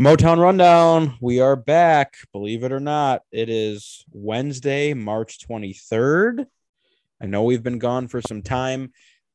[0.00, 1.18] Motown Rundown.
[1.20, 2.14] We are back.
[2.32, 6.46] Believe it or not, it is Wednesday, March 23rd.
[7.20, 8.92] I know we've been gone for some time.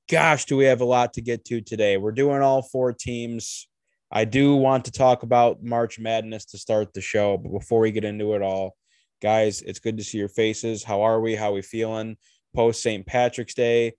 [0.09, 1.97] Gosh, do we have a lot to get to today?
[1.97, 3.67] We're doing all four teams.
[4.11, 7.91] I do want to talk about March Madness to start the show, but before we
[7.91, 8.75] get into it all,
[9.21, 10.83] guys, it's good to see your faces.
[10.83, 11.35] How are we?
[11.35, 12.17] How are we feeling?
[12.55, 13.05] Post St.
[13.05, 13.93] Patrick's Day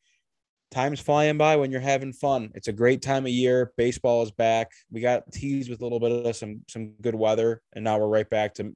[0.70, 2.50] time's flying by when you're having fun.
[2.54, 3.72] It's a great time of year.
[3.76, 4.70] Baseball is back.
[4.90, 8.08] We got teased with a little bit of some some good weather, and now we're
[8.08, 8.74] right back to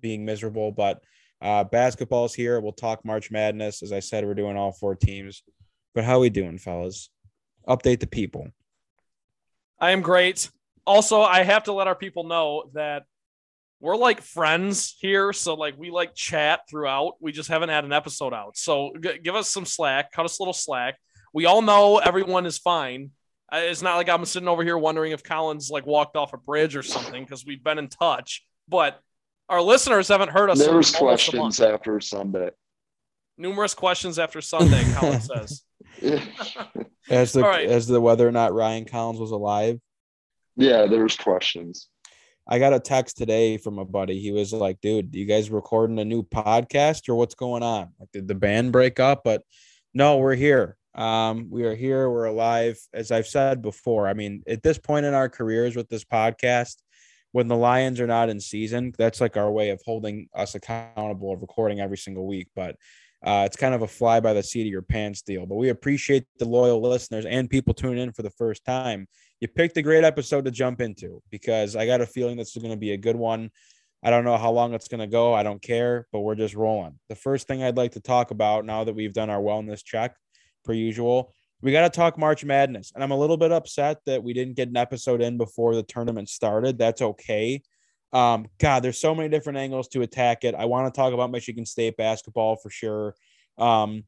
[0.00, 0.72] being miserable.
[0.72, 1.02] But
[1.40, 2.60] uh, basketball's here.
[2.60, 3.82] We'll talk March Madness.
[3.82, 5.42] As I said, we're doing all four teams.
[5.94, 7.10] But how we doing, fellas?
[7.68, 8.48] Update the people.
[9.78, 10.50] I am great.
[10.86, 13.04] Also, I have to let our people know that
[13.80, 17.92] we're like friends here so like we like chat throughout we just haven't had an
[17.92, 20.96] episode out so g- give us some slack cut us a little slack
[21.32, 23.10] we all know everyone is fine.
[23.52, 26.38] Uh, it's not like I'm sitting over here wondering if Collins like walked off a
[26.38, 28.44] bridge or something because we've been in touch.
[28.68, 29.00] But
[29.48, 30.58] our listeners haven't heard us.
[30.58, 32.50] There was questions after Sunday.
[33.36, 34.84] Numerous questions after Sunday.
[34.94, 35.62] Collins says.
[37.10, 37.68] as the right.
[37.68, 39.80] as the whether or not Ryan Collins was alive.
[40.56, 41.88] Yeah, there was questions.
[42.46, 44.20] I got a text today from a buddy.
[44.20, 47.90] He was like, "Dude, you guys recording a new podcast or what's going on?
[47.98, 49.42] Like, did the band break up?" But
[49.94, 50.76] no, we're here.
[50.94, 52.78] Um, we are here, we're alive.
[52.92, 56.76] As I've said before, I mean, at this point in our careers with this podcast,
[57.32, 61.32] when the Lions are not in season, that's like our way of holding us accountable
[61.32, 62.48] of recording every single week.
[62.56, 62.74] But
[63.24, 65.46] uh, it's kind of a fly by the seat of your pants deal.
[65.46, 69.06] But we appreciate the loyal listeners and people tuning in for the first time.
[69.40, 72.62] You picked a great episode to jump into because I got a feeling this is
[72.62, 73.50] going to be a good one.
[74.02, 75.34] I don't know how long it's going to go.
[75.34, 76.98] I don't care, but we're just rolling.
[77.08, 80.14] The first thing I'd like to talk about now that we've done our wellness check
[80.64, 81.34] per usual.
[81.62, 82.92] We got to talk March Madness.
[82.94, 85.82] And I'm a little bit upset that we didn't get an episode in before the
[85.82, 86.78] tournament started.
[86.78, 87.62] That's okay.
[88.12, 90.54] Um, God, there's so many different angles to attack it.
[90.54, 93.14] I want to talk about Michigan State basketball for sure.
[93.58, 94.04] Um,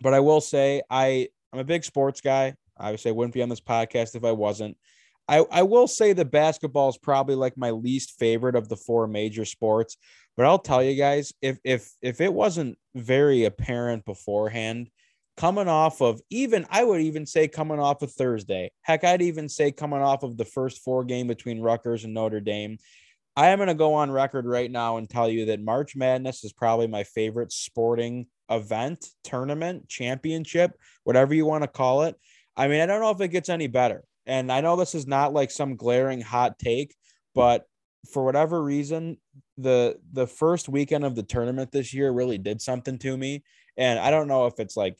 [0.00, 2.54] but I will say I I'm a big sports guy.
[2.78, 4.76] Obviously, I wouldn't be on this podcast if I wasn't.
[5.28, 9.06] I, I will say the basketball is probably like my least favorite of the four
[9.06, 9.96] major sports.
[10.36, 14.88] But I'll tell you guys, if if if it wasn't very apparent beforehand
[15.36, 18.70] coming off of even I would even say coming off of Thursday.
[18.82, 22.40] Heck, I'd even say coming off of the first four game between Rutgers and Notre
[22.40, 22.78] Dame.
[23.34, 26.44] I am going to go on record right now and tell you that March Madness
[26.44, 30.72] is probably my favorite sporting event, tournament, championship,
[31.04, 32.14] whatever you want to call it.
[32.56, 34.04] I mean, I don't know if it gets any better.
[34.26, 36.94] And I know this is not like some glaring hot take,
[37.34, 37.64] but
[38.12, 39.16] for whatever reason,
[39.56, 43.44] the the first weekend of the tournament this year really did something to me.
[43.76, 44.96] And I don't know if it's like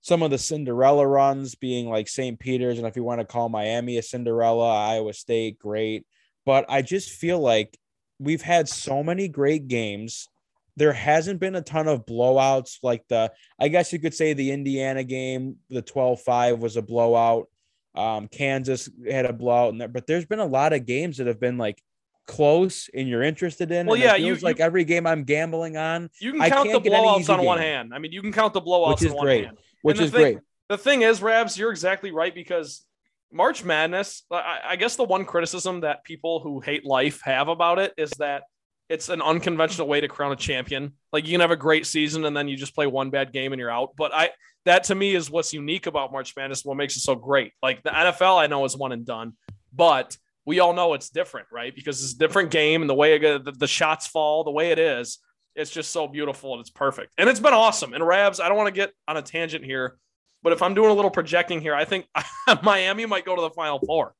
[0.00, 2.38] some of the Cinderella runs being like St.
[2.38, 6.06] Peter's, and if you want to call Miami a Cinderella, Iowa State, great.
[6.46, 7.76] But I just feel like
[8.18, 10.28] we've had so many great games.
[10.76, 14.52] There hasn't been a ton of blowouts like the, I guess you could say the
[14.52, 17.48] Indiana game, the 12 5 was a blowout.
[17.94, 21.26] Um, Kansas had a blowout, in there, but there's been a lot of games that
[21.26, 21.82] have been like
[22.28, 23.86] close and you're interested in.
[23.88, 26.08] Well, yeah, you like every game I'm gambling on.
[26.20, 27.46] You can count the blowouts on game.
[27.46, 27.92] one hand.
[27.92, 29.46] I mean, you can count the blowouts which is on great.
[29.46, 30.38] hand which is thing, great.
[30.68, 32.84] The thing is, Rabs, you're exactly right because
[33.32, 37.78] March Madness, I, I guess the one criticism that people who hate life have about
[37.78, 38.42] it is that
[38.88, 40.94] it's an unconventional way to crown a champion.
[41.12, 43.52] Like you can have a great season and then you just play one bad game
[43.52, 43.90] and you're out.
[43.96, 44.30] But I
[44.64, 47.52] that to me is what's unique about March Madness, what makes it so great.
[47.62, 49.34] Like the NFL, I know is one and done,
[49.72, 51.74] but we all know it's different, right?
[51.74, 54.70] Because it's a different game and the way it, the, the shots fall, the way
[54.70, 55.18] it is.
[55.58, 57.12] It's just so beautiful and it's perfect.
[57.18, 57.92] And it's been awesome.
[57.92, 59.98] And Rabs, I don't want to get on a tangent here,
[60.42, 62.06] but if I'm doing a little projecting here, I think
[62.62, 64.14] Miami might go to the final four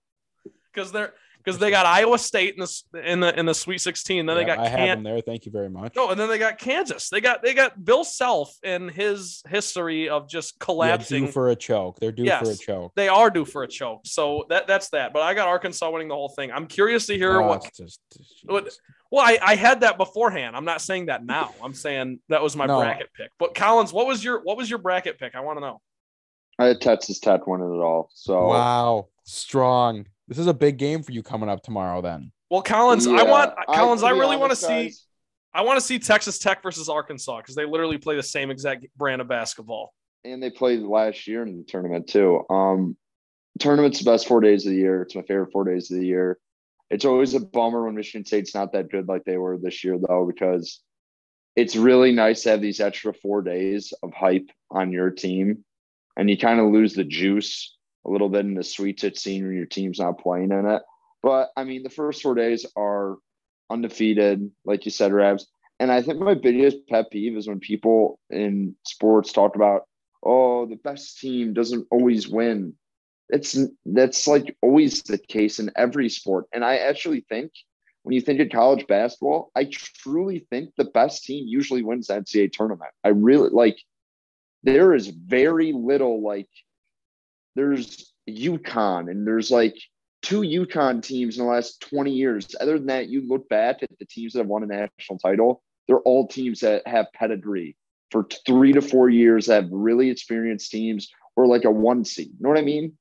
[0.72, 4.26] because they're because they got Iowa State in the in the in the Sweet 16.
[4.26, 5.20] Then yeah, they got I Can- have them there.
[5.20, 5.94] Thank you very much.
[5.96, 7.08] No, and then they got Kansas.
[7.08, 11.56] They got they got Bill Self and his history of just collapsing yeah, for a
[11.56, 11.98] choke.
[12.00, 12.92] They're due yes, for a choke.
[12.96, 14.02] They are due for a choke.
[14.04, 15.12] So that that's that.
[15.12, 16.52] But I got Arkansas winning the whole thing.
[16.52, 18.00] I'm curious to hear oh, what, just,
[18.44, 18.68] what.
[19.10, 20.54] Well, I, I had that beforehand.
[20.54, 21.54] I'm not saying that now.
[21.64, 22.80] I'm saying that was my no.
[22.80, 23.30] bracket pick.
[23.38, 25.34] But Collins, what was your what was your bracket pick?
[25.34, 25.80] I want to know.
[26.58, 28.10] I had Texas Tech winning it all.
[28.12, 30.06] So wow, strong.
[30.26, 32.00] This is a big game for you coming up tomorrow.
[32.00, 32.32] Then.
[32.50, 34.02] Well, Collins, yeah, I want Collins.
[34.02, 34.92] I, I really want to see.
[35.54, 38.86] I want to see Texas Tech versus Arkansas because they literally play the same exact
[38.96, 39.92] brand of basketball.
[40.24, 42.44] And they played last year in the tournament too.
[42.50, 42.96] Um,
[43.58, 45.02] tournament's the best four days of the year.
[45.02, 46.38] It's my favorite four days of the year.
[46.90, 49.98] It's always a bummer when Michigan State's not that good like they were this year,
[49.98, 50.80] though, because
[51.56, 55.64] it's really nice to have these extra four days of hype on your team,
[56.16, 59.56] and you kind of lose the juice a little bit in the Sweet 16 when
[59.56, 60.82] your team's not playing in it.
[61.22, 63.16] But I mean, the first four days are
[63.70, 65.46] undefeated, like you said, Rabs.
[65.80, 69.82] And I think my biggest pet peeve is when people in sports talk about,
[70.22, 72.74] oh, the best team doesn't always win.
[73.28, 76.46] It's that's like always the case in every sport.
[76.52, 77.52] And I actually think
[78.02, 82.14] when you think of college basketball, I truly think the best team usually wins the
[82.14, 82.90] NCAA tournament.
[83.04, 83.78] I really like
[84.62, 86.48] there is very little like
[87.58, 89.76] there's UConn and there's like
[90.22, 92.54] two UConn teams in the last 20 years.
[92.60, 95.62] Other than that, you look back at the teams that have won a national title,
[95.88, 97.76] they're all teams that have pedigree
[98.12, 102.28] for three to four years that have really experienced teams or like a one seed.
[102.28, 102.96] You know what I mean?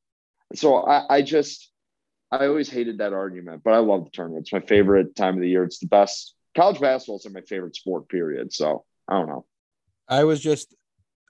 [0.56, 1.70] So I, I just
[2.32, 4.46] I always hated that argument, but I love the tournament.
[4.46, 5.64] It's my favorite time of the year.
[5.64, 6.34] It's the best.
[6.56, 8.52] College basketball is my favorite sport, period.
[8.52, 9.46] So I don't know.
[10.10, 10.74] I was just,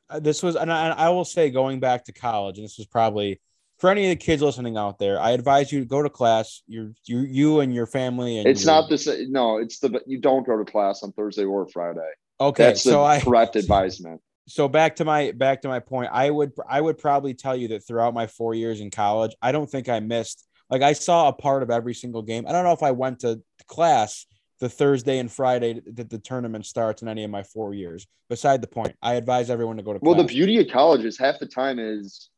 [0.10, 2.88] Uh, this was, and I, I will say, going back to college, and this was
[2.88, 3.42] probably
[3.80, 6.64] for any of the kids listening out there, I advise you to go to class.
[6.68, 8.40] You, you, you, and your family.
[8.40, 9.08] And it's your, not this.
[9.30, 12.10] No, it's the you don't go to class on Thursday or Friday.
[12.40, 14.22] Okay, That's so the I correct advisement.
[14.48, 16.10] so back to my back to my point.
[16.12, 19.52] I would I would probably tell you that throughout my four years in college, I
[19.52, 22.46] don't think I missed like I saw a part of every single game.
[22.48, 24.26] I don't know if I went to class
[24.60, 28.08] the Thursday and Friday that the tournament starts in any of my four years.
[28.30, 30.00] Beside the point, I advise everyone to go to.
[30.02, 30.28] Well, class.
[30.28, 32.30] the beauty of college is half the time is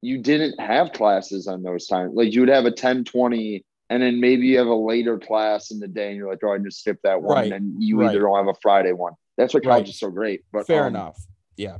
[0.00, 2.12] you didn't have classes on those times.
[2.14, 5.70] Like you would have a 10, 20, and then maybe you have a later class
[5.70, 7.36] in the day, and you're like, oh, I just skip that one.
[7.36, 8.10] Right, And you right.
[8.10, 9.12] either don't have a Friday one.
[9.36, 9.88] That's why college Right.
[9.88, 10.44] is so great.
[10.52, 11.24] But fair um, enough.
[11.56, 11.78] Yeah,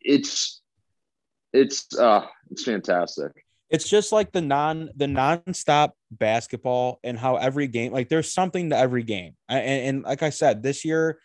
[0.00, 0.60] It's
[1.52, 3.32] it's uh it's fantastic.
[3.70, 8.70] it's just like the non the nonstop basketball and how every game like there's something
[8.70, 9.34] to every game.
[9.48, 11.18] And, and like I said, this year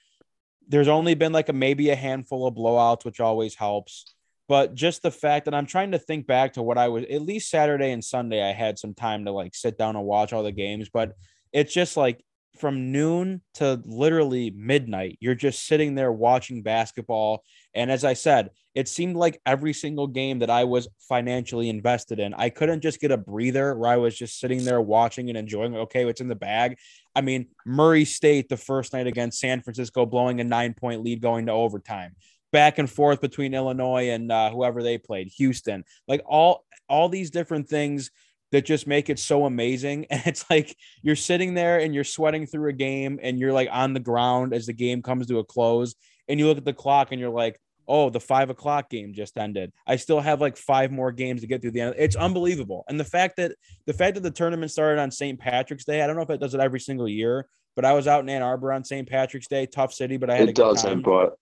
[0.68, 4.14] there's only been like a maybe a handful of blowouts, which always helps.
[4.48, 7.22] But just the fact that I'm trying to think back to what I was at
[7.22, 10.44] least Saturday and Sunday, I had some time to like sit down and watch all
[10.44, 10.90] the games.
[10.92, 11.14] But
[11.54, 12.24] it's just like
[12.58, 17.44] from noon to literally midnight, you're just sitting there watching basketball.
[17.74, 22.20] And as I said, it seemed like every single game that I was financially invested
[22.20, 25.38] in, I couldn't just get a breather where I was just sitting there watching and
[25.38, 25.76] enjoying.
[25.76, 26.78] Okay, what's in the bag?
[27.16, 31.22] I mean, Murray State the first night against San Francisco, blowing a nine point lead
[31.22, 32.16] going to overtime.
[32.52, 37.30] Back and forth between Illinois and uh, whoever they played, Houston, like all all these
[37.30, 38.10] different things
[38.52, 40.06] that just make it so amazing.
[40.12, 43.70] And it's like you're sitting there and you're sweating through a game and you're like
[43.72, 45.96] on the ground as the game comes to a close,
[46.28, 49.38] and you look at the clock and you're like, oh, the five o'clock game just
[49.38, 49.74] ended.
[49.88, 51.96] I still have like five more games to get through the end.
[51.98, 52.86] It's unbelievable.
[52.88, 53.54] And the fact that
[53.88, 55.40] the fact that the tournament started on St.
[55.40, 58.08] Patrick's Day, I don't know if it does it every single year, but I was
[58.08, 59.10] out in Ann Arbor on St.
[59.10, 61.38] Patrick's Day, tough city, but I had a It good doesn't, But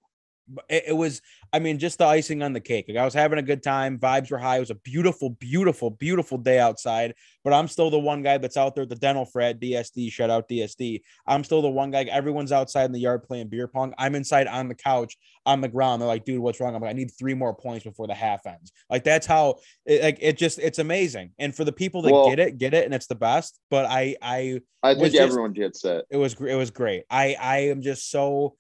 [0.70, 1.22] it, it was,
[1.54, 2.86] I mean, just the icing on the cake.
[2.88, 3.98] Like I was having a good time.
[4.00, 4.58] Vibes were high.
[4.58, 7.14] It was a beautiful, beautiful, beautiful day outside.
[7.44, 10.30] But I'm still the one guy that's out there at the dental frat, DSD, shout
[10.30, 11.02] out DSD.
[11.26, 12.04] I'm still the one guy.
[12.04, 13.94] Everyone's outside in the yard playing beer pong.
[13.98, 16.02] I'm inside on the couch on the ground.
[16.02, 16.76] They're like, dude, what's wrong?
[16.76, 18.72] I'm like, I need three more points before the half ends.
[18.90, 19.56] Like that's how
[19.86, 21.32] it, like it just it's amazing.
[21.40, 23.60] And for the people that Well- get it, get it, and it's the best.
[23.70, 26.06] But I I I think just- everyone gets it.
[26.10, 27.04] it was it was great.
[27.10, 28.56] I I am just so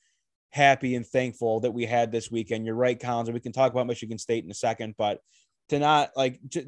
[0.51, 2.65] happy and thankful that we had this weekend.
[2.65, 3.29] You're right, Collins.
[3.29, 5.19] and We can talk about Michigan State in a second, but
[5.69, 6.67] to not like j-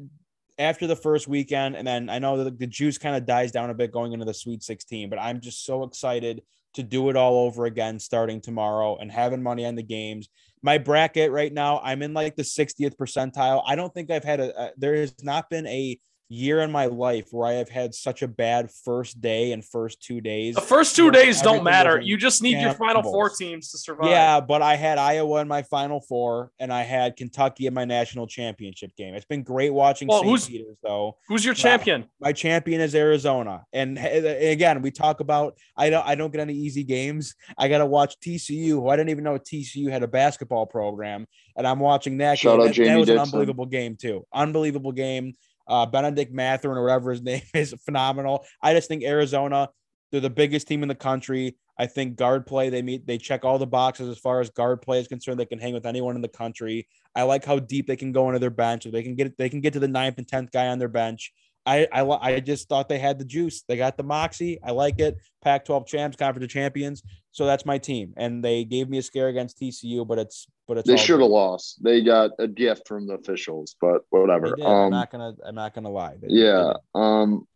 [0.58, 3.70] after the first weekend, and then I know that the juice kind of dies down
[3.70, 6.42] a bit going into the Sweet 16, but I'm just so excited
[6.74, 10.28] to do it all over again starting tomorrow and having money on the games.
[10.62, 13.62] My bracket right now, I'm in like the 60th percentile.
[13.66, 15.98] I don't think I've had a, a there has not been a
[16.32, 20.00] year in my life where I have had such a bad first day and first
[20.00, 20.54] two days.
[20.54, 22.00] The first two days don't matter.
[22.00, 24.10] You just need your final four teams to survive.
[24.10, 27.84] Yeah, but I had Iowa in my final four, and I had Kentucky in my
[27.84, 29.14] national championship game.
[29.14, 30.30] It's been great watching Well, St.
[30.30, 31.16] who's- Peter's, though.
[31.26, 32.04] Who's your champion?
[32.20, 36.40] My champion is Arizona, and h- again, we talk about I don't I don't get
[36.40, 37.34] any easy games.
[37.58, 41.26] I got to watch TCU, who I didn't even know TCU had a basketball program,
[41.56, 42.38] and I'm watching that.
[42.38, 42.60] Shout game.
[42.60, 44.24] out That- that, Jamie was an unbelievable game too.
[44.32, 45.34] Unbelievable game.
[45.70, 48.44] Uh, Bennedict Mathurin or whatever his name is, phenomenal.
[48.60, 49.70] I just think Arizona,
[50.10, 51.56] they're the biggest team in the country.
[51.78, 54.82] I think guard play, they meet, they check all the boxes as far as guard
[54.82, 55.40] play is concerned.
[55.40, 56.86] They can hang with anyone in the country.
[57.14, 58.84] I like how deep they can go into their bench.
[58.84, 61.32] They can get they can get to the ninth and tenth guy on their bench.
[61.70, 63.62] I, I I just thought they had the juice.
[63.62, 64.58] They got the moxie.
[64.62, 65.18] I like it.
[65.42, 67.02] Pac-12 champs, conference of champions.
[67.30, 70.78] So that's my team, and they gave me a scare against TCU, but it's but
[70.78, 71.82] it's They should have lost.
[71.82, 74.56] They got a gift from the officials, but whatever.
[74.56, 74.64] did.
[74.64, 76.16] I'm Um, not gonna I'm not gonna lie.
[76.20, 76.74] They- yeah.
[76.94, 77.46] Um,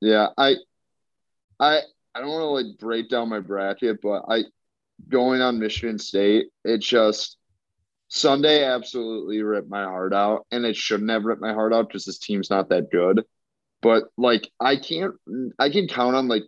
[0.00, 0.28] yeah.
[0.38, 0.54] I,
[1.58, 1.80] I,
[2.14, 4.44] I don't want to like break down my bracket, but I,
[5.08, 7.36] going on Michigan State, it just
[8.08, 12.04] Sunday absolutely ripped my heart out, and it shouldn't have ripped my heart out because
[12.04, 13.24] this team's not that good.
[13.86, 15.14] But like I can't
[15.60, 16.42] I can count on like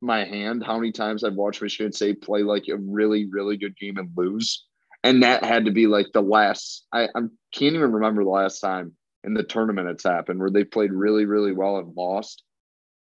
[0.00, 3.76] my hand how many times I've watched Michigan State play like a really, really good
[3.76, 4.64] game and lose.
[5.04, 7.20] And that had to be like the last I, I
[7.52, 11.26] can't even remember the last time in the tournament it's happened where they played really,
[11.26, 12.42] really well and lost.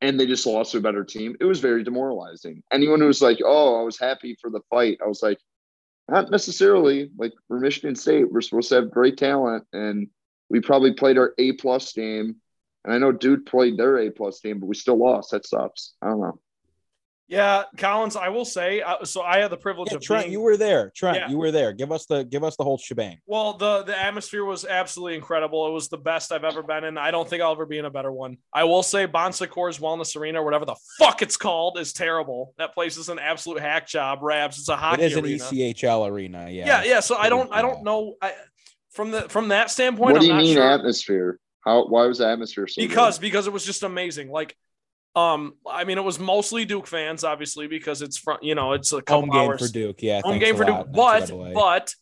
[0.00, 1.36] And they just lost to a better team.
[1.38, 2.64] It was very demoralizing.
[2.72, 5.38] Anyone who was like, Oh, I was happy for the fight, I was like,
[6.08, 7.12] not necessarily.
[7.16, 10.08] Like for Michigan State, we're supposed to have great talent and
[10.50, 12.40] we probably played our A plus game.
[12.84, 15.32] And I know Dude played their A plus team, but we still lost.
[15.32, 15.94] That sucks.
[16.02, 16.38] I don't know.
[17.30, 18.80] Yeah, Collins, I will say.
[18.80, 20.90] Uh, so I had the privilege Yeah, of Trent, being, you were there.
[20.96, 21.28] Trent, Yeah.
[21.28, 21.74] you were there.
[21.74, 23.18] Give us the give us the whole shebang.
[23.26, 25.66] Well, the the atmosphere was absolutely incredible.
[25.66, 26.96] It was the best I've ever been in.
[26.96, 28.38] I don't think I'll ever be in a better one.
[28.54, 32.54] I will say Bon Secours Wellness Arena, or whatever the fuck it's called, is terrible.
[32.56, 34.20] That place is an absolute hack job.
[34.22, 35.44] Rabs, it's a It hockey is an arena.
[35.44, 36.48] ECHL arena.
[36.48, 36.66] Yeah.
[36.66, 37.00] yeah, yeah.
[37.00, 38.14] So I don't, I don't know.
[38.22, 38.32] I,
[38.90, 40.72] from the from that standpoint, what do I'm you not mean sure.
[40.72, 41.38] atmosphere?
[41.68, 42.88] How why was the atmosphere so good?
[42.88, 44.30] because because it was just amazing.
[44.30, 44.56] Like,
[45.14, 48.92] um, I mean, it was mostly Duke fans, obviously, because it's from you know it's
[48.92, 49.66] a couple Home game hours.
[49.66, 50.02] for Duke.
[50.02, 50.22] Yeah.
[50.24, 51.94] home game a for Duke, lot, but but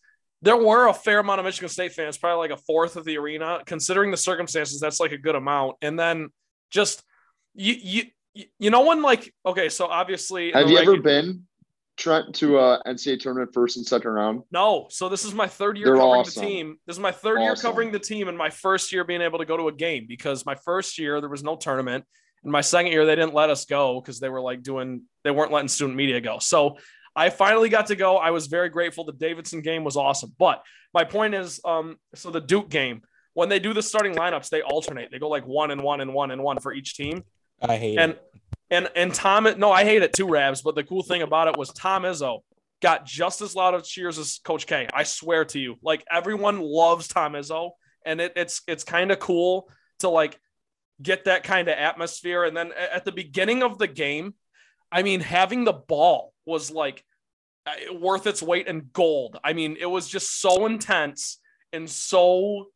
[0.42, 3.18] there were a fair amount of Michigan State fans, probably like a fourth of the
[3.18, 4.78] arena, considering the circumstances.
[4.78, 5.76] That's like a good amount.
[5.82, 6.28] And then
[6.70, 7.02] just
[7.54, 7.74] you
[8.34, 11.44] you you know when like okay, so obviously have the you ever been
[11.96, 14.42] Trent to uh NCAA tournament first and second round?
[14.50, 16.42] No, so this is my third year They're covering awesome.
[16.42, 16.76] the team.
[16.86, 19.44] This is my third year covering the team, and my first year being able to
[19.46, 22.04] go to a game because my first year there was no tournament.
[22.42, 25.30] And my second year they didn't let us go because they were like doing they
[25.30, 26.38] weren't letting student media go.
[26.38, 26.76] So
[27.16, 28.18] I finally got to go.
[28.18, 29.04] I was very grateful.
[29.04, 30.34] The Davidson game was awesome.
[30.38, 30.62] But
[30.92, 33.00] my point is, um, so the Duke game,
[33.32, 35.10] when they do the starting lineups, they alternate.
[35.10, 37.24] They go like one and one and one and one for each team.
[37.62, 38.22] I hate And it.
[38.70, 40.62] And and Tom, no, I hate it too, Rabs.
[40.62, 42.40] But the cool thing about it was Tom Izzo
[42.82, 44.88] got just as loud of cheers as Coach K.
[44.92, 47.70] I swear to you, like everyone loves Tom Izzo,
[48.04, 49.68] and it, it's it's kind of cool
[50.00, 50.38] to like
[51.00, 52.44] get that kind of atmosphere.
[52.44, 54.34] And then at the beginning of the game,
[54.90, 57.04] I mean, having the ball was like
[57.66, 59.38] uh, worth its weight in gold.
[59.44, 61.38] I mean, it was just so intense
[61.72, 62.66] and so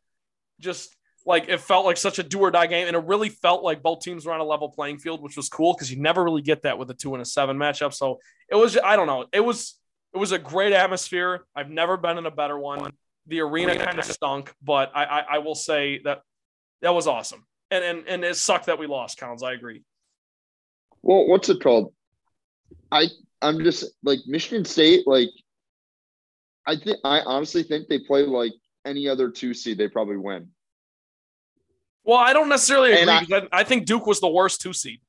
[0.61, 0.95] just
[1.27, 3.83] like it felt like such a do or die game, and it really felt like
[3.83, 6.43] both teams were on a level playing field, which was cool because you never really
[6.43, 7.93] get that with a two and a seven matchup.
[7.93, 9.79] So it was, I don't know, it was
[10.15, 11.45] it was a great atmosphere.
[11.55, 12.93] I've never been in a better one.
[13.27, 16.23] The arena kind of stunk, but I, I I will say that
[16.83, 19.43] that was awesome, and and and it sucked that we lost, Collins.
[19.43, 19.83] I agree.
[21.03, 21.93] Well, what's it called?
[22.91, 23.07] I
[23.43, 25.07] I'm just like Michigan State.
[25.07, 25.29] Like,
[26.67, 28.53] I think I honestly think they play like
[28.85, 29.79] any other two seed.
[29.79, 30.49] They probably win.
[32.11, 33.37] Well, I don't necessarily agree.
[33.37, 35.01] I- I, think Duke was the worst two seed.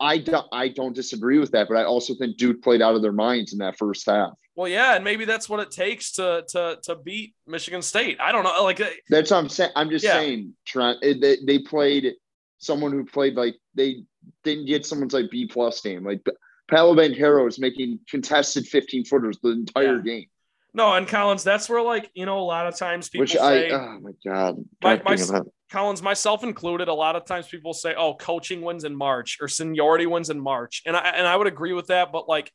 [0.00, 3.02] I don't I don't disagree with that, but I also think Duke played out of
[3.02, 4.32] their minds in that first half.
[4.56, 8.18] Well, yeah, and maybe that's what it takes to to to beat Michigan State.
[8.20, 8.64] I don't know.
[8.64, 9.70] Like, uh, That's what I'm saying.
[9.76, 10.14] I'm just Yeah.
[10.14, 10.98] saying, Trent.
[11.00, 12.14] They, they played
[12.58, 14.02] someone who played like they
[14.42, 16.02] didn't get someone's like B plus game.
[16.04, 16.26] Like
[16.68, 20.02] Paolo Banchero is making contested 15 footers the entire Yeah.
[20.02, 20.26] game,
[20.74, 23.70] no, and Collins, that's where like you know a lot of times people which say.
[23.70, 25.40] I oh my god, My- my-.
[25.72, 29.48] Collins, myself included, a lot of times people say, "Oh, coaching wins in March or
[29.48, 32.12] seniority wins in March," and I and I would agree with that.
[32.12, 32.52] But like,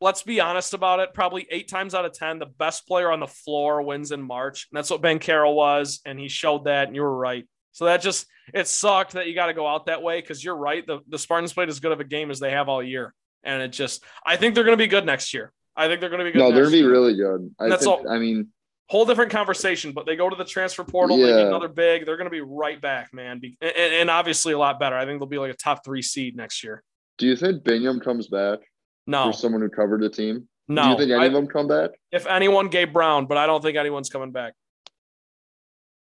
[0.00, 1.12] let's be honest about it.
[1.12, 4.68] Probably eight times out of ten, the best player on the floor wins in March,
[4.70, 6.86] and that's what Banchero was, and he showed that.
[6.86, 7.46] And you were right.
[7.72, 10.56] So that just it sucked that you got to go out that way because you're
[10.56, 10.86] right.
[10.86, 13.12] The the Spartans played as good of a game as they have all year,
[13.42, 15.52] and it just I think they're going to be good next year.
[15.74, 16.38] I think they're going to be good.
[16.38, 17.54] No, they're gonna be really good.
[17.60, 18.04] I That's think.
[18.04, 18.48] all- I mean,
[18.88, 22.06] whole different conversation, but they go to the transfer portal, they get another big.
[22.06, 23.38] They're going to be right back, man.
[23.38, 24.96] Be- and, and obviously a lot better.
[24.96, 26.82] I think they'll be like a top three seed next year.
[27.18, 28.60] do you think Bingham comes back
[29.06, 30.48] No, for someone who covered the team?
[30.68, 30.82] No.
[30.84, 31.90] Do you think any I- of them come back?
[32.12, 34.54] if anyone, Gabe Brown, but I don't think anyone's coming back.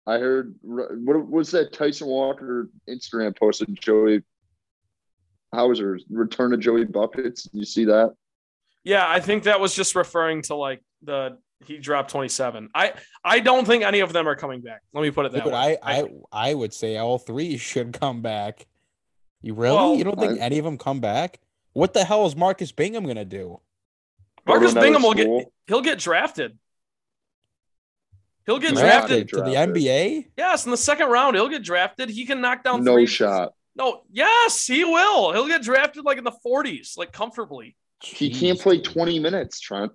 [0.07, 4.23] I heard what was that Tyson Walker Instagram posted Joey
[5.53, 7.47] Hauser's return to Joey Buckets.
[7.53, 8.13] You see that?
[8.83, 12.69] Yeah, I think that was just referring to like the he dropped 27.
[12.75, 14.81] I I don't think any of them are coming back.
[14.93, 15.77] Let me put it that Dude, way.
[15.81, 18.65] I, I I would say all three should come back.
[19.41, 19.75] You really?
[19.75, 21.39] Well, you don't think I- any of them come back?
[21.73, 23.59] What the hell is Marcus Bingham gonna do?
[24.45, 25.27] Marcus Bingham will get
[25.67, 26.57] he'll get drafted.
[28.45, 29.29] He'll get Nah, drafted.
[29.29, 29.51] to the.
[29.55, 30.25] NBA?
[30.35, 32.09] Yes, in the second round, he'll get drafted.
[32.09, 33.09] He can knock down No threes.
[33.09, 33.53] shot.
[33.75, 35.31] No, yes, he will.
[35.31, 37.77] He'll get drafted like in the 40s, like comfortably.
[38.01, 39.91] He can't play 20 minutes, Trent.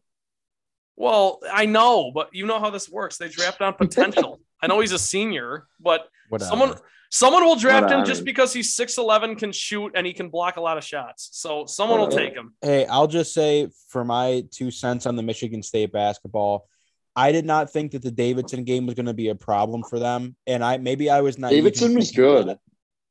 [0.96, 3.18] Well, I know, but you know how this works.
[3.18, 4.40] They draft on potential.
[4.62, 6.48] I know he's a senior, but Whatever.
[6.48, 6.74] someone
[7.10, 10.60] someone will draft him just because he's 6'11, can shoot, and he can block a
[10.60, 11.28] lot of shots.
[11.32, 12.54] So someone will take him.
[12.62, 16.66] Hey, I'll just say for my two cents on the Michigan State basketball,
[17.14, 19.98] I did not think that the Davidson game was going to be a problem for
[19.98, 21.50] them, and I maybe I was not.
[21.50, 22.58] Davidson was good.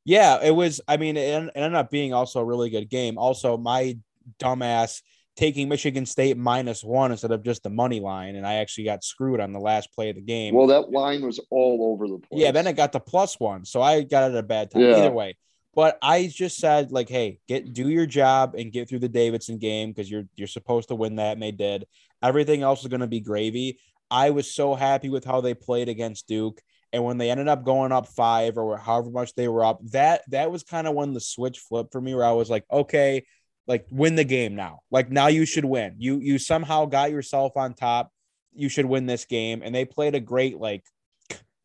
[0.04, 0.80] Yeah, it was.
[0.86, 3.18] I mean, it, it ended up being also a really good game.
[3.18, 3.98] Also, my
[4.40, 5.02] dumbass
[5.36, 9.04] taking Michigan State minus one instead of just the money line, and I actually got
[9.04, 10.54] screwed on the last play of the game.
[10.54, 12.42] Well, that line was all over the place.
[12.42, 14.82] Yeah, then it got the plus one, so I got it at a bad time.
[14.82, 14.96] Yeah.
[14.96, 15.36] Either way,
[15.74, 19.58] but I just said like, hey, get do your job and get through the Davidson
[19.58, 21.86] game because you're you're supposed to win that, and they did.
[22.22, 23.78] Everything else is going to be gravy.
[24.10, 26.60] I was so happy with how they played against Duke.
[26.92, 30.22] And when they ended up going up five or however much they were up, that
[30.30, 33.26] that was kind of when the switch flipped for me, where I was like, okay,
[33.66, 34.80] like win the game now.
[34.90, 35.96] Like now you should win.
[35.98, 38.10] You you somehow got yourself on top.
[38.52, 39.62] You should win this game.
[39.64, 40.84] And they played a great like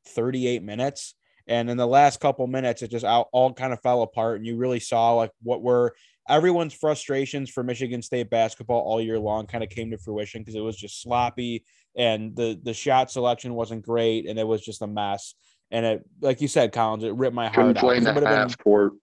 [0.08, 1.15] 38 minutes.
[1.48, 4.38] And in the last couple minutes, it just all, all kind of fell apart.
[4.38, 5.93] And you really saw like what were
[6.29, 10.55] everyone's frustrations for Michigan State basketball all year long kind of came to fruition because
[10.55, 11.65] it was just sloppy
[11.96, 15.36] and the the shot selection wasn't great and it was just a mess.
[15.72, 17.98] And it, like you said, Collins, it ripped my couldn't heart play out.
[18.00, 18.93] in the have been half court.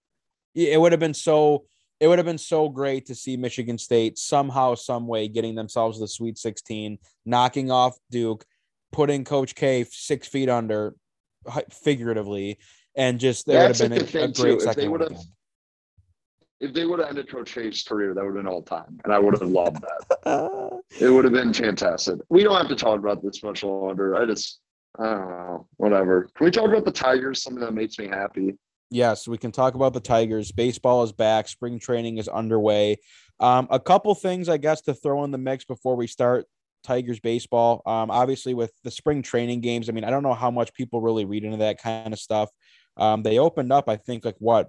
[0.55, 1.65] it would have been so
[2.01, 5.97] it would have been so great to see Michigan State somehow, some way getting themselves
[5.99, 8.45] to the Sweet 16, knocking off Duke,
[8.93, 10.95] putting Coach K six feet under,
[11.73, 12.59] figuratively,
[12.97, 14.53] and just there would have been a, a great too.
[14.55, 15.17] If they second would've-
[16.61, 19.13] If they would have ended Coach K's career, that would have been all time, and
[19.13, 20.81] I would have loved that.
[21.01, 22.19] It would have been fantastic.
[22.31, 24.17] We don't have to talk about this much longer.
[24.17, 24.59] I just,
[24.99, 26.29] I don't know, whatever.
[26.35, 27.43] Can we talk about the Tigers?
[27.43, 28.57] Something that makes me happy.
[28.91, 30.51] Yes, we can talk about the Tigers.
[30.51, 31.49] Baseball is back.
[31.49, 32.97] Spring training is underway.
[33.39, 36.47] Um, a couple things, I guess, to throw in the mix before we start
[36.85, 37.83] Tigers baseball.
[37.85, 41.03] Um, obviously, with the spring training games, I mean, I don't know how much people
[41.03, 42.49] really read into that kind of stuff.
[42.97, 44.69] Um, they opened up, I think, like what?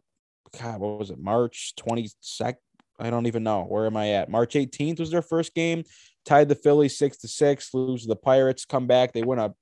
[0.60, 1.20] God, what was it?
[1.20, 2.56] March 22nd?
[3.00, 3.64] I don't even know.
[3.64, 4.30] Where am I at?
[4.30, 5.84] March 18th was their first game.
[6.26, 7.74] Tied the Phillies six to six.
[7.74, 8.66] Lose the Pirates.
[8.66, 9.14] Come back.
[9.14, 9.54] They win a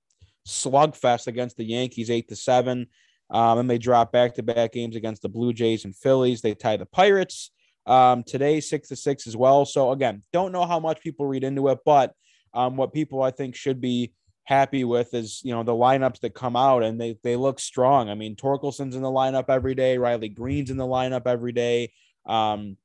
[0.48, 2.88] slugfest against the Yankees eight to seven.
[3.30, 6.42] Um, and they drop back to back games against the Blue Jays and Phillies.
[6.42, 7.52] They tie the Pirates
[7.86, 9.66] um, today, six to six as well.
[9.66, 12.14] So, again, don't know how much people read into it, but
[12.54, 14.14] um, what people I think should be
[14.46, 18.10] happy with is, you know, the lineups that come out and they, they look strong.
[18.10, 21.92] I mean, Torkelson's in the lineup every day, Riley Greene's in the lineup every day.
[22.26, 22.78] Um,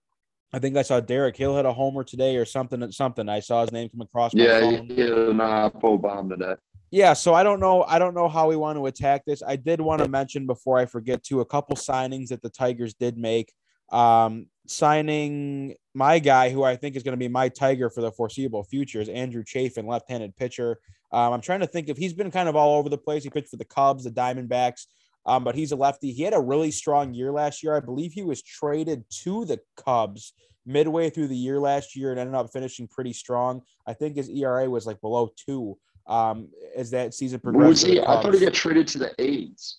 [0.53, 2.91] I think I saw Derek Hill hit a homer today or something.
[2.93, 4.87] Something I saw his name come across my Yeah, phone.
[4.89, 6.57] he hit an Apple bomb today.
[6.93, 7.85] Yeah, so I don't know.
[7.85, 9.43] I don't know how we want to attack this.
[9.43, 12.93] I did want to mention before I forget to a couple signings that the Tigers
[12.93, 13.51] did make.
[13.91, 18.13] Um, signing my guy, who I think is going to be my Tiger for the
[18.13, 20.81] foreseeable future, is Andrew Chafin, left-handed pitcher.
[21.13, 23.25] Um, I'm trying to think if he's been kind of all over the place.
[23.25, 24.85] He pitched for the Cubs, the Diamondbacks,
[25.25, 26.13] um, but he's a lefty.
[26.13, 27.75] He had a really strong year last year.
[27.75, 30.35] I believe he was traded to the Cubs
[30.67, 33.63] midway through the year last year and ended up finishing pretty strong.
[33.87, 37.69] I think his ERA was like below two um, as that season progressed.
[37.69, 38.01] Was he?
[38.01, 39.79] I thought he got traded to the A's.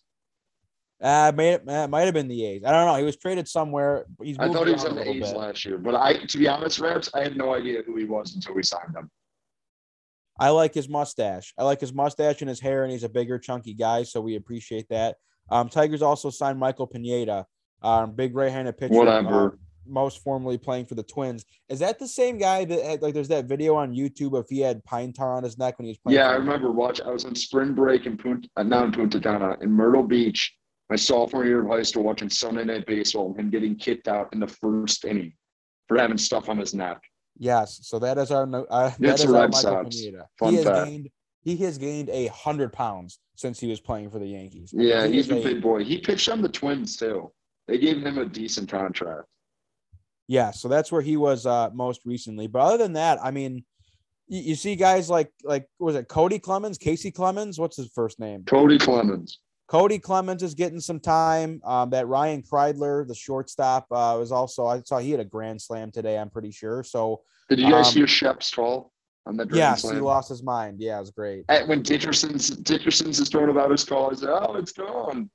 [1.01, 2.63] Uh, may, uh, might have been the A's.
[2.63, 2.95] I don't know.
[2.95, 4.05] He was traded somewhere.
[4.21, 5.37] He's I thought he was on the A's bit.
[5.37, 8.35] last year, but I, to be honest, Raps, I had no idea who he was
[8.35, 9.11] until we signed him.
[10.39, 11.53] I like his mustache.
[11.57, 14.35] I like his mustache and his hair, and he's a bigger, chunky guy, so we
[14.35, 15.17] appreciate that.
[15.49, 17.45] Um, Tigers also signed Michael Pineda,
[17.81, 18.93] um, big right-handed pitcher.
[18.93, 19.45] Whatever.
[19.45, 19.49] uh,
[19.87, 21.45] most formerly playing for the Twins.
[21.69, 23.13] Is that the same guy that had, like?
[23.13, 25.91] There's that video on YouTube of he had pine tar on his neck when he
[25.91, 26.19] was playing.
[26.19, 27.01] Yeah, I remember watch.
[27.01, 30.53] I was on spring break in Punta, uh, not in Punta Cana, in Myrtle Beach,
[30.89, 34.29] my sophomore year of high school, watching Sunday Night Baseball, and him getting kicked out
[34.33, 35.33] in the first inning
[35.87, 37.01] for having stuff on his neck.
[37.37, 39.95] Yes, so that is our no- uh, that is our Michael Sox.
[39.95, 40.27] Pineda.
[40.39, 41.09] Fun he has gained
[41.41, 44.71] he has gained a hundred pounds since he was playing for the Yankees.
[44.73, 45.83] Yeah, He he's a big boy.
[45.83, 47.31] He pitched on the Twins too.
[47.67, 49.23] They gave him a decent contract.
[50.27, 52.47] Yeah, so that's where he was uh, most recently.
[52.47, 53.65] But other than that, I mean,
[54.27, 57.59] you, you see guys like like was it Cody Clemens, Casey Clemens?
[57.59, 58.43] What's his first name?
[58.45, 59.39] Cody Clemens.
[59.67, 61.61] Cody Clemens is getting some time.
[61.65, 65.61] Um, that Ryan Kreidler, the shortstop, uh, was also I saw he had a grand
[65.61, 66.17] slam today.
[66.17, 66.83] I'm pretty sure.
[66.83, 68.91] So Did you guys Um, hear Shep's call
[69.25, 70.79] on grand yes, he lost his mind.
[70.79, 71.45] Yeah, it was great.
[71.49, 75.29] At- when Dickerson's Dickerson's is throwing about his call, I said, "Oh, it's gone."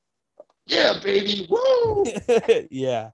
[0.67, 2.05] Yeah, baby, woo!
[2.71, 3.11] yeah.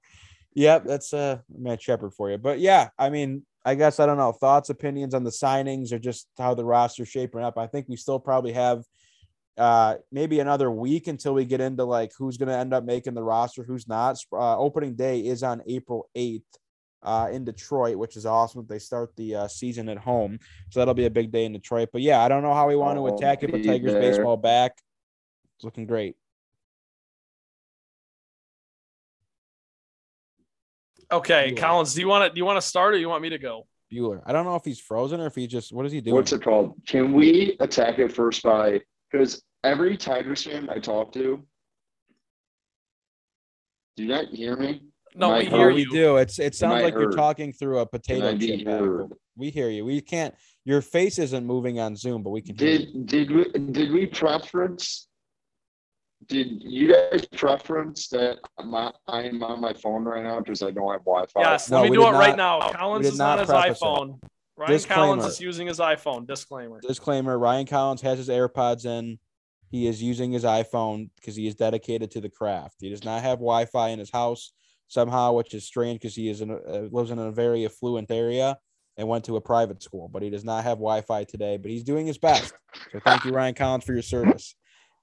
[0.55, 2.37] Yep, that's uh Matt Shepard for you.
[2.37, 4.31] But yeah, I mean, I guess I don't know.
[4.31, 7.57] Thoughts, opinions on the signings or just how the roster's shaping up.
[7.57, 8.83] I think we still probably have
[9.57, 13.13] uh maybe another week until we get into like who's going to end up making
[13.13, 14.17] the roster, who's not.
[14.31, 16.43] Uh, opening day is on April 8th
[17.03, 18.65] uh in Detroit, which is awesome.
[18.67, 20.39] They start the uh, season at home.
[20.71, 21.89] So that'll be a big day in Detroit.
[21.91, 24.01] But yeah, I don't know how we want to attack it, but Tigers there.
[24.01, 24.77] baseball back.
[25.57, 26.15] It's looking great.
[31.11, 31.57] Okay, Bueller.
[31.57, 33.37] Collins, do you want to do you want to start or you want me to
[33.37, 33.67] go?
[33.93, 34.21] Bueller.
[34.25, 36.15] I don't know if he's frozen or if he just what is he doing?
[36.15, 36.73] What's it called?
[36.87, 41.43] Can we attack it first by because every Tigers fan I talk to,
[43.97, 44.81] Do you not hear me?
[45.15, 45.57] No, Am I we heard?
[45.59, 45.91] hear we you.
[45.91, 46.17] do.
[46.17, 48.67] It's it sounds I like you're talking through a potato chip.
[48.67, 49.13] heard?
[49.37, 49.85] We hear you.
[49.85, 50.33] We can't.
[50.65, 52.57] Your face isn't moving on Zoom, but we can.
[52.57, 53.03] hear you.
[53.05, 55.07] Did did we did we preference?
[56.27, 60.91] Did you guys preference that my I'm on my phone right now because I don't
[60.91, 61.41] have Wi-Fi?
[61.41, 62.59] Yes, No, let me do did it right now.
[62.71, 63.83] Collins is not on his preface it.
[63.83, 64.19] iPhone.
[64.57, 66.25] Ryan Collins is using his iPhone.
[66.25, 66.79] Disclaimer.
[66.81, 69.19] Disclaimer: Ryan Collins has his AirPods in.
[69.69, 72.75] He is using his iPhone because he is dedicated to the craft.
[72.79, 74.53] He does not have Wi-Fi in his house
[74.87, 78.09] somehow, which is strange because he is in a, uh, lives in a very affluent
[78.09, 78.57] area
[78.97, 80.07] and went to a private school.
[80.07, 81.57] But he does not have Wi-Fi today.
[81.57, 82.53] But he's doing his best.
[82.91, 84.55] So thank you, Ryan Collins, for your service.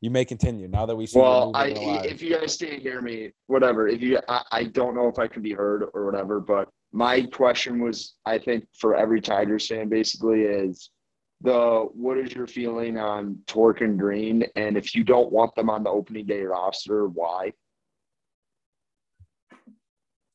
[0.02, 1.20] You may continue now that we see.
[1.20, 3.86] Well, I if you guys can't hear me, whatever.
[3.86, 6.40] If you, I, I don't know if I can be heard or whatever.
[6.40, 10.90] But my question was, I think for every Tigers fan, basically is
[11.40, 15.70] the what is your feeling on Tork and Greene, and if you don't want them
[15.70, 17.52] on the opening day roster, why?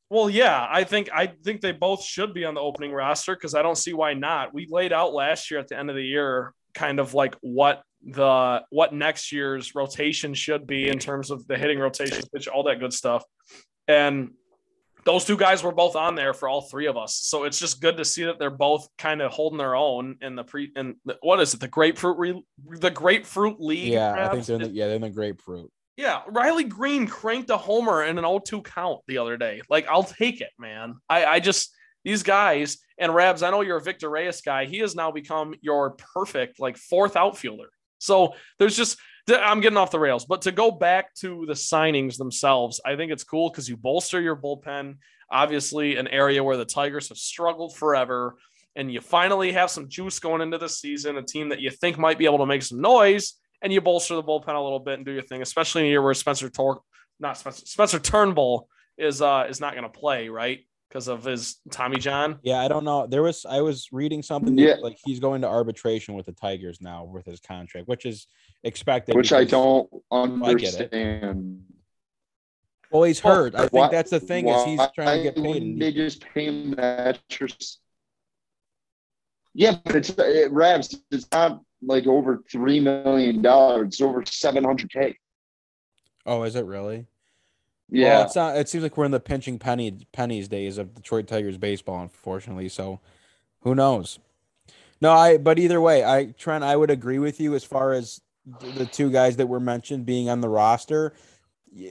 [0.10, 3.53] Well, yeah, I think I think they both should be on the opening roster because
[3.53, 4.53] I don't see why not.
[4.53, 7.82] We laid out last year at the end of the year kind of like what
[8.06, 12.64] the what next year's rotation should be in terms of the hitting rotation, pitch, all
[12.64, 13.24] that good stuff.
[13.88, 14.32] And
[15.06, 17.16] those two guys were both on there for all three of us.
[17.16, 20.36] So it's just good to see that they're both kind of holding their own in
[20.36, 21.62] the pre and what is it?
[21.62, 22.44] The grapefruit re,
[22.80, 23.94] the grapefruit league.
[23.94, 25.72] yeah, I think they're in the, yeah they're in the grapefruit.
[25.96, 29.62] Yeah, Riley Greene cranked a homer in an 0-2 count the other day.
[29.68, 30.98] Like, I'll take it, man.
[31.10, 33.44] I, I just these guys and Rabs.
[33.44, 34.66] I know you're a Victor Reyes guy.
[34.66, 37.70] He has now become your perfect like fourth outfielder.
[38.00, 42.18] So there's just I'm getting off the rails, but to go back to the signings
[42.18, 44.98] themselves, I think it's cool because you bolster your bullpen.
[45.30, 48.38] Obviously, an area where the Tigers have struggled forever,
[48.78, 51.18] and you finally have some juice going into the season.
[51.18, 54.16] A team that you think might be able to make some noise and you bolster
[54.16, 56.50] the bullpen a little bit and do your thing, especially in a year where Spencer
[56.50, 56.82] Tor-
[57.20, 60.60] not Spencer, Spencer Turnbull is uh is not going to play, right?
[60.89, 62.39] Because of his Tommy John.
[62.43, 63.08] Yeah, I don't know.
[63.08, 64.67] There was I was reading something Yeah.
[64.76, 68.28] that, like he's going to arbitration with the Tigers now with his contract, which is
[68.63, 69.15] expected.
[69.15, 71.63] Which I don't I understand.
[72.89, 73.54] Well, he's hurt.
[73.54, 75.62] I think Why- that's the thing is he's trying to get paid.
[75.62, 77.19] And They just pay him that.
[79.54, 80.95] Yeah, but it's uh, it, Rabs.
[81.12, 83.88] It's not like over three million dollars.
[83.88, 85.17] It's over seven hundred k.
[86.26, 87.08] oh, is it really?
[87.89, 88.58] Yeah, Well, it's not.
[88.58, 92.69] It seems like we're in the pinching penny pennies days of Detroit Tigers baseball, unfortunately.
[92.69, 93.00] So,
[93.62, 94.19] who knows?
[95.00, 95.38] No, I.
[95.38, 99.10] But either way, I Trent, I would agree with you as far as the two
[99.12, 101.13] guys that were mentioned being on the roster.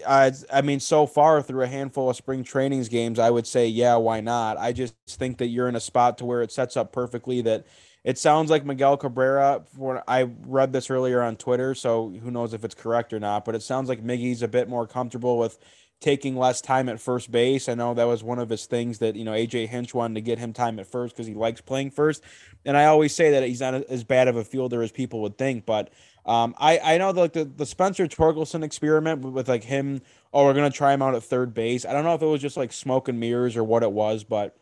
[0.06, 3.68] I, I mean, so far through a handful of spring trainings games, I would say,
[3.68, 4.56] yeah, why not?
[4.58, 7.66] I just think that you're in a spot to where it sets up perfectly that
[8.02, 9.62] it sounds like Miguel Cabrera.
[9.76, 13.44] For I read this earlier on Twitter, so who knows if it's correct or not,
[13.44, 15.58] but it sounds like Miggy's a bit more comfortable with
[16.00, 17.68] taking less time at first base.
[17.68, 20.20] I know that was one of his things that, you know, AJ Hinch wanted to
[20.20, 22.22] get him time at first because he likes playing first.
[22.64, 25.38] And I always say that he's not as bad of a fielder as people would
[25.38, 25.90] think, but
[26.26, 30.44] um, I, I know like the, the Spencer Torkelson experiment with, with like him, oh,
[30.44, 31.86] we're gonna try him out at third base.
[31.86, 34.24] I don't know if it was just like smoke and mirrors or what it was,
[34.24, 34.56] but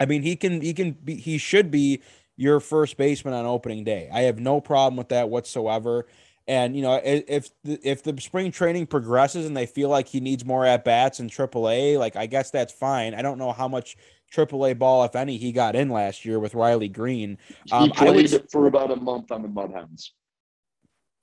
[0.00, 2.02] I mean he can he can be he should be
[2.36, 4.08] your first baseman on opening day.
[4.12, 6.06] I have no problem with that whatsoever.
[6.48, 10.18] And you know, if the, if the spring training progresses and they feel like he
[10.18, 13.14] needs more at bats in AAA, like I guess that's fine.
[13.14, 13.98] I don't know how much
[14.34, 17.36] AAA ball, if any, he got in last year with Riley Greene.
[17.66, 20.14] he um, I would- played for about a month on the Mud Hens.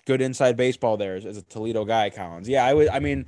[0.06, 2.48] good inside baseball there as, as a Toledo guy, Collins.
[2.48, 2.90] Yeah, I would.
[2.90, 3.26] I mean,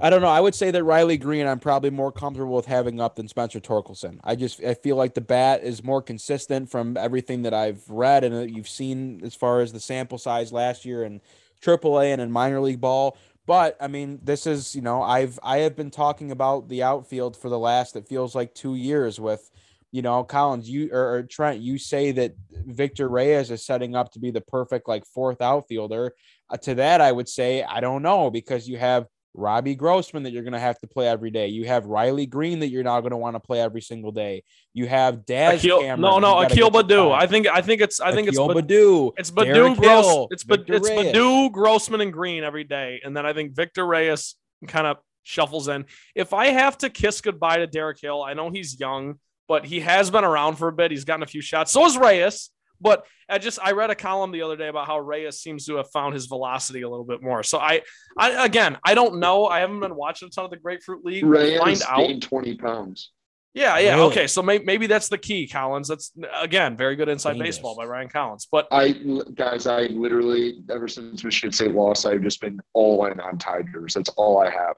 [0.00, 0.28] I don't know.
[0.28, 3.60] I would say that Riley Greene, I'm probably more comfortable with having up than Spencer
[3.60, 4.18] Torkelson.
[4.24, 8.24] I just I feel like the bat is more consistent from everything that I've read
[8.24, 11.20] and that you've seen as far as the sample size last year in
[11.62, 13.16] AAA and in minor league ball.
[13.46, 17.36] But I mean, this is you know I've I have been talking about the outfield
[17.36, 19.48] for the last it feels like two years with
[19.94, 24.10] you know, Collins, you or, or Trent, you say that Victor Reyes is setting up
[24.10, 26.16] to be the perfect like fourth outfielder.
[26.50, 30.30] Uh, to that, I would say I don't know because you have Robbie Grossman that
[30.32, 31.48] you're going to have to play every day.
[31.48, 34.44] You have Riley Greene that you're now going to want to play every single day.
[34.72, 36.00] You have Daz Akil, Cameron.
[36.00, 37.12] no, no, Akil Baddoo.
[37.12, 39.12] I think I think it's I think Akil it's Bad- Baddoo.
[39.16, 43.16] it's Baddoo Derek Gross Hill, it's Bad- it's Baddoo Grossman and Greene every day, and
[43.16, 44.36] then I think Victor Reyes
[44.68, 45.86] kind of shuffles in.
[46.14, 49.18] If I have to kiss goodbye to Derek Hill, I know he's young,
[49.48, 50.90] but he has been around for a bit.
[50.90, 51.72] He's gotten a few shots.
[51.72, 52.50] So is Reyes.
[52.80, 55.76] But I just I read a column the other day about how Reyes seems to
[55.76, 57.42] have found his velocity a little bit more.
[57.42, 57.82] So I,
[58.18, 59.46] I again I don't know.
[59.46, 61.24] I haven't been watching a ton of the Grapefruit League.
[61.24, 62.06] We'll Reyes find out.
[62.06, 63.10] gained twenty pounds.
[63.54, 63.94] Yeah, yeah.
[63.94, 64.06] Really?
[64.08, 65.86] Okay, so may, maybe that's the key, Collins.
[65.86, 66.10] That's
[66.40, 67.56] again very good inside Dangerous.
[67.56, 68.48] baseball by Ryan Collins.
[68.50, 68.90] But I
[69.34, 73.94] guys, I literally ever since Michigan State lost, I've just been all in on Tigers.
[73.94, 74.74] That's all I have.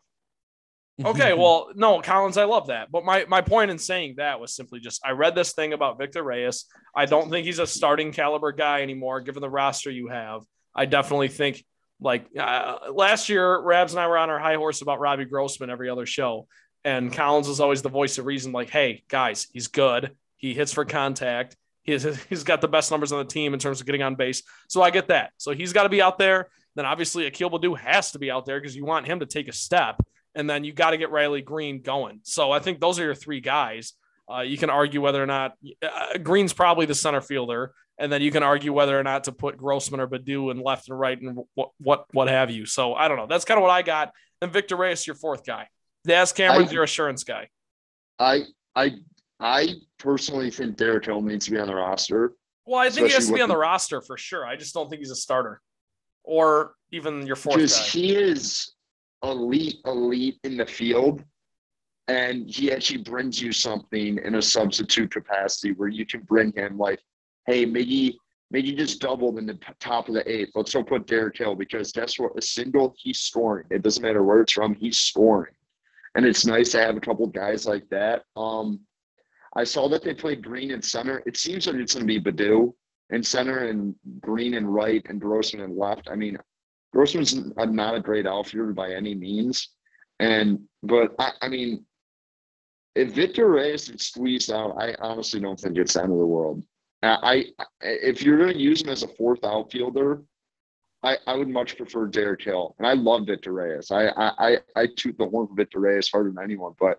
[1.04, 2.90] Okay, well, no, Collins, I love that.
[2.90, 5.98] But my my point in saying that was simply just I read this thing about
[5.98, 6.64] Victor Reyes.
[6.94, 10.42] I don't think he's a starting caliber guy anymore, given the roster you have.
[10.74, 11.64] I definitely think
[12.00, 15.70] like uh, last year, Rabs and I were on our high horse about Robbie Grossman
[15.70, 16.46] every other show,
[16.85, 18.52] and Collins was always the voice of reason.
[18.52, 20.12] Like, hey, guys, he's good.
[20.37, 21.56] He hits for contact.
[21.82, 24.42] He's he's got the best numbers on the team in terms of getting on base.
[24.68, 25.32] So I get that.
[25.38, 26.48] So he's got to be out there.
[26.74, 29.48] Then obviously Akil Baddoo has to be out there because you want him to take
[29.48, 29.96] a step
[30.37, 32.20] and then you got to get Riley Green going.
[32.22, 33.94] So I think those are your three guys.
[34.33, 38.22] Uh, you can argue whether or not uh, Greene's probably the center fielder, and then
[38.22, 41.20] you can argue whether or not to put Grossman or Baddoo in left and right
[41.20, 42.66] and what what what have you.
[42.66, 43.27] So I don't know.
[43.27, 44.12] That's kind of what I got.
[44.42, 45.68] And Victor Reyes, your fourth guy.
[46.07, 47.49] Daz Cameron's I, your assurance guy.
[48.18, 48.42] I
[48.75, 48.92] I
[49.40, 52.35] I personally think Derek Hill needs to be on the roster.
[52.66, 54.44] Well, I think he has to be on the roster for sure.
[54.44, 55.62] I just don't think he's a starter
[56.25, 57.83] or even your fourth guy.
[57.83, 58.72] He is
[59.30, 61.24] elite, elite in the field.
[62.08, 66.78] And he actually brings you something in a substitute capacity where you can bring him
[66.78, 67.00] like,
[67.46, 68.18] hey, maybe
[68.50, 70.50] maybe just doubled in the top of the eighth.
[70.54, 72.38] Let's go put Derek Hill because that's what?
[72.38, 73.66] A single, he's scoring.
[73.70, 75.54] It doesn't matter where it's from, he's scoring.
[76.14, 78.22] And it's nice to have a couple guys like that.
[78.36, 78.80] Um,
[79.54, 81.22] I saw that they played Greene in center.
[81.26, 82.72] It seems like it's going to be Baddoo
[83.10, 86.08] in center and Greene and right and Grossman and left.
[86.10, 86.38] I mean,
[86.96, 89.68] Grossman's not a great outfielder by any means.
[90.18, 91.85] And, but I, I mean,
[92.94, 96.26] if Victor Reyes gets squeezed out, I honestly don't think it's the end of the
[96.26, 96.64] world.
[97.02, 100.22] I, I if you're going to use him as a fourth outfielder,
[101.02, 102.74] I, I would much prefer Derek Hill.
[102.78, 103.90] And I love Victor Reyes.
[103.90, 106.98] I, I, I toot the horn for Victor Reyes harder than anyone, but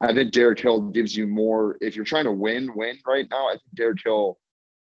[0.00, 1.78] I think Derek Hill gives you more.
[1.80, 4.38] If you're trying to win, win right now, I think Derek Hill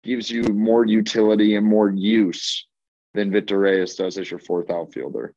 [0.04, 2.68] gives you more utility and more use
[3.14, 5.34] than Victor Reyes does as your fourth outfielder.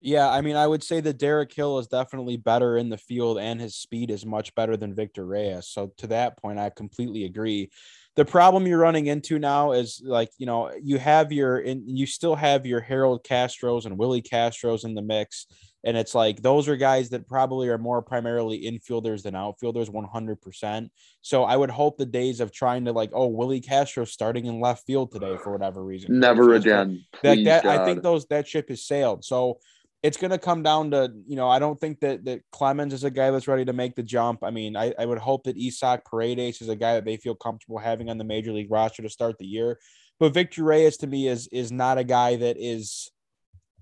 [0.00, 3.38] Yeah, I mean, I would say that Derek Hill is definitely better in the field
[3.38, 5.68] and his speed is much better than Victor Reyes.
[5.68, 7.70] So to that point, I completely agree.
[8.14, 12.06] The problem you're running into now is like, you know, you have your and you
[12.06, 15.46] still have your Harold Castros and Willie Castros in the mix.
[15.84, 20.88] And it's like those are guys that probably are more primarily infielders than outfielders, 100%.
[21.20, 24.60] So I would hope the days of trying to like, oh, Willie Castro starting in
[24.60, 26.18] left field today for whatever reason.
[26.18, 27.04] Never again.
[27.22, 27.66] Like that.
[27.66, 29.24] I think those that ship has sailed.
[29.24, 29.58] So
[30.06, 33.02] it's going to come down to, you know, I don't think that that Clemens is
[33.02, 34.44] a guy that's ready to make the jump.
[34.44, 37.34] I mean, I, I would hope that Isaac Paredes is a guy that they feel
[37.34, 39.80] comfortable having on the major league roster to start the year.
[40.20, 43.10] But Victor Reyes to me is is not a guy that is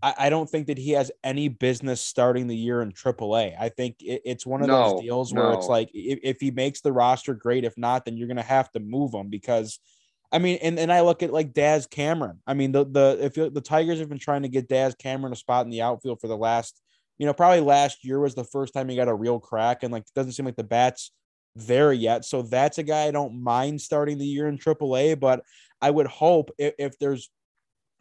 [0.02, 3.54] I, I don't think that he has any business starting the year in AAA.
[3.60, 5.58] I think it, it's one of no, those deals where no.
[5.58, 7.64] it's like if, if he makes the roster, great.
[7.64, 9.78] If not, then you're going to have to move him because.
[10.35, 12.40] I mean, and, and I look at like Daz Cameron.
[12.44, 15.37] I mean, the the if the Tigers have been trying to get Daz Cameron a
[15.37, 16.83] spot in the outfield for the last,
[17.18, 19.92] you know, probably last year was the first time he got a real crack, and
[19.92, 21.12] like it doesn't seem like the bats
[21.55, 22.25] there yet.
[22.25, 25.44] So that's a guy I don't mind starting the year in AAA, but
[25.81, 27.31] I would hope if, if there's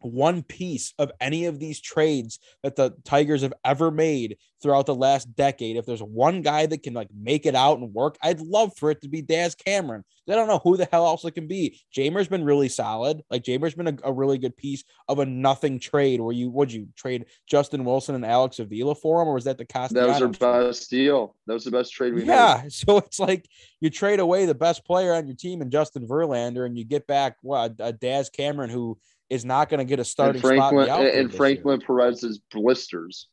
[0.04, 4.94] one piece of any of these trades that the Tigers have ever made throughout the
[4.94, 5.76] last decade.
[5.76, 8.90] If there's one guy that can like make it out and work, I'd love for
[8.90, 10.04] it to be Daz Cameron.
[10.28, 11.78] I don't know who the hell else it can be.
[11.94, 13.22] Jeimer's been really solid.
[13.30, 16.72] Like Jeimer's been a, a, really good piece of a nothing trade where you would
[16.72, 19.92] you trade Justin Wilson and Alex Avila for him, or was that the cost?
[19.92, 21.36] That was our best deal.
[21.46, 22.28] That was the best trade we made.
[22.28, 22.60] yeah.
[22.62, 22.72] Made.
[22.84, 23.46] So it's like
[23.80, 27.06] you trade away the best player on your team and Justin Verlander, and you get
[27.06, 28.98] back what a, a Daz Cameron who
[29.30, 31.06] is not going to get a starting and Franklin, spot.
[31.06, 31.86] and Franklin year.
[31.86, 33.28] Perez's blisters.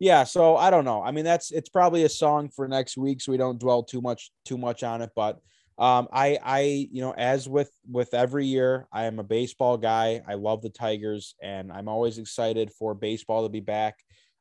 [0.00, 1.02] Yeah, so I don't know.
[1.02, 4.00] I mean, that's it's probably a song for next week, so we don't dwell too
[4.00, 5.10] much too much on it.
[5.16, 5.40] But
[5.76, 10.22] um, I I you know, as with with every year, I am a baseball guy.
[10.26, 13.96] I love the Tigers, and I'm always excited for baseball to be back.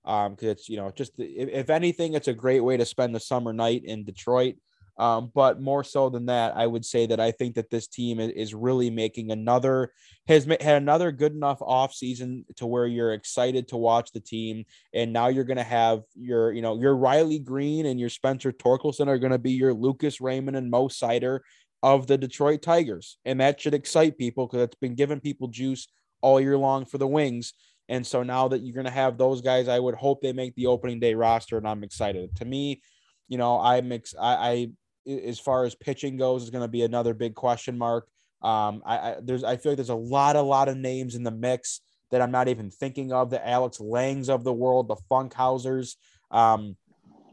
[0.06, 3.16] Um, because it's you know just if, if anything, it's a great way to spend
[3.16, 4.58] the summer night in Detroit.
[5.00, 8.20] Um, but more so than that, I would say that I think that this team
[8.20, 9.92] is really making another
[10.28, 14.66] has had another good enough off season to where you're excited to watch the team,
[14.94, 18.52] and now you're going to have your you know your Riley Greene and your Spencer
[18.52, 21.42] Torkelson are going to be your Lucas Raymond and Mo Seider
[21.84, 25.88] of the Detroit Tigers, and that should excite people because it's been giving people juice
[26.22, 27.54] all year long for the Wings.
[27.90, 30.56] And so now that you're going to have those guys, I would hope they make
[30.56, 32.36] the opening day roster, and I'm excited.
[32.38, 32.82] To me,
[33.28, 34.68] you know, I'm ex- I, I
[35.08, 38.08] as far as pitching goes is going to be another big question mark.
[38.42, 41.24] Um, I, I, there's I feel like there's a lot a lot of names in
[41.24, 43.30] the mix that I'm not even thinking of.
[43.30, 45.96] The Alex Langes of the world, the Funkhousers.
[46.32, 46.76] Um,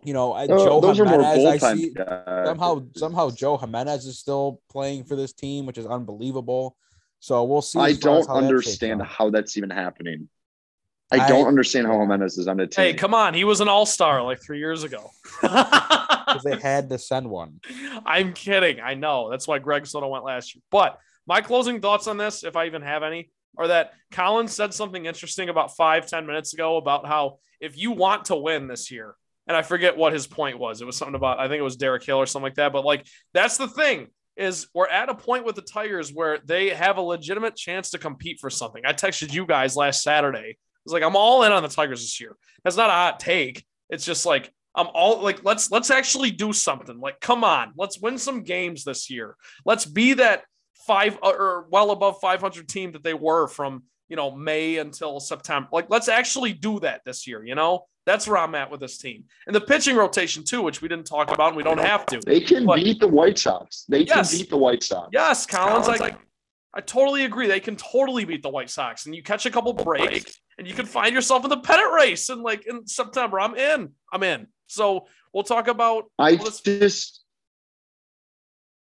[0.02, 1.62] you know, oh, Joe those Jimenez.
[1.62, 2.46] I see guys.
[2.46, 6.76] somehow somehow Joe Jimenez is still playing for this team, which is unbelievable.
[7.20, 7.78] So we'll see.
[7.78, 10.28] I don't understand how that's even happening.
[11.10, 12.84] I don't understand how Jimenez is on the team.
[12.84, 13.34] Hey, come on.
[13.34, 15.10] He was an all star like three years ago.
[16.26, 17.60] because they had to send one.
[18.04, 18.80] I'm kidding.
[18.80, 19.30] I know.
[19.30, 20.62] That's why Greg Soto went last year.
[20.70, 24.74] But my closing thoughts on this, if I even have any, are that Collins said
[24.74, 28.90] something interesting about five, ten minutes ago about how if you want to win this
[28.90, 29.14] year,
[29.46, 30.80] and I forget what his point was.
[30.80, 32.72] It was something about I think it was Derek Hill or something like that.
[32.72, 36.70] But like that's the thing is we're at a point with the Tigers where they
[36.70, 38.82] have a legitimate chance to compete for something.
[38.84, 40.56] I texted you guys last Saturday.
[40.56, 42.36] I was like, I'm all in on the Tigers this year.
[42.64, 43.64] That's not a hot take.
[43.90, 46.98] It's just like I'm all like, let's let's actually do something.
[46.98, 49.36] Like, come on, let's win some games this year.
[49.64, 50.44] Let's be that
[50.86, 55.20] five uh, or well above 500 team that they were from you know May until
[55.20, 55.68] September.
[55.72, 57.44] Like, let's actually do that this year.
[57.44, 59.24] You know, that's where I'm at with this team.
[59.46, 62.20] And the pitching rotation, too, which we didn't talk about and we don't have to.
[62.24, 63.84] They can but, beat the White Sox.
[63.88, 65.08] They yes, can beat the White Sox.
[65.12, 65.86] Yes, Collins.
[65.86, 66.16] Collins I,
[66.74, 67.46] I totally agree.
[67.46, 69.06] They can totally beat the White Sox.
[69.06, 72.28] And you catch a couple breaks and you can find yourself in the pennant race.
[72.28, 73.92] And like in September, I'm in.
[74.12, 74.48] I'm in.
[74.66, 76.04] So we'll talk about.
[76.18, 77.22] I just.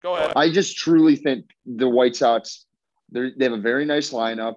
[0.01, 0.33] Go ahead.
[0.35, 2.65] I just truly think the White Sox,
[3.09, 4.55] they have a very nice lineup.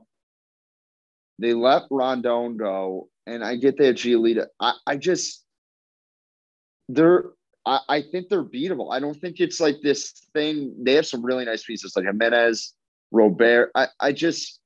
[1.38, 4.46] They let Rodon go and I get that Giolito.
[4.60, 5.44] I, I just
[6.88, 7.24] they're
[7.64, 8.92] I, I think they're beatable.
[8.92, 10.74] I don't think it's like this thing.
[10.82, 12.74] They have some really nice pieces like Jimenez,
[13.10, 13.72] Robert.
[13.74, 14.60] I, I just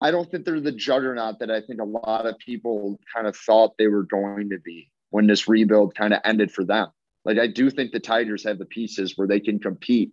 [0.00, 3.36] I don't think they're the juggernaut that I think a lot of people kind of
[3.36, 6.88] thought they were going to be when this rebuild kind of ended for them.
[7.24, 10.10] Like I do think the Tigers have the pieces where they can compete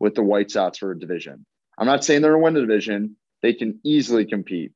[0.00, 1.44] with the White Sox for a division.
[1.78, 3.16] I'm not saying they're going to win the division.
[3.42, 4.72] They can easily compete.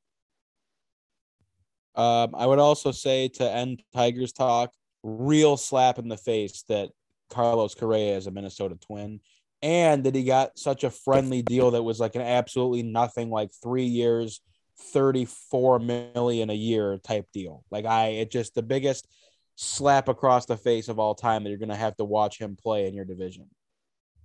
[1.94, 6.90] Um, I would also say to end Tigers talk, real slap in the face that
[7.30, 9.20] Carlos Correa is a Minnesota Twin,
[9.62, 13.50] and that he got such a friendly deal that was like an absolutely nothing, like
[13.62, 14.40] three years,
[14.78, 17.64] thirty-four million a year type deal.
[17.70, 19.08] Like I, it just the biggest
[19.56, 22.56] slap across the face of all time that you're going to have to watch him
[22.56, 23.48] play in your division.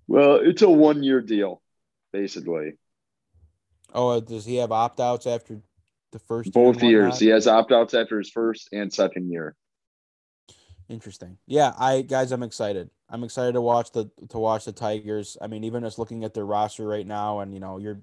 [0.07, 1.61] Well, it's a one-year deal,
[2.13, 2.73] basically.
[3.93, 5.61] Oh, uh, does he have opt-outs after
[6.11, 7.19] the first both year years.
[7.19, 9.55] He has opt outs after his first and second year.
[10.89, 11.37] Interesting.
[11.45, 12.89] Yeah, I guys, I'm excited.
[13.09, 15.37] I'm excited to watch the to watch the Tigers.
[15.41, 17.99] I mean, even just looking at their roster right now, and you know, you're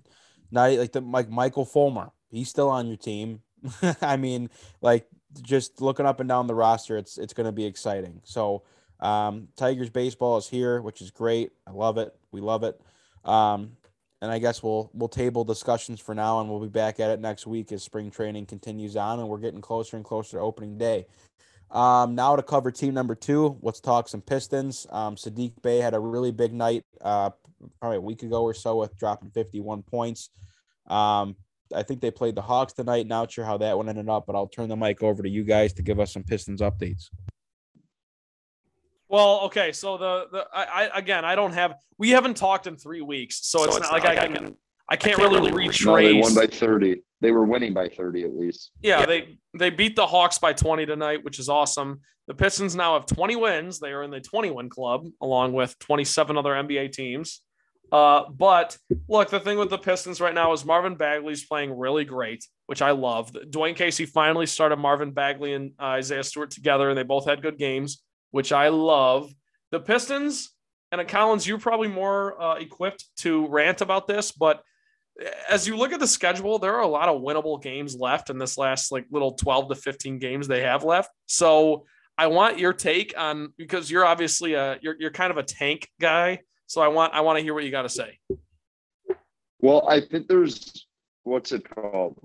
[0.51, 2.11] not like the like Michael Fulmer.
[2.31, 3.41] He's still on your team.
[4.03, 4.51] I mean,
[4.83, 5.07] like
[5.43, 8.21] just looking up and down the roster, it's it's going to be exciting.
[8.25, 8.63] So,
[9.01, 11.53] um, Tigers baseball is here, which is great.
[11.67, 12.15] I love it.
[12.33, 12.81] We love it.
[13.25, 13.77] Um,
[14.23, 17.21] and I guess we'll we'll table discussions for now, and we'll be back at it
[17.21, 20.79] next week as spring training continues on, and we're getting closer and closer to opening
[20.79, 21.07] day.
[21.71, 24.87] Um, now to cover team number two, let's talk some Pistons.
[24.91, 27.31] Um, Saddiq Bey had a really big night, uh,
[27.81, 30.31] probably a week ago or so, with dropping 51 points.
[30.87, 31.37] Um,
[31.75, 33.07] I think they played the Hawks tonight.
[33.07, 35.45] Not sure how that one ended up, but I'll turn the mic over to you
[35.45, 37.09] guys to give us some Pistons updates.
[39.09, 42.77] Well, okay, so the the I, I again I don't have we haven't talked in
[42.77, 44.57] three weeks, so, so it's, it's, not, like, I, can,
[44.89, 45.85] I can't really retrace.
[45.85, 47.03] No, they won by thirty.
[47.21, 48.73] They were winning by thirty at least.
[48.81, 52.01] Yeah, yeah, they they beat the Hawks by twenty tonight, which is awesome.
[52.27, 53.79] The Pistons now have twenty wins.
[53.79, 57.41] They are in the twenty win club along with twenty seven other NBA teams.
[57.93, 58.77] Uh, but
[59.09, 62.83] look, the thing with the Pistons right now is Marvin Bagley's playing really great, which
[62.83, 63.33] I love.
[63.33, 67.43] Dwane Casey finally started Marvin Bagley and uh, Isaiah Stewart together, and they both had
[67.43, 68.03] good games
[68.35, 69.33] which I love.
[69.71, 70.51] The Pistons
[70.91, 74.61] and Collins, you're probably more uh, equipped to rant about this, but
[75.49, 78.39] as you look at the schedule, there are a lot of winnable games left in
[78.39, 81.11] this last like little 12 to 15 games they have left.
[81.27, 81.87] So
[82.19, 85.89] I want your take on because you're obviously a you're you're kind of a tank
[86.01, 86.41] guy.
[86.67, 88.19] So I want I want to hear what you got to say.
[89.61, 90.87] Well, I think there's
[91.23, 92.19] what's it called?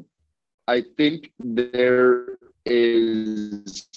[0.67, 3.89] I think there is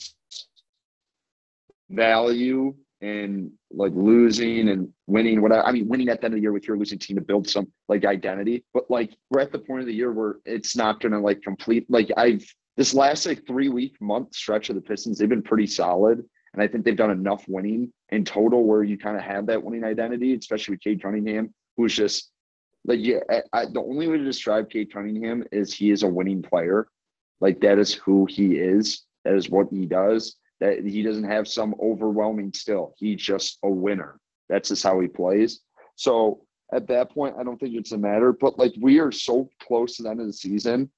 [1.90, 6.40] value in like losing and winning whatever i mean winning at the end of the
[6.40, 9.58] year with your losing team to build some like identity but like we're at the
[9.58, 12.44] point of the year where it's not gonna like complete like i've
[12.76, 16.62] this last like three week month stretch of the pistons they've been pretty solid and
[16.62, 19.84] i think they've done enough winning in total where you kind of have that winning
[19.84, 22.30] identity especially with Cade Cunningham who's just
[22.84, 26.08] like yeah I, I, the only way to describe Cade Cunningham is he is a
[26.08, 26.88] winning player
[27.40, 31.48] like that is who he is that is what he does that he doesn't have
[31.48, 32.94] some overwhelming still.
[32.96, 34.20] He's just a winner.
[34.48, 35.60] That's just how he plays.
[35.96, 38.32] So at that point, I don't think it's a matter.
[38.32, 40.88] But like we are so close to the end of the season,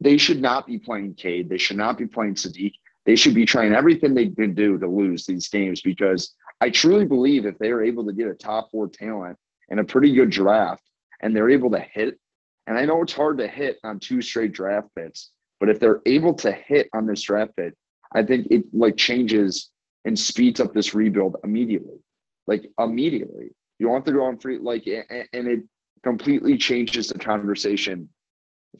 [0.00, 1.48] they should not be playing Cade.
[1.48, 2.74] They should not be playing Saddiq.
[3.06, 7.04] They should be trying everything they can do to lose these games because I truly
[7.04, 9.36] believe if they're able to get a top four talent
[9.68, 10.82] and a pretty good draft
[11.20, 12.18] and they're able to hit,
[12.66, 15.30] and I know it's hard to hit on two straight draft picks,
[15.60, 17.74] But if they're able to hit on this draft pick,
[18.12, 19.70] I think it like changes
[20.04, 21.98] and speeds up this rebuild immediately.
[22.46, 23.50] Like immediately.
[23.78, 25.60] You want to go on free like and it
[26.02, 28.08] completely changes the conversation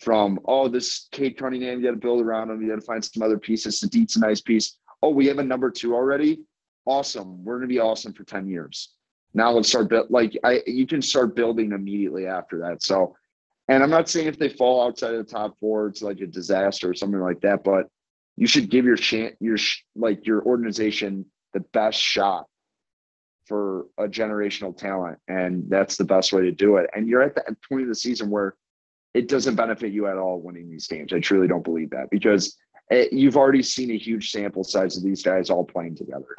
[0.00, 3.04] from oh this Cade Cunningham, you got to build around him, you got to find
[3.04, 3.80] some other pieces.
[3.80, 4.76] Saddiq's a nice piece.
[5.02, 6.42] Oh, we have a number two already.
[6.86, 7.44] Awesome.
[7.44, 8.94] We're gonna be awesome for 10 years.
[9.32, 12.82] Now let's start build like I you can start building immediately after that.
[12.82, 13.16] So
[13.68, 16.26] and I'm not saying if they fall outside of the top four, it's like a
[16.26, 17.86] disaster or something like that, but
[18.36, 19.56] you should give your chance, your
[19.94, 21.24] like your organization
[21.54, 22.46] the best shot
[23.46, 26.90] for a generational talent, and that's the best way to do it.
[26.94, 28.54] And you're at the point of the season where
[29.14, 31.12] it doesn't benefit you at all winning these games.
[31.12, 32.56] I truly don't believe that because
[32.90, 36.34] it, you've already seen a huge sample size of these guys all playing together.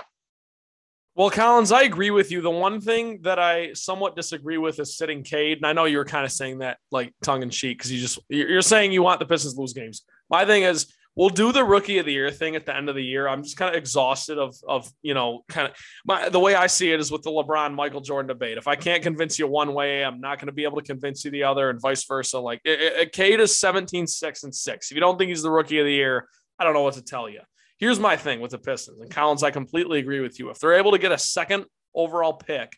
[1.16, 2.42] Well, Collins, I agree with you.
[2.42, 5.98] The one thing that I somewhat disagree with is sitting Cade, and I know you
[5.98, 9.02] were kind of saying that like tongue in cheek because you just you're saying you
[9.02, 10.04] want the Pistons to lose games.
[10.30, 12.96] My thing is we'll do the rookie of the year thing at the end of
[12.96, 13.28] the year.
[13.28, 16.68] I'm just kind of exhausted of of you know kind of my the way I
[16.68, 18.58] see it is with the LeBron Michael Jordan debate.
[18.58, 21.26] If I can't convince you one way, I'm not going to be able to convince
[21.26, 22.40] you the other, and vice versa.
[22.40, 24.92] Like it, is 17, 6, and 6.
[24.92, 26.28] If you don't think he's the rookie of the year,
[26.60, 27.42] I don't know what to tell you.
[27.78, 29.44] Here's my thing with the Pistons and Collins.
[29.44, 30.50] I completely agree with you.
[30.50, 32.74] If they're able to get a second overall pick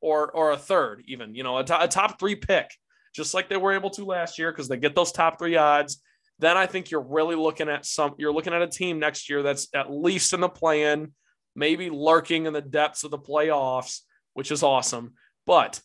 [0.00, 2.70] or or a third, even you know a, a top three pick,
[3.14, 6.02] just like they were able to last year, because they get those top three odds,
[6.38, 8.14] then I think you're really looking at some.
[8.18, 11.12] You're looking at a team next year that's at least in the play-in,
[11.54, 14.00] maybe lurking in the depths of the playoffs,
[14.34, 15.14] which is awesome.
[15.46, 15.80] But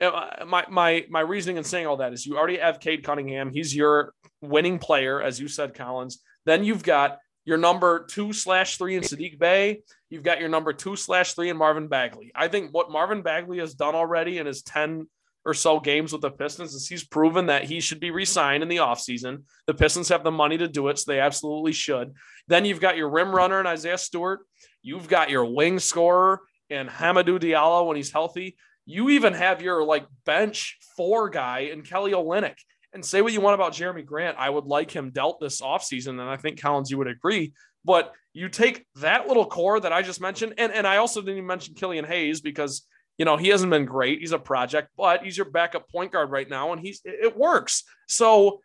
[0.00, 3.50] uh, my my my reasoning in saying all that is you already have Cade Cunningham.
[3.52, 6.20] He's your winning player, as you said, Collins.
[6.44, 9.82] Then you've got your number two slash three in Saddiq Bey.
[10.10, 12.32] You've got your number two slash three in Marvin Bagley.
[12.34, 15.08] I think what Marvin Bagley has done already in his 10
[15.44, 18.62] or so games with the Pistons is he's proven that he should be re signed
[18.62, 19.42] in the offseason.
[19.66, 22.12] The Pistons have the money to do it, so they absolutely should.
[22.48, 24.40] Then you've got your rim runner and Isaiah Stewart.
[24.82, 26.40] You've got your wing scorer
[26.70, 28.56] and Hamidou Diallo when he's healthy.
[28.86, 32.56] You even have your like bench four guy and Kelly Olynyk.
[32.94, 34.36] And say what you want about Jerami Grant.
[34.38, 36.10] I would like him dealt this offseason.
[36.10, 37.54] And I think Collins, you would agree.
[37.86, 41.36] But you take that little core that I just mentioned, and, and I also didn't
[41.38, 42.86] even mention Killian Hayes because
[43.22, 44.18] you know he hasn't been great.
[44.18, 47.84] He's a project, but he's your backup point guard right now, and he's it works.
[48.08, 48.62] So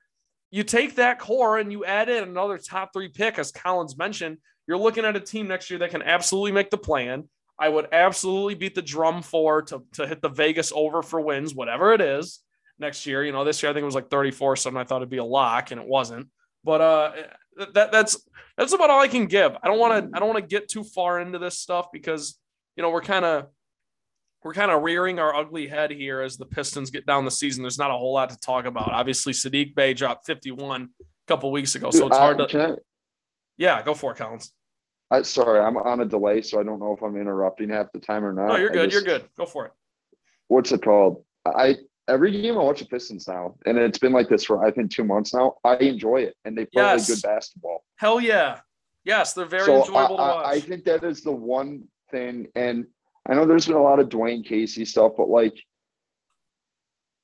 [0.50, 4.40] you take that core and you add in another top three pick, as Collins mentioned.
[4.66, 7.30] You're looking at a team next year that can absolutely make the plan.
[7.60, 11.54] I would absolutely beat the drum for to, to hit the Vegas over for wins,
[11.54, 12.40] whatever it is
[12.80, 13.24] next year.
[13.24, 14.82] You know, this year I think it was like 34 something.
[14.82, 16.30] I thought it'd be a lock and it wasn't.
[16.64, 17.12] But uh
[17.74, 18.28] that that's
[18.58, 19.56] that's about all I can give.
[19.62, 22.40] I don't want to I don't want to get too far into this stuff because
[22.76, 23.50] you know we're kind of
[24.44, 27.64] we're kind of rearing our ugly head here as the Pistons get down the season.
[27.64, 28.92] There's not a whole lot to talk about.
[28.92, 30.88] Obviously, Saddiq Bey dropped 51 a
[31.28, 32.68] couple weeks ago, so it's hard to.
[32.68, 32.76] I,
[33.58, 34.54] yeah, go for it, Collins.
[35.10, 38.00] I, sorry, I'm on a delay, so I don't know if I'm interrupting half the
[38.00, 38.48] time or not.
[38.48, 38.90] No, you're good.
[38.90, 39.28] Just, you're good.
[39.38, 39.72] Go for it.
[40.48, 41.24] What's it called?
[41.46, 41.78] I
[42.08, 44.92] every game I watch the Pistons now, and it's been like this for I think
[44.92, 45.56] two months now.
[45.64, 47.10] I enjoy it, and they play yes.
[47.10, 47.84] good basketball.
[47.96, 48.60] Hell yeah,
[49.04, 50.48] yes, they're very so enjoyable I, to watch.
[50.48, 52.86] I think that is the one thing, and
[53.28, 55.60] I know there's been a lot of Dwane Casey stuff, but like,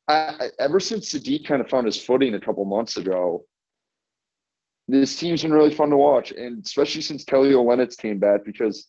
[0.08, 3.45] I, ever since Saddiq kind of found his footing a couple months ago,
[4.88, 8.88] this team's been really fun to watch, and especially since Kelly Olynyk came back because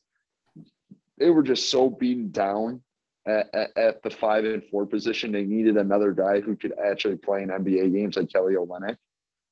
[1.19, 2.83] they were just so beaten down
[3.27, 3.47] at,
[3.77, 5.31] at, the five and four position.
[5.31, 8.97] They needed another guy who could actually play in NBA games like Kelly Olynyk.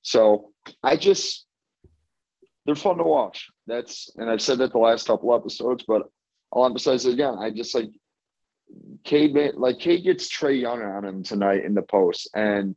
[0.02, 0.50] So
[0.82, 1.46] I just
[2.66, 3.48] they're fun to watch.
[3.68, 6.08] That's and I've said that the last couple episodes, but
[6.52, 7.36] I'll emphasize it again.
[7.38, 7.90] I just like
[9.04, 12.28] Cade like Cade gets Trae Young on him tonight in the post.
[12.34, 12.74] And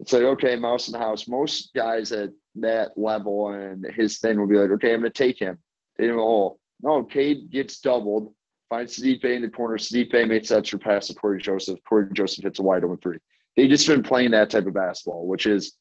[0.00, 1.28] it's like, okay, mouse in the house.
[1.28, 5.38] Most guys at that level and his thing will be like, okay, I'm gonna take
[5.38, 5.58] him.
[5.98, 6.58] Take him hole.
[6.82, 8.32] No, Cade gets doubled
[8.68, 9.76] finds Saddiq Bey in the corner.
[9.76, 11.78] Saddiq Bey makes that extra pass to Cory Joseph.
[11.88, 13.18] Cory Joseph hits a wide open three.
[13.56, 15.74] They just been playing that type of basketball, which is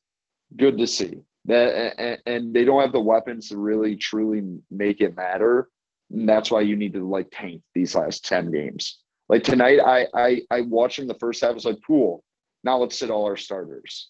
[0.55, 1.21] good to see.
[1.45, 5.69] That and they don't have the weapons to really truly make it matter.
[6.11, 8.99] And that's why you need to like tank these last 10 games.
[9.29, 11.51] Like tonight, I I I watched them the first half.
[11.51, 12.23] I was like, cool.
[12.63, 14.09] Now let's sit all our starters.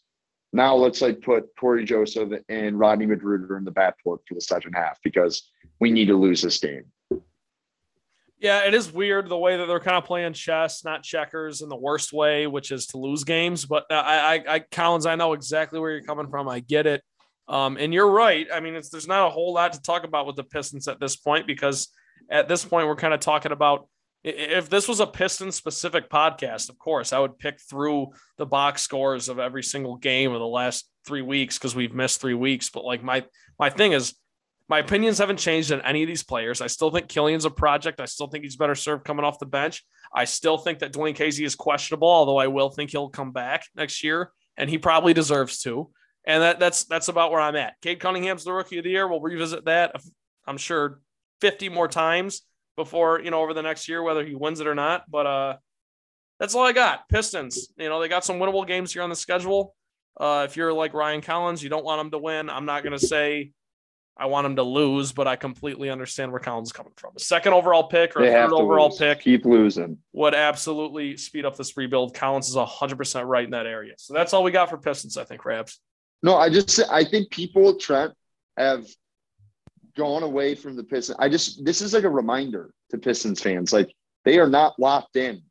[0.53, 4.73] Now let's like put Cory Joseph and Rodney McGruder in the backcourt for the second
[4.73, 6.85] half because we need to lose this game.
[8.39, 11.69] Yeah, it is weird the way that they're kind of playing chess, not checkers, in
[11.69, 13.65] the worst way, which is to lose games.
[13.65, 16.47] But uh, I, I, I Collins, I know exactly where you're coming from.
[16.47, 17.03] I get it,
[17.47, 18.47] um, and you're right.
[18.53, 21.15] I mean, there's not a whole lot to talk about with the Pistons at this
[21.15, 21.89] point because
[22.29, 23.87] at this point we're kind of talking about
[24.23, 28.81] If this was a Piston specific podcast, of course, I would pick through the box
[28.81, 32.69] scores of every single game of the last three weeks because we've missed three weeks.
[32.69, 33.23] But like my
[33.57, 34.15] my thing is,
[34.67, 36.61] my opinions haven't changed on any of these players.
[36.61, 38.01] I still think Killian's a project.
[38.01, 39.85] I still think he's better served coming off the bench.
[40.13, 43.65] I still think that Dwane Casey is questionable, although I will think he'll come back
[43.75, 45.89] next year, and he probably deserves to.
[46.27, 47.73] And that, that's that's about where I'm at.
[47.81, 49.07] Cade Cunningham's the rookie of the year.
[49.07, 49.95] We'll revisit that.
[50.45, 50.99] I'm sure
[51.41, 52.41] 50 more times
[52.75, 55.09] before you know over the next year whether he wins it or not.
[55.09, 55.55] But uh,
[56.39, 57.07] that's all I got.
[57.09, 57.69] Pistons.
[57.77, 59.73] You know they got some winnable games here on the schedule.
[60.19, 62.49] Uh, if you're like Ryan Collins, you don't want them to win.
[62.49, 63.51] I'm not going to say
[64.17, 67.13] I want them to lose, but I completely understand where Collins is coming from.
[67.15, 68.97] A second overall pick or They a third overall lose.
[68.97, 69.99] pick Keep losing.
[70.13, 72.15] would absolutely speed up this rebuild.
[72.15, 73.93] Collins is 100% right in that area.
[73.99, 75.79] So that's all we got for Pistons, I think, Rabs.
[76.23, 78.13] No, I just I think people Trent
[78.57, 78.85] have
[79.95, 81.17] gone away from the Pistons.
[81.19, 83.73] I just this is like a reminder to Pistons fans.
[83.73, 83.93] Like
[84.25, 85.41] they are not locked in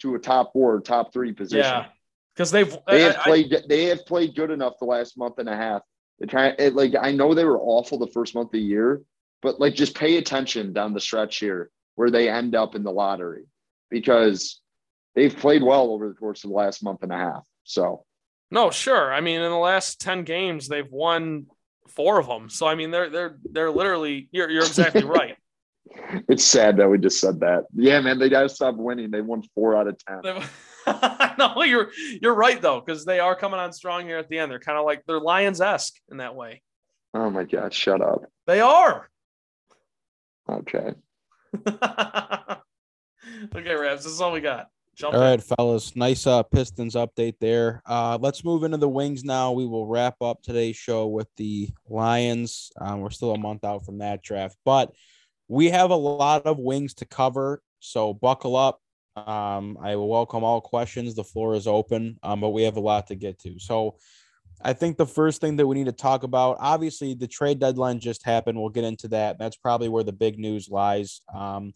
[0.00, 1.64] to a top four or top three position.
[1.64, 1.86] Yeah.
[2.34, 5.38] Because they've They have I- I- played they have played good enough the last month
[5.38, 5.82] and a half.
[6.28, 9.02] Try it, like I know they were awful the first month of the year,
[9.42, 12.90] but like just pay attention down the stretch here where they end up in the
[12.90, 13.44] lottery
[13.90, 14.60] because
[15.14, 17.46] they've played well over the course of the last month and a half.
[17.64, 18.04] So
[18.54, 19.12] No, sure.
[19.12, 21.46] I mean, in the last 10 games, they've won
[21.88, 22.48] four of them.
[22.48, 25.36] So I mean, they're they're they're literally you're you're exactly right.
[26.28, 27.64] it's sad that we just said that.
[27.74, 29.10] Yeah, man, they gotta stop winning.
[29.10, 30.42] They won four out of ten.
[31.36, 31.90] No, you're
[32.20, 34.52] you're right though, because they are coming on strong here at the end.
[34.52, 36.62] They're kind of like they're Lions esque in that way.
[37.14, 38.22] Oh my god, shut up.
[38.46, 39.08] They are.
[40.48, 40.92] Okay.
[41.66, 44.68] okay, Rabs, this is all we got.
[44.94, 45.26] Jump All in.
[45.28, 45.96] right, fellas.
[45.96, 47.82] Nice uh Pistons update there.
[47.86, 49.52] Uh let's move into the wings now.
[49.52, 52.70] We will wrap up today's show with the Lions.
[52.80, 54.92] Um, we're still a month out from that draft, but
[55.48, 57.62] we have a lot of wings to cover.
[57.80, 58.80] So buckle up.
[59.16, 61.14] Um, I will welcome all questions.
[61.14, 62.18] The floor is open.
[62.22, 63.58] Um, but we have a lot to get to.
[63.58, 63.96] So
[64.62, 68.00] I think the first thing that we need to talk about, obviously, the trade deadline
[68.00, 68.58] just happened.
[68.58, 69.38] We'll get into that.
[69.38, 71.20] That's probably where the big news lies.
[71.32, 71.72] Um,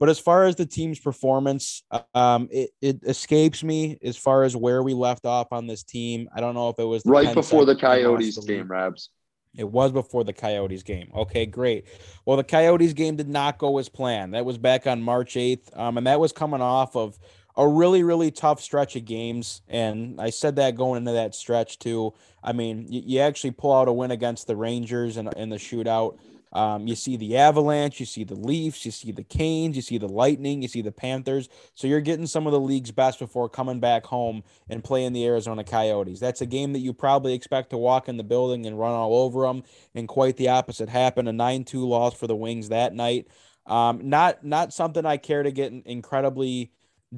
[0.00, 1.84] but as far as the team's performance,
[2.14, 6.26] um, it, it escapes me as far as where we left off on this team.
[6.34, 8.46] I don't know if it was the Right before the second we lost Coyotes the
[8.46, 9.10] game, Rabs.
[9.54, 11.10] It was before the Coyotes game.
[11.14, 11.86] Okay, great.
[12.24, 14.32] Well, the Coyotes game did not go as planned.
[14.32, 15.76] That was back on March 8th.
[15.78, 17.18] Um, and that was coming off of
[17.56, 19.60] a really, really tough stretch of games.
[19.68, 22.14] And I said that going into that stretch too.
[22.42, 25.56] I mean, you, you actually pull out a win against the Rangers in, in the
[25.56, 26.18] shootout.
[26.52, 29.98] Um, you see the Avalanche, you see the Leafs, you see the Canes, you see
[29.98, 31.48] the Lightning, you see the Panthers.
[31.74, 35.24] So you're getting some of the league's best before coming back home and playing the
[35.26, 36.18] Arizona Coyotes.
[36.18, 39.16] That's a game that you probably expect to walk in the building and run all
[39.16, 39.62] over them.
[39.94, 41.28] And quite the opposite happened.
[41.28, 43.28] A 9-2 loss for the Wings that night.
[43.66, 46.72] Um, not not something I care to get incredibly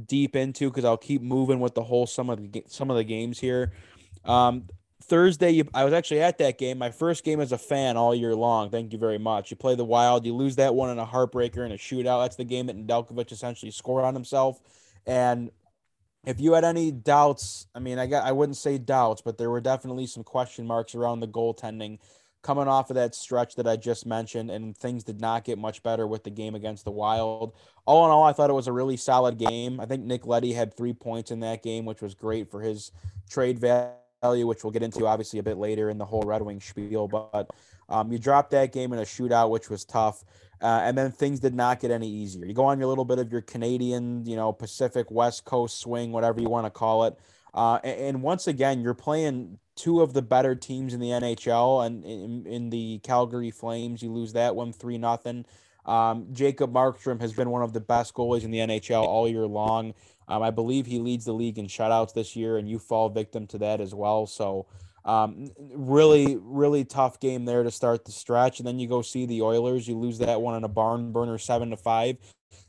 [0.06, 3.04] deep into because I'll keep moving with the whole some of the some of the
[3.04, 3.72] games here.
[4.24, 4.68] Um,
[5.03, 6.78] Thursday, I was actually at that game.
[6.78, 8.70] My first game as a fan all year long.
[8.70, 9.50] Thank you very much.
[9.50, 12.24] You play the Wild, you lose that one in a heartbreaker in a shootout.
[12.24, 14.61] That's the game that Nedeljkovic essentially scored on himself.
[15.07, 15.50] And
[16.24, 19.50] if you had any doubts, I mean, I got I wouldn't say doubts, but there
[19.50, 21.98] were definitely some question marks around the goaltending
[22.42, 25.82] coming off of that stretch that I just mentioned, and things did not get much
[25.82, 27.53] better with the game against the Wild.
[27.86, 29.80] All in all, I thought it was a really solid game.
[29.80, 32.90] I think Nick Leddy had three points in that game, which was great for his
[33.30, 33.92] trade value,
[34.22, 37.08] which we'll get into obviously a bit later in the whole Red Wing spiel.
[37.08, 37.50] But
[37.88, 40.24] um, you dropped that game in a shootout, which was tough.
[40.60, 42.46] Uh, and then things did not get any easier.
[42.46, 46.12] You go on your little bit of your Canadian, you know, Pacific West Coast swing,
[46.12, 47.18] whatever you want to call it.
[47.52, 51.84] Uh, and, and once again, you're playing two of the better teams in the NHL,
[51.84, 55.44] and in, in the Calgary Flames, you lose that one three nothing.
[55.84, 59.46] Um, Jacob Markstrom has been one of the best goalies in the NHL all year
[59.46, 59.94] long.
[60.28, 63.46] Um, I believe he leads the league in shutouts this year, and you fall victim
[63.48, 64.26] to that as well.
[64.26, 64.66] So,
[65.04, 69.26] um, really, really tough game there to start the stretch, and then you go see
[69.26, 69.88] the Oilers.
[69.88, 72.18] You lose that one in a barn burner, seven to five,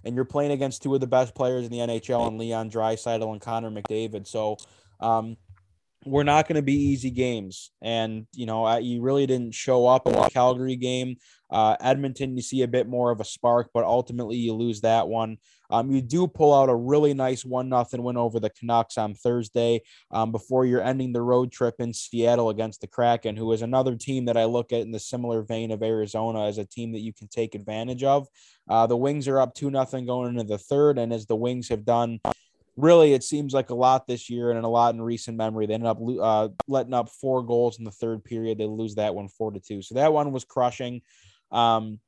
[0.04, 3.32] and you're playing against two of the best players in the NHL, and Leon Draisaitl
[3.32, 4.26] and Connor McDavid.
[4.28, 4.58] So,
[5.00, 5.38] um,
[6.06, 9.88] we're not going to be easy games, and you know I, you really didn't show
[9.88, 11.18] up in the Calgary game.
[11.50, 15.08] Uh, Edmonton, you see a bit more of a spark, but ultimately you lose that
[15.08, 15.38] one.
[15.70, 19.14] Um, you do pull out a really nice one nothing win over the Canucks on
[19.14, 19.82] Thursday
[20.12, 23.96] um, before you're ending the road trip in Seattle against the Kraken, who is another
[23.96, 27.02] team that I look at in the similar vein of Arizona as a team that
[27.02, 28.28] you can take advantage of.
[28.70, 31.70] Uh, the Wings are up two nothing going into the third, and as the Wings
[31.70, 32.20] have done
[32.76, 35.76] really it seems like a lot this year and a lot in recent memory they
[35.76, 39.28] ended up uh, letting up four goals in the third period they lose that one
[39.28, 41.02] four to two so that one was crushing
[41.52, 42.00] um,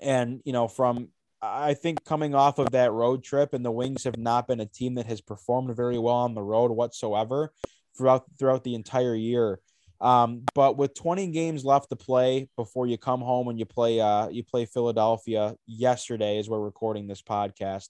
[0.00, 1.08] and you know from
[1.42, 4.66] I think coming off of that road trip, and the Wings have not been a
[4.66, 7.52] team that has performed very well on the road whatsoever
[7.96, 9.58] throughout throughout the entire year.
[10.00, 14.00] Um, but with 20 games left to play before you come home and you play
[14.00, 17.88] uh, you play Philadelphia yesterday as we're recording this podcast.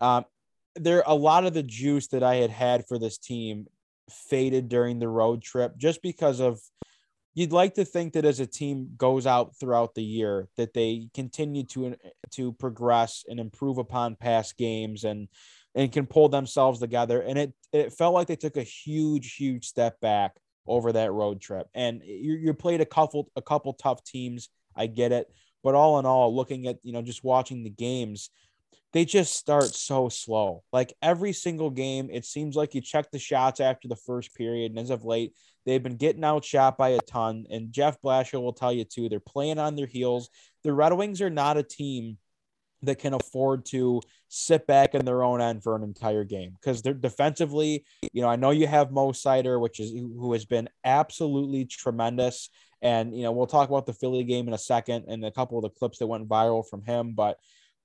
[0.00, 0.24] Um,
[0.78, 3.66] there a lot of the juice that I had had for this team
[4.10, 6.60] faded during the road trip just because of
[7.38, 11.08] you'd like to think that as a team goes out throughout the year that they
[11.14, 11.94] continue to uh,
[12.30, 15.28] to progress and improve upon past games and
[15.74, 17.20] and can pull themselves together.
[17.20, 20.32] And it it felt like they took a huge huge step back
[20.66, 21.68] over that road trip.
[21.74, 24.48] And you, you played a couple a couple tough teams.
[24.74, 25.28] I get it.
[25.62, 28.30] But all in all looking at you know just watching the games
[28.92, 30.62] they just start so slow.
[30.72, 34.72] Like every single game, it seems like you check the shots after the first period.
[34.72, 35.34] And as of late,
[35.66, 37.46] they've been getting outshot by a ton.
[37.50, 40.30] And Jeff Blashill will tell you too, they're playing on their heels.
[40.64, 42.16] The Red Wings are not a team
[42.82, 46.80] that can afford to sit back in their own end for an entire game because
[46.80, 47.84] they're defensively.
[48.12, 52.50] You know, I know you have Mo Seider, which is who has been absolutely tremendous.
[52.80, 55.58] And you know, we'll talk about the Philly game in a second and a couple
[55.58, 57.38] of the clips that went viral from him, but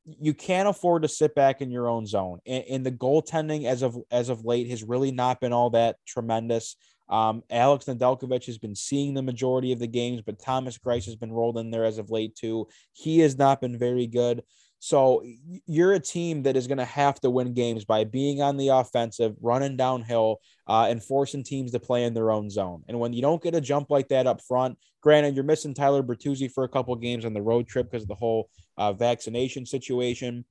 [0.06, 2.40] you can't afford to sit back in your own zone.
[2.46, 5.98] And, and, the goaltending as of as of late has really not been all that
[6.06, 6.76] tremendous.
[7.10, 11.16] Um, Alex Nedeljkovic has been seeing the majority of the games, but Thomas Greiss has
[11.16, 12.68] been rolled in there as of late too.
[12.94, 14.44] He has not been very good.
[14.80, 15.24] So
[15.66, 18.68] you're a team that is going to have to win games by being on the
[18.68, 22.84] offensive, running downhill, uh, and forcing teams to play in their own zone.
[22.90, 26.04] And when you don't get a jump like that up front, granted, you're missing Tyler
[26.04, 29.66] Bertuzzi for a couple games on the road trip because of the whole uh, vaccination
[29.66, 30.46] situation.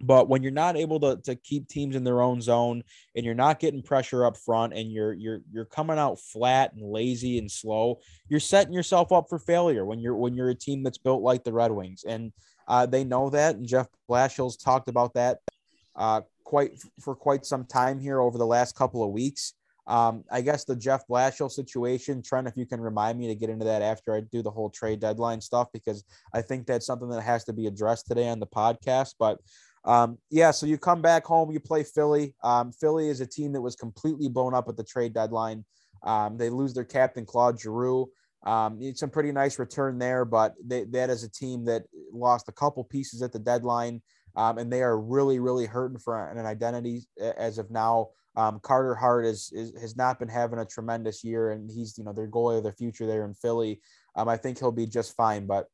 [0.00, 2.82] But when you're not able to, to keep teams in their own zone
[3.14, 6.82] and you're not getting pressure up front and you're you're you're coming out flat and
[6.82, 10.82] lazy and slow, you're setting yourself up for failure when you're when you're a team
[10.82, 12.04] that's built like the Red Wings.
[12.06, 12.32] And
[12.68, 15.38] uh, they know that, and Jeff Blashill's talked about that
[15.96, 19.54] uh, quite for quite some time here over the last couple of weeks.
[19.88, 23.50] Um, I guess the Jeff Blashill situation, Trent, if you can remind me to get
[23.50, 27.08] into that after I do the whole trade deadline stuff, because I think that's something
[27.10, 29.14] that has to be addressed today on the podcast.
[29.18, 29.38] But
[29.84, 32.34] um, yeah, so you come back home, you play Philly.
[32.42, 35.64] Um, Philly is a team that was completely blown up at the trade deadline.
[36.02, 38.10] Um, they lose their captain, Claude Giroux.
[38.44, 42.52] Um, some pretty nice return there, but they, that is a team that lost a
[42.52, 44.02] couple pieces at the deadline,
[44.36, 48.08] um, and they are really, really hurting for an identity as of now.
[48.36, 52.04] Um, Carter Hart is, is, has not been having a tremendous year, and he's you
[52.04, 53.80] know their goalie of the future there in Philly.
[54.14, 55.66] Um, I think he'll be just fine, but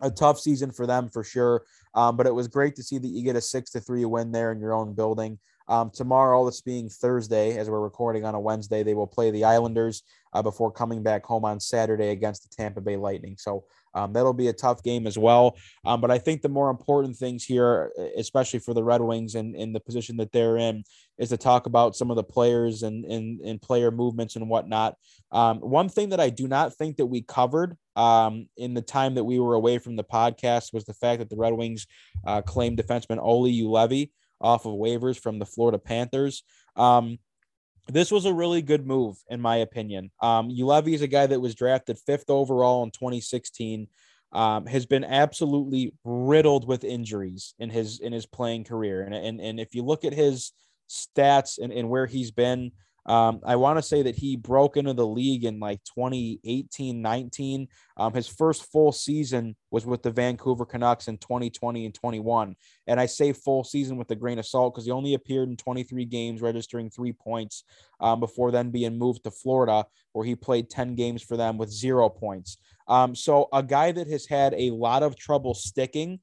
[0.00, 1.64] a tough season for them for sure.
[1.94, 4.32] Um, but it was great to see that you get a six to three win
[4.32, 5.38] there in your own building.
[5.68, 9.44] Um, tomorrow, this being Thursday, as we're recording on a Wednesday, they will play the
[9.44, 10.02] Islanders
[10.32, 13.36] uh, before coming back home on Saturday against the Tampa Bay Lightning.
[13.38, 13.64] So
[13.94, 15.56] um, that'll be a tough game as well.
[15.84, 19.56] Um, but I think the more important things here, especially for the Red Wings and
[19.56, 20.84] in the position that they're in,
[21.18, 24.96] is to talk about some of the players and, and, and player movements and whatnot.
[25.32, 29.14] Um, one thing that I do not think that we covered um, in the time
[29.16, 31.86] that we were away from the podcast was the fact that the Red Wings
[32.26, 34.10] uh, claimed defenseman Olli Juolevi
[34.40, 36.42] off of waivers from the Florida Panthers.
[36.76, 37.18] Um,
[37.88, 40.10] this was a really good move, in my opinion.
[40.20, 43.88] Um, is a guy that was drafted fifth overall in 2016.
[44.30, 49.40] Um, has been absolutely riddled with injuries in his in his playing career, and and,
[49.40, 50.52] and if you look at his
[50.90, 52.72] stats and, and where he's been,
[53.08, 57.68] um, I want to say that he broke into the league in like 2018 19.
[57.96, 62.54] Um, his first full season was with the Vancouver Canucks in 2020 and 21.
[62.86, 65.56] And I say full season with a grain of salt because he only appeared in
[65.56, 67.64] 23 games, registering three points
[67.98, 71.70] um, before then being moved to Florida, where he played 10 games for them with
[71.70, 72.58] zero points.
[72.88, 76.20] Um, so a guy that has had a lot of trouble sticking.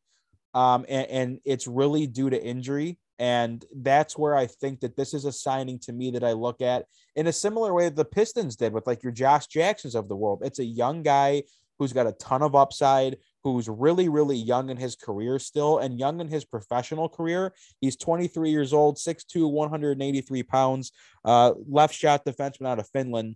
[0.54, 3.00] Um, and, and it's really due to injury.
[3.18, 6.62] And that's where I think that this is a signing to me that I look
[6.62, 6.86] at
[7.16, 10.16] in a similar way that the Pistons did with like your Josh Jacksons of the
[10.16, 10.42] world.
[10.44, 11.44] It's a young guy
[11.80, 16.00] who's got a ton of upside, who's really, really young in his career still and
[16.00, 17.54] young in his professional career.
[17.82, 20.92] He's 23 years old, 6'2, 183 pounds,
[21.24, 23.36] uh, left shot defenseman out of Finland.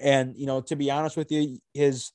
[0.00, 2.12] And, you know, to be honest with you, his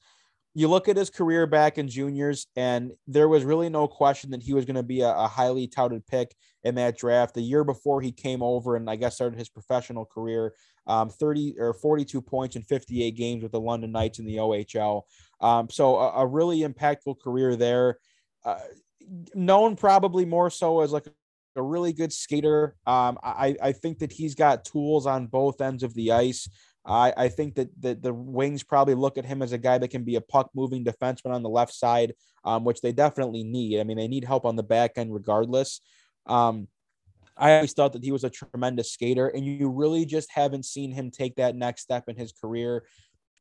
[0.57, 4.41] you look at his career back in juniors, and there was really no question that
[4.41, 6.33] he was going to be a, a, highly touted pick
[6.63, 7.35] in that draft.
[7.35, 10.53] The year before he came over and I guess started his professional career,
[10.87, 15.01] um, 30 or 42 points in 58 games with the London Knights in the OHL.
[15.41, 17.99] Um, so a, a, really impactful career there.
[18.45, 18.59] Uh,
[19.33, 21.07] known probably more so as like
[21.57, 22.77] a really good skater.
[22.87, 26.47] Um, I, I think that he's got tools on both ends of the ice.
[26.85, 29.89] I, I think that the, the Wings probably look at him as a guy that
[29.89, 32.13] can be a puck moving defenseman on the left side,
[32.43, 33.79] um, which they definitely need.
[33.79, 35.81] I mean, they need help on the back end regardless.
[36.27, 36.67] Um,
[37.37, 40.91] I always thought that he was a tremendous skater, and you really just haven't seen
[40.91, 42.85] him take that next step in his career.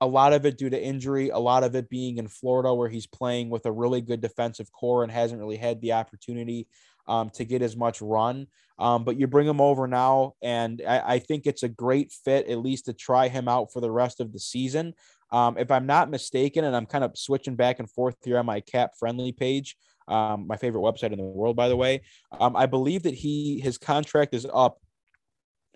[0.00, 2.88] A lot of it due to injury, a lot of it being in Florida, where
[2.88, 6.66] he's playing with a really good defensive core and hasn't really had the opportunity
[7.06, 8.48] um, to get as much run.
[8.78, 12.48] Um, but you bring him over now, and I, I, think it's a great fit,
[12.48, 14.94] at least to try him out for the rest of the season.
[15.30, 18.46] Um, if I'm not mistaken, and I'm kind of switching back and forth here on
[18.46, 19.76] my cap friendly page,
[20.08, 22.02] um, my favorite website in the world, by the way.
[22.32, 24.78] Um, I believe that he his contract is up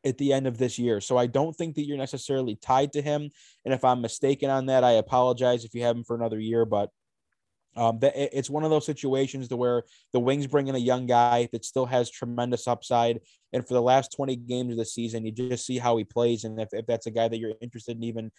[0.04, 1.00] at the end of this year.
[1.00, 3.30] So I don't think that you're necessarily tied to him.
[3.64, 6.64] And if I'm mistaken on that, I apologize if you have him for another year.
[6.64, 6.90] But
[7.76, 11.06] um, that it's one of those situations to where the Wings bring in a young
[11.06, 13.20] guy that still has tremendous upside.
[13.52, 16.44] And for the last 20 games of the season, you just see how he plays.
[16.44, 18.30] And if, if that's a guy that you're interested in even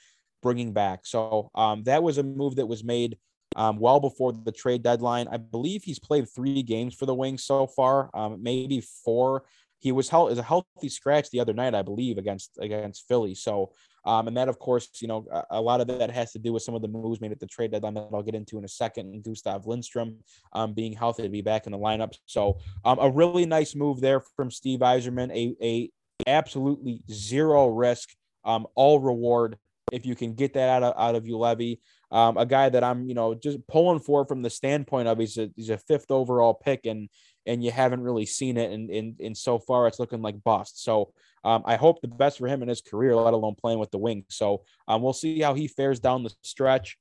[0.41, 1.01] bringing back.
[1.03, 3.17] So um, that was a move that was made
[3.55, 5.27] um, well before the trade deadline.
[5.31, 9.43] I believe he's played three games for the Wings so far, um, maybe four.
[9.79, 13.33] He was held as a healthy scratch the other night, I believe, against against Philly.
[13.33, 13.71] So,
[14.05, 16.53] um, and that, of course, you know, a, a, lot of that has to do
[16.53, 18.65] with some of the moves made at the trade deadline that I'll get into in
[18.65, 19.13] a second.
[19.13, 20.17] And Gustav Lindstrom
[20.53, 22.13] um, being healthy to be back in the lineup.
[22.25, 25.31] So, um, a really nice move there from Steve Yzerman.
[25.31, 25.89] A a
[26.27, 28.09] absolutely zero risk,
[28.43, 29.57] um, all reward
[29.91, 31.79] if you can get that out of out of Juolevi
[32.11, 35.37] um, a guy that I'm, you know, just pulling for from the standpoint of he's
[35.37, 37.09] a he's a fifth overall pick and
[37.45, 40.83] and you haven't really seen it and in, in so far it's looking like bust.
[40.83, 43.91] So um, I hope the best for him in his career, let alone playing with
[43.91, 44.25] the wing.
[44.29, 46.97] So um, we'll see how he fares down the stretch.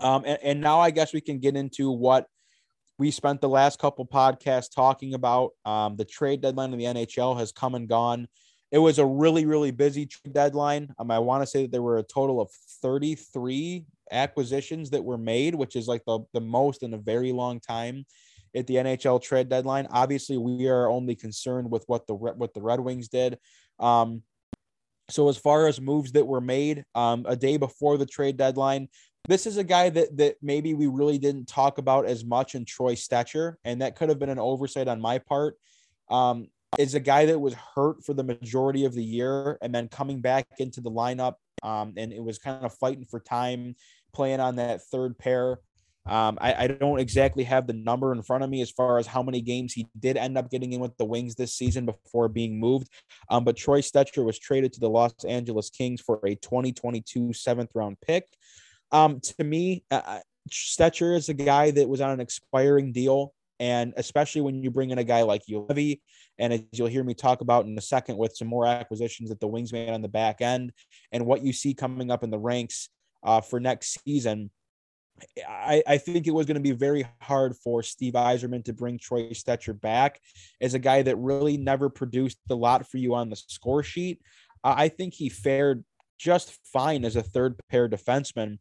[0.00, 2.26] Um, and, and now I guess we can get into what
[2.98, 5.52] we spent the last couple podcasts talking about.
[5.64, 8.28] Um, the trade deadline in the NHL has come and gone.
[8.70, 10.92] It was a really, really busy deadline.
[10.98, 12.50] Um, I want to say that there were a total of
[12.82, 17.60] 33 acquisitions that were made, which is like the, the most in a very long
[17.60, 18.04] time
[18.54, 19.86] at the NHL trade deadline.
[19.90, 23.38] Obviously, we are only concerned with what the what the Red Wings did.
[23.78, 24.22] Um,
[25.10, 28.88] so as far as moves that were made um, a day before the trade deadline,
[29.28, 32.64] this is a guy that that maybe we really didn't talk about as much in
[32.64, 35.56] Troy Stecher, and that could have been an oversight on my part.
[36.10, 36.48] Um,
[36.78, 40.20] is a guy that was hurt for the majority of the year and then coming
[40.20, 41.34] back into the lineup
[41.64, 43.74] um, and it was kind of fighting for time,
[44.12, 45.58] playing on that third pair.
[46.06, 49.06] Um, I, I, don't exactly have the number in front of me as far as
[49.06, 52.28] how many games he did end up getting in with the Wings this season before
[52.28, 52.90] being moved.
[53.30, 57.70] Um, but Troy Stecher was traded to the Los Angeles Kings for a 2022 seventh
[57.74, 58.26] round pick.
[58.92, 63.32] Um, to me, uh, uh Stecher is a guy that was on an expiring deal.
[63.60, 66.02] And especially when you bring in a guy like Levy,
[66.38, 69.40] and as you'll hear me talk about in a second with some more acquisitions that
[69.40, 70.72] the Wings made on the back end
[71.12, 72.88] and what you see coming up in the ranks
[73.22, 74.50] uh, for next season,
[75.48, 78.98] I, I think it was going to be very hard for Steve Yzerman to bring
[78.98, 80.20] Troy Stecher back
[80.60, 84.20] as a guy that really never produced a lot for you on the score sheet.
[84.62, 85.84] I think he fared
[86.18, 88.60] just fine as a third pair defenseman.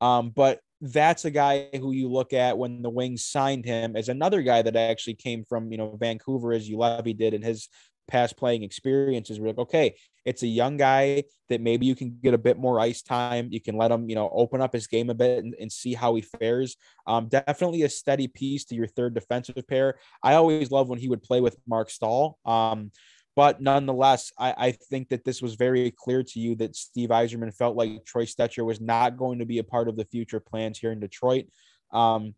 [0.00, 4.08] Um, but that's a guy who you look at when the Wings signed him as
[4.08, 7.68] another guy that actually came from you know Vancouver as Juolevi did in his
[8.08, 9.40] past playing experiences.
[9.40, 9.94] We're like, okay,
[10.24, 13.48] it's a young guy that maybe you can get a bit more ice time.
[13.50, 15.94] You can let him, you know, open up his game a bit and, and see
[15.94, 16.76] how he fares.
[17.06, 19.98] Um, definitely a steady piece to your third defensive pair.
[20.22, 22.38] I always love when he would play with Marc Staal.
[22.44, 22.90] Um,
[23.36, 27.54] but nonetheless, I, I think that this was very clear to you that Steve Yzerman
[27.54, 30.78] felt like Troy Stecher was not going to be a part of the future plans
[30.78, 31.46] here in Detroit.
[31.92, 32.34] Um,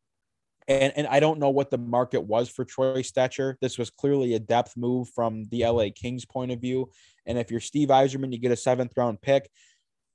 [0.68, 3.54] and, and I don't know what the market was for Troy Stecher.
[3.60, 6.90] This was clearly a depth move from the LA Kings point of view.
[7.24, 9.48] And if you're Steve Yzerman, you get a seventh round pick.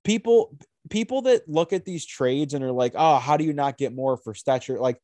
[0.03, 0.57] People
[0.89, 3.93] people that look at these trades and are like, oh, how do you not get
[3.93, 4.79] more for Stecher?
[4.79, 4.97] Like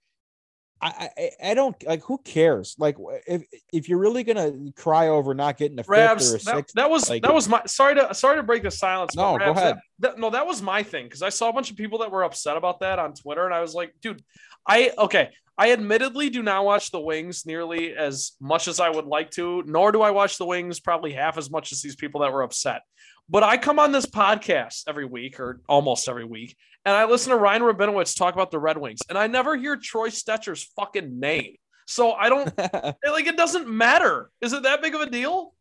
[0.82, 3.44] I, I, I don't like who cares like if
[3.74, 6.76] if you're really gonna cry over not getting a Rabs, fifth or a that, sixth
[6.76, 9.46] that was like, that was my sorry to sorry to break the silence no Rabs,
[9.46, 11.78] go ahead that, that, no that was my thing because I saw a bunch of
[11.78, 14.22] people that were upset about that on Twitter and I was like dude
[14.68, 19.06] I okay I admittedly do not watch the Wings nearly as much as I would
[19.06, 22.22] like to nor do I watch the Wings probably half as much as these people
[22.22, 22.82] that were upset
[23.30, 26.56] but I come on this podcast every week or almost every week,
[26.86, 29.76] and I listen to Ryan Rabinowitz talk about the Red Wings, and I never hear
[29.76, 31.56] Troy Stecher's fucking name.
[31.86, 34.30] So I don't like it doesn't matter.
[34.42, 35.54] Is it that big of a deal?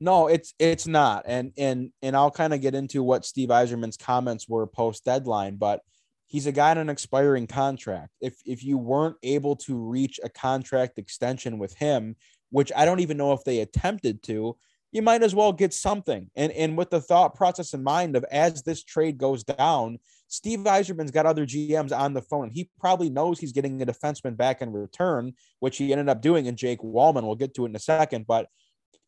[0.00, 1.24] No, it's it's not.
[1.26, 5.56] And and and I'll kind of get into what Steve Yzerman's comments were post deadline,
[5.56, 5.82] but
[6.28, 8.12] he's a guy on an expiring contract.
[8.20, 12.14] If if you weren't able to reach a contract extension with him,
[12.50, 14.56] which I don't even know if they attempted to,
[14.92, 16.30] you might as well get something.
[16.36, 19.98] And and with the thought process in mind of as this trade goes down,
[20.28, 23.86] Steve Yzerman's got other GMs on the phone, and he probably knows he's getting a
[23.86, 27.24] defenseman back in return, which he ended up doing in Jake Walman.
[27.24, 28.48] We'll get to it in a second, but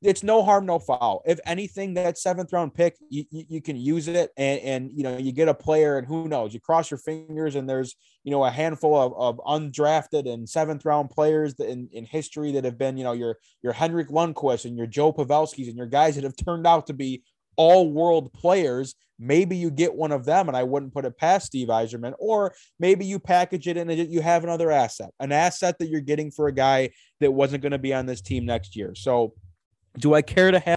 [0.02, 1.22] it's no harm, no foul.
[1.26, 5.02] If anything, that seventh round pick, you, you, you, can use it and, and, you
[5.02, 8.30] know, you get a player and who knows, you cross your fingers and there's, you
[8.30, 12.78] know, a handful of, of undrafted and seventh round players in, in history that have
[12.78, 16.24] been, you know, your, your Henrik Lundqvist and your Joe Pavelski's and your guys that
[16.24, 17.22] have turned out to be
[17.56, 18.94] all world players.
[19.18, 22.54] Maybe you get one of them and I wouldn't put it past Steve Yzerman, or
[22.78, 26.48] maybe you package it and you have another asset, an asset that you're getting for
[26.48, 26.88] a guy
[27.20, 28.94] that wasn't going to be on this team next year.
[28.94, 29.34] So,
[29.98, 30.76] do I care to have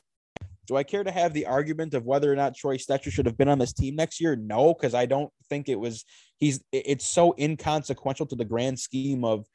[0.65, 3.37] do I care to have the argument of whether or not Troy Stecher should have
[3.37, 4.35] been on this team next year?
[4.35, 6.05] No, because I don't think it was
[6.37, 9.45] he's it's so inconsequential to the grand scheme of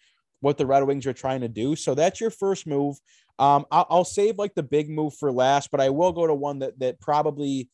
[0.41, 1.75] what the Red Wings are trying to do.
[1.77, 2.97] So that's your first move.
[3.39, 6.35] Um, I'll, I'll save like the big move for last, but I will go to
[6.35, 7.71] one that that probably,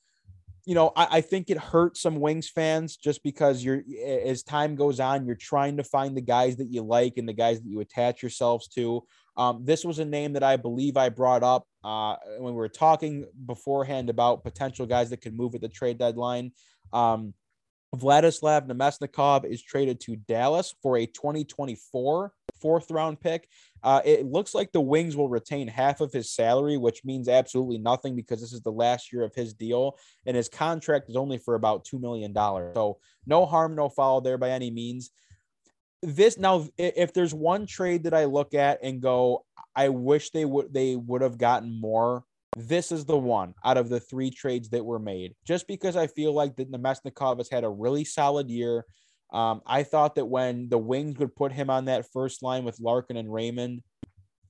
[0.65, 3.83] you know, I, I think it hurts some Wings fans just because you're
[4.25, 7.33] as time goes on, you're trying to find the guys that you like and the
[7.33, 9.03] guys that you attach yourselves to.
[9.37, 12.69] Um, this was a name that I believe I brought up uh, when we were
[12.69, 16.53] talking beforehand about potential guys that could move at the trade deadline.
[16.93, 17.35] Um,
[17.95, 23.49] Vladislav Namestnikov is traded to Dallas for a 2024 fourth round pick.
[23.83, 27.79] Uh, it looks like the Wings will retain half of his salary, which means absolutely
[27.79, 31.37] nothing because this is the last year of his deal, and his contract is only
[31.37, 32.33] for about $2 million.
[32.35, 35.11] So, no harm, no foul there by any means
[36.05, 39.45] this now if there's one trade that I look at and go,
[39.75, 42.25] I wish they would they would have gotten more.
[42.57, 45.35] This is the one out of the three trades that were made.
[45.45, 48.85] Just because I feel like that Namestnikov has had a really solid year.
[49.33, 52.79] Um, I thought that when the Wings would put him on that first line with
[52.79, 53.83] Larkin and Raymond,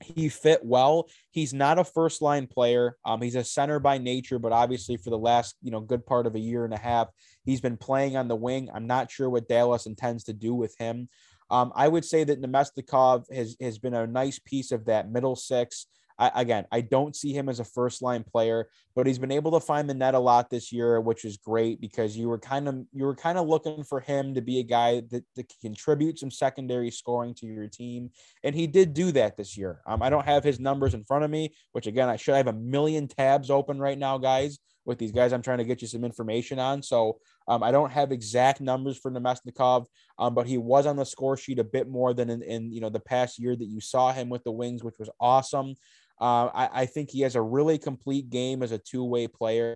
[0.02, 1.08] he fit well.
[1.30, 2.96] He's not a first line player.
[3.04, 6.26] Um, he's a center by nature, but obviously for the last you know good part
[6.26, 7.08] of a year and a half,
[7.44, 8.68] he's been playing on the wing.
[8.74, 11.08] I'm not sure what Dallas intends to do with him.
[11.50, 15.36] Um, I would say that Namestnikov has, has been a nice piece of that middle
[15.36, 15.86] six.
[16.18, 19.50] I, again, I don't see him as a first line player, but he's been able
[19.52, 22.68] to find the net a lot this year, which is great because you were kind
[22.68, 26.18] of you were kind of looking for him to be a guy that, that contribute
[26.18, 28.10] some secondary scoring to your team,
[28.44, 29.80] and he did do that this year.
[29.86, 32.46] Um, I don't have his numbers in front of me, which again I should have
[32.46, 35.88] a million tabs open right now, guys with these guys I'm trying to get you
[35.88, 36.82] some information on.
[36.82, 39.86] So um, I don't have exact numbers for Namestnikov,
[40.18, 42.80] um, but he was on the score sheet a bit more than in, in, you
[42.80, 45.74] know the past year that you saw him with the Wings, which was awesome.
[46.20, 49.74] Uh, I, I, think he has a really complete game as a two way player,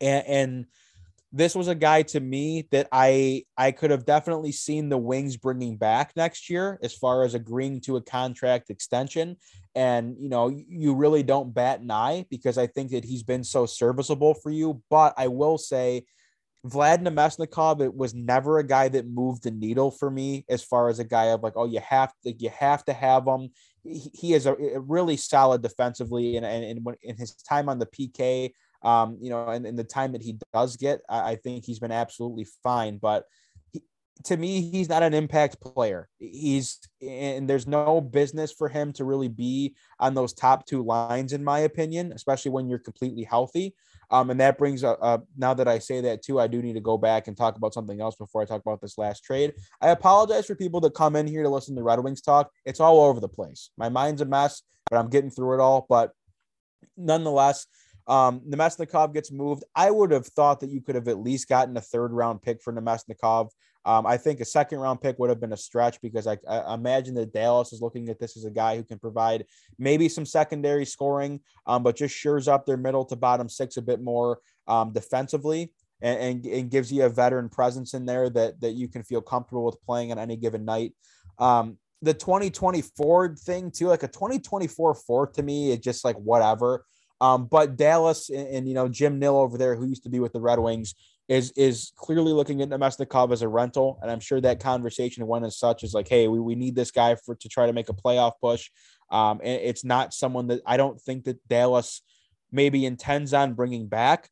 [0.00, 0.66] and, and
[1.32, 5.36] this was a guy to me that I I could have definitely seen the Wings
[5.36, 9.36] bringing back next year as far as agreeing to a contract extension.
[9.74, 13.44] And you know, you really don't bat an eye because I think that he's been
[13.44, 14.82] so serviceable for you.
[14.88, 16.04] But I will say,
[16.66, 20.88] Vlad Namestnikov, it was never a guy that moved the needle for me as far
[20.88, 23.50] as a guy of like, oh, you have to you have to have him.
[23.84, 27.68] He, he is a, a, really solid defensively, and and, and when, in his time
[27.68, 28.52] on the PK,
[28.82, 31.78] um, you know, and, and the time that he does get, I, I think he's
[31.78, 32.98] been absolutely fine.
[32.98, 33.24] But
[33.72, 33.82] he,
[34.24, 36.08] to me, he's not an impact player.
[36.18, 41.32] He's and there's no business for him to really be on those top two lines,
[41.32, 43.74] in my opinion, especially when you're completely healthy.
[44.10, 46.74] Um, and that brings up, uh, now that I say that too, I do need
[46.74, 49.54] to go back and talk about something else before I talk about this last trade.
[49.80, 52.50] I apologize for people that come in here to listen to Red Wings talk.
[52.64, 53.70] It's all over the place.
[53.76, 55.86] My mind's a mess, but I'm getting through it all.
[55.88, 56.12] But
[56.96, 57.66] nonetheless,
[58.06, 59.64] um, Namestnikov gets moved.
[59.74, 62.62] I would have thought that you could have at least gotten a third round pick
[62.62, 63.50] for Namestnikov.
[63.86, 66.74] Um, I think a second round pick would have been a stretch because I, I,
[66.74, 69.46] imagine that Dallas is looking at this as a guy who can provide
[69.78, 73.82] maybe some secondary scoring, um, but just shores up their middle to bottom six a
[73.82, 75.72] bit more um, defensively
[76.02, 79.22] and, and, and, gives you a veteran presence in there that, that you can feel
[79.22, 80.92] comfortable with playing on any given night.
[81.38, 86.84] Um, the 2024 thing too, like a 2024 fourth to me, it's just like whatever.
[87.20, 90.20] Um, but Dallas and, and, you know Jim Nill over there, who used to be
[90.20, 90.94] with the Red Wings,
[91.28, 95.44] is is clearly looking at Namestnikov as a rental, and I'm sure that conversation went
[95.44, 97.88] as such as like, hey, we, we need this guy for to try to make
[97.88, 98.70] a playoff push.
[99.10, 102.02] Um, and it's not someone that I don't think that Dallas
[102.52, 104.30] maybe intends on bringing back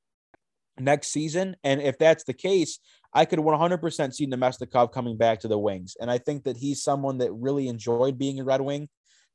[0.78, 1.56] next season.
[1.64, 2.78] And if that's the case,
[3.12, 5.96] I could 100% see Namestnikov coming back to the Wings.
[6.00, 8.88] And I think that he's someone that really enjoyed being a Red Wing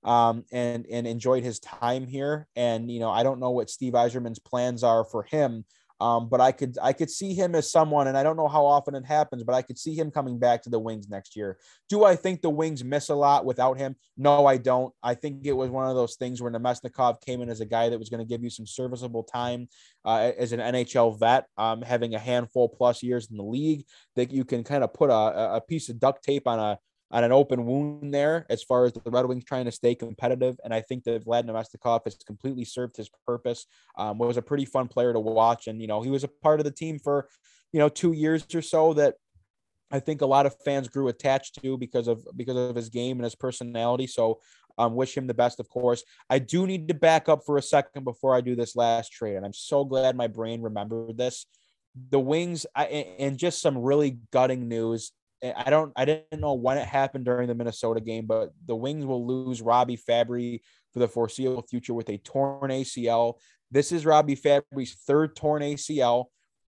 [0.03, 2.47] um, and and enjoyed his time here.
[2.55, 5.65] And you know, I don't know what Steve Yzerman's plans are for him
[5.99, 8.65] Um, but I could I could see him as someone, and I don't know how
[8.65, 11.57] often it happens, but I could see him coming back to the Wings next year.
[11.89, 13.95] Do I think the Wings miss a lot without him?
[14.17, 14.93] No, I don't.
[15.03, 17.89] I think it was one of those things where Namestnikov came in as a guy
[17.89, 19.67] that was going to give you some serviceable time
[20.05, 23.85] uh, as an NHL vet, um, having a handful plus years in the league
[24.15, 26.79] that you can kind of put a, a piece of duct tape on a
[27.11, 30.59] on an open wound there as far as the Red Wings trying to stay competitive.
[30.63, 33.65] And I think that Vlad Namestnikov has completely served his purpose.
[33.97, 35.67] Um, was a pretty fun player to watch.
[35.67, 37.27] And, you know, he was a part of the team for,
[37.73, 39.15] you know, two years or so that
[39.91, 43.17] I think a lot of fans grew attached to because of because of his game
[43.17, 44.05] and his personality.
[44.05, 44.39] So
[44.77, 46.03] um, wish him the best, of course.
[46.29, 49.35] I do need to back up for a second before I do this last trade.
[49.35, 51.47] And I'm so glad my brain remembered this.
[52.11, 56.53] The Wings, I, and just some really gutting news Eh, I don't I didn't know
[56.53, 60.61] when it happened during the Minnesota game, but the Wings will lose Robbie Fabbri
[60.93, 63.35] for the foreseeable future with a torn ACL.
[63.71, 66.25] This is Robbie Fabbri's third torn ACL.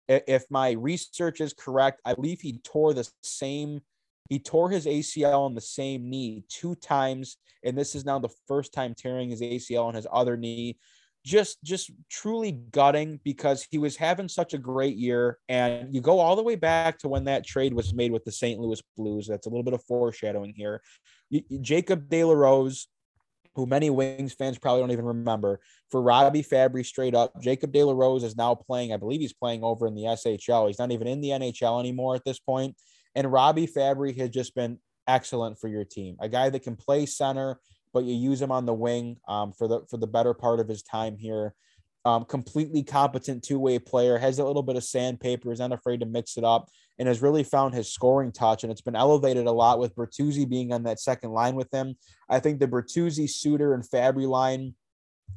[0.08, 3.80] If my research is correct, I believe he tore the same
[4.28, 8.34] he tore his ACL on the same knee two times, and this is now the
[8.48, 10.78] first time tearing his ACL on his other knee
[11.26, 15.38] just just truly gutting because he was having such a great year.
[15.48, 18.30] And you go all the way back to when that trade was made with the
[18.30, 18.60] St.
[18.60, 19.26] Louis Blues.
[19.26, 20.80] That's a little bit of foreshadowing here.
[21.60, 22.86] Jacob De La Rose
[23.56, 25.60] who many Wings fans probably don't even remember
[25.90, 29.32] for Robbie Fabbri straight up Jacob De La Rose is now playing I believe he's
[29.32, 32.76] playing over in the SHL he's not even in the NHL anymore at this point.
[33.16, 36.16] And Robbie Fabbri has just been excellent for your team.
[36.20, 37.58] A guy that can play center
[37.92, 40.68] but you use him on the wing um, for the for the better part of
[40.68, 41.54] his time here.
[42.04, 46.00] Um, completely competent two way player, has a little bit of sandpaper, is not afraid
[46.00, 46.68] to mix it up,
[46.98, 48.62] and has really found his scoring touch.
[48.62, 51.96] And it's been elevated a lot with Bertuzzi being on that second line with him.
[52.28, 54.74] I think the Bertuzzi, Suter, and Fabbri line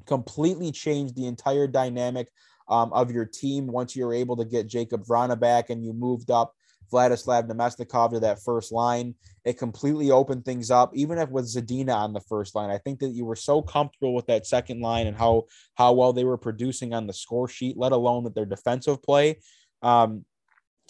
[0.06, 2.30] completely changed the entire dynamic
[2.68, 6.30] um, of your team once you're able to get Jakub Vrana back and you moved
[6.30, 6.54] up
[6.92, 9.16] Vladislav Namestnikov to that first line.
[9.46, 12.70] It completely opened things up, even if with Zadina on the first line.
[12.70, 16.14] I think that you were so comfortable with that second line and how how well
[16.14, 19.40] they were producing on the score sheet, let alone that their defensive play.
[19.82, 20.26] Um,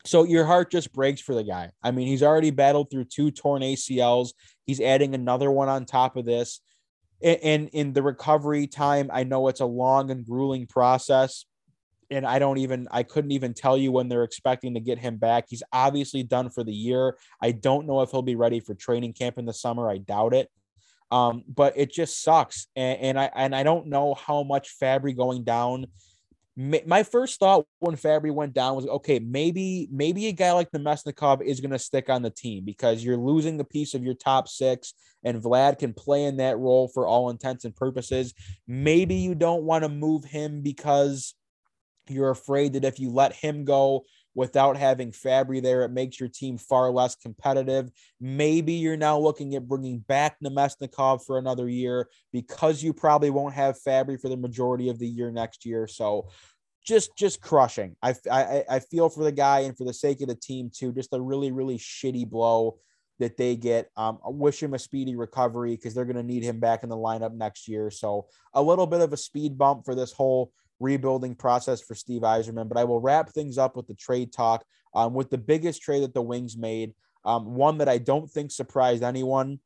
[0.05, 1.71] so your heart just breaks for the guy.
[1.83, 4.29] I mean, he's already battled through two torn ACLs.
[4.65, 6.61] He's adding another one on top of this.
[7.21, 11.43] And in the recovery time, I know it's a long and grueling process
[12.11, 15.17] and I don't even I couldn't even tell you when they're expecting to get him
[15.17, 15.45] back.
[15.49, 17.17] He's obviously done for the year.
[17.41, 19.89] I don't know if he'll be ready for training camp in the summer.
[19.89, 20.49] I doubt it.
[21.11, 25.15] Um, but it just sucks, and, and I and I don't know how much Fabbri
[25.15, 25.87] going down.
[26.55, 31.41] My first thought when Fabbri went down was okay, maybe maybe a guy like Namestnikov
[31.41, 34.47] is going to stick on the team because you're losing the piece of your top
[34.49, 34.93] six,
[35.23, 38.33] and Vlad can play in that role for all intents and purposes.
[38.67, 41.33] Maybe you don't want to move him because
[42.11, 44.05] you're afraid that if you let him go
[44.35, 47.89] without having Fabbri there, it makes your team far less competitive.
[48.21, 53.55] Maybe you're now looking at bringing back Namestnikov for another year because you probably won't
[53.55, 55.87] have Fabbri for the majority of the year next year.
[55.87, 56.29] So
[56.85, 57.95] just just crushing.
[58.01, 60.93] I, I I feel for the guy and for the sake of the team too.
[60.93, 62.77] Just a really really shitty blow
[63.19, 63.89] that they get.
[63.97, 66.89] Um, I wish him a speedy recovery because they're going to need him back in
[66.89, 67.91] the lineup next year.
[67.91, 72.21] So a little bit of a speed bump for this whole rebuilding process for Steve
[72.21, 72.69] Yzerman.
[72.69, 76.03] But I will wrap things up with the trade talk um, with the biggest trade
[76.03, 76.93] that the Wings made.
[77.25, 79.59] Um, one that I don't think surprised anyone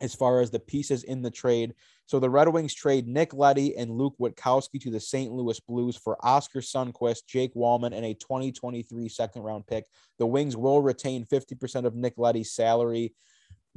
[0.00, 1.74] as far as the pieces in the trade.
[2.06, 5.32] So the Red Wings trade Nick Leddy and Luke Witkowski to the St.
[5.32, 9.84] Louis Blues for Oskar Sundqvist, Jake Walman, and a 2023 second round pick.
[10.18, 13.14] The Wings will retain 50% of Nick Leddy's salary.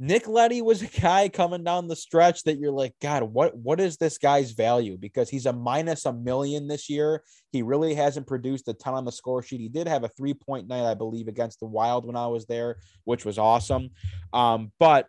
[0.02, 3.78] Nick Leddy was a guy coming down the stretch that you're like, God, what what
[3.78, 4.98] is this guy's value?
[4.98, 7.22] Because he's a minus a million this year.
[7.52, 9.60] He really hasn't produced a ton on the score sheet.
[9.60, 12.46] He did have a three point night, I believe, against the Wild when I was
[12.46, 13.90] there, which was awesome.
[14.32, 15.06] Um, but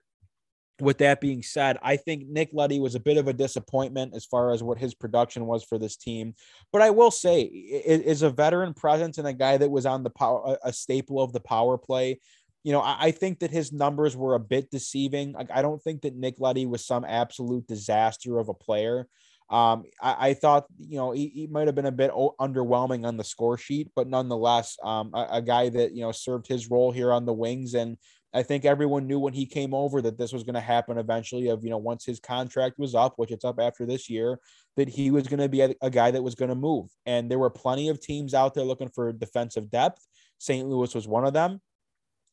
[0.79, 4.25] with that being said, I think Nick Leddy was a bit of a disappointment as
[4.25, 6.35] far as what his production was for this team.
[6.71, 10.09] But I will say, is a veteran presence and a guy that was on the
[10.11, 12.19] power, a staple of the power play
[12.63, 15.33] you know, I, I, think that his numbers were a bit deceiving.
[15.33, 19.07] Like, I don't think that Nick Leddy was some absolute disaster of a player.
[19.49, 23.17] Um, I, I thought, you know, he, he might have been a bit underwhelming on
[23.17, 26.91] the score sheet, but nonetheless, um, a, a guy that, you know, served his role
[26.91, 27.73] here on the wings.
[27.73, 27.97] And
[28.33, 31.49] I think everyone knew when he came over that this was going to happen eventually.
[31.49, 34.39] Of you know, once his contract was up, which it's up after this year,
[34.75, 36.89] that he was going to be a, a, guy that was going to move.
[37.05, 40.03] And there were plenty of teams out there looking for defensive depth.
[40.39, 40.67] St.
[40.67, 41.61] Louis was one of them.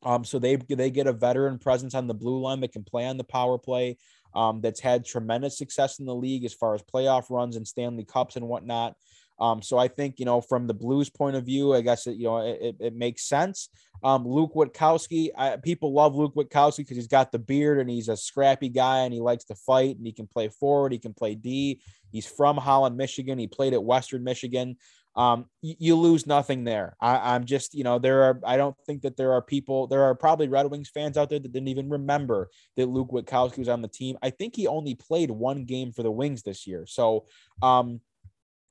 [0.02, 3.06] Um, so they they get a veteran presence on the blue line that can play
[3.06, 3.98] on the power play.
[4.34, 8.04] Um, that's had tremendous success in the league as far as playoff runs and Stanley
[8.04, 8.94] Cups and whatnot.
[9.40, 12.16] Um, so I think, you know, from the Blues point of view, I guess, it,
[12.16, 13.70] you know, it, it makes sense.
[14.04, 18.08] Um, Luke Witkowski, I, people love Luke Witkowski because he's got the beard and he's
[18.08, 20.92] a scrappy guy and he likes to fight and he can play forward.
[20.92, 21.80] He can play D.
[22.12, 23.38] He's from Holland, Michigan.
[23.38, 24.76] He played at Western Michigan.
[25.16, 26.96] Um, you, lose nothing there.
[27.00, 30.04] I, I'm just, you know, there are, I don't think that there are people, there
[30.04, 33.68] are probably Red Wings fans out there that didn't even remember that Luke Witkowski was
[33.68, 34.16] on the team.
[34.22, 36.86] I think he only played one game for the Wings this year.
[36.86, 37.26] So,
[37.60, 38.00] um,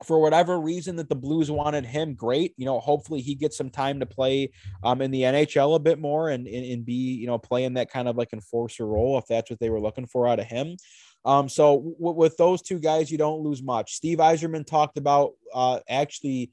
[0.04, 2.54] for whatever reason that the Blues wanted him, great.
[2.56, 4.50] You know, hopefully he gets some time to play
[4.82, 7.90] um, in the NHL a bit more and, and, and be, you know, playing that
[7.90, 10.76] kind of like enforcer role if that's what they were looking for out of him.
[11.24, 13.94] Um, so w- with those two guys, you don't lose much.
[13.94, 16.52] Steve Yzerman talked about uh, actually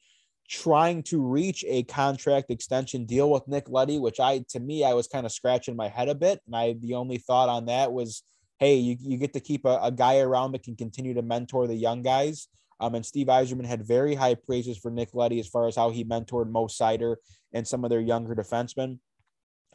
[0.49, 4.93] trying to reach a contract extension deal with Nick Leddy, which I, to me, I
[4.93, 6.41] was kind of scratching my head a bit.
[6.45, 8.23] And I, the only thought on that was,
[8.59, 11.67] hey, you, you get to keep a, a guy around that can continue to mentor
[11.67, 12.47] the young guys.
[12.79, 15.89] Um, and Steve Yzerman had very high praises for Nick Leddy as far as how
[15.89, 17.15] he mentored Mo Seider
[17.53, 18.99] and some of their younger defensemen.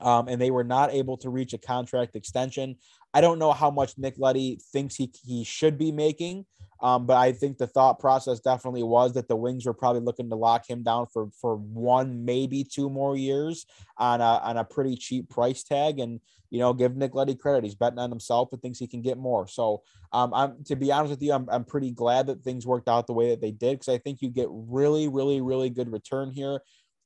[0.01, 2.77] Um, and they were not able to reach a contract extension.
[3.15, 6.47] I don't know how much Nick Leddy thinks he, he should be making,
[6.83, 10.29] um, but I think the thought process definitely was that the Wings were probably looking
[10.31, 13.67] to lock him down for for one, maybe two more years
[13.99, 16.21] on a on a pretty cheap price tag, and
[16.51, 17.63] you know give Nick Leddy credit.
[17.63, 19.47] He's betting on himself and thinks he can get more.
[19.47, 19.83] So
[20.13, 23.07] um, I'm to be honest with you, I'm I'm pretty glad that things worked out
[23.07, 26.33] the way that they did because I think you get really, really, really good return
[26.33, 26.63] here.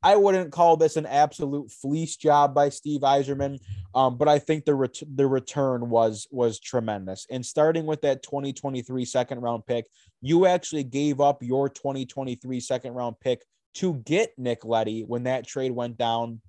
[0.06, 3.58] I wouldn't call this an absolute fleece job by Steve Yzerman,
[3.92, 7.26] um, but I think the ret- the return was was tremendous.
[7.28, 9.86] And starting with that 2023 second round pick,
[10.22, 13.42] you actually gave up your 2023 second round pick
[13.74, 16.40] to get Nick Leddy when that trade went down.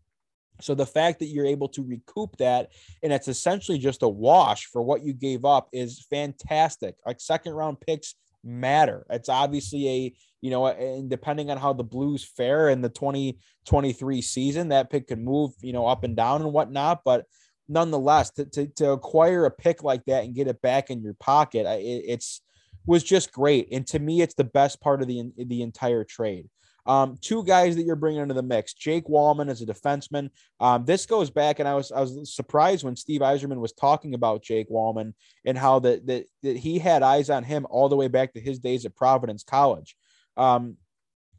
[0.62, 2.70] So the fact that you're able to recoup that
[3.02, 6.94] and it's essentially just a wash for what you gave up is fantastic.
[7.08, 9.06] Like second round picks matter.
[9.10, 14.22] It's obviously a, you know, and depending on how the Blues fare in the 2023
[14.22, 17.02] season, that pick could move, you know, up and down and whatnot.
[17.04, 17.26] But
[17.68, 21.16] nonetheless, to, to, to acquire a pick like that and get it back in your
[21.16, 22.42] pocket, it, it's
[22.86, 23.68] was just great.
[23.72, 26.48] And to me, it's the best part of the the entire trade.
[26.88, 28.74] Um, two guys that you're bringing into the mix.
[28.74, 30.30] Jake Walman as a defenseman.
[30.60, 34.14] Um, this goes back, and I was I was surprised when Steve Yzerman was talking
[34.14, 35.14] about Jake Walman
[35.46, 38.40] and how that that, that he had eyes on him all the way back to
[38.40, 39.98] his days at Providence College.
[40.38, 40.78] Um,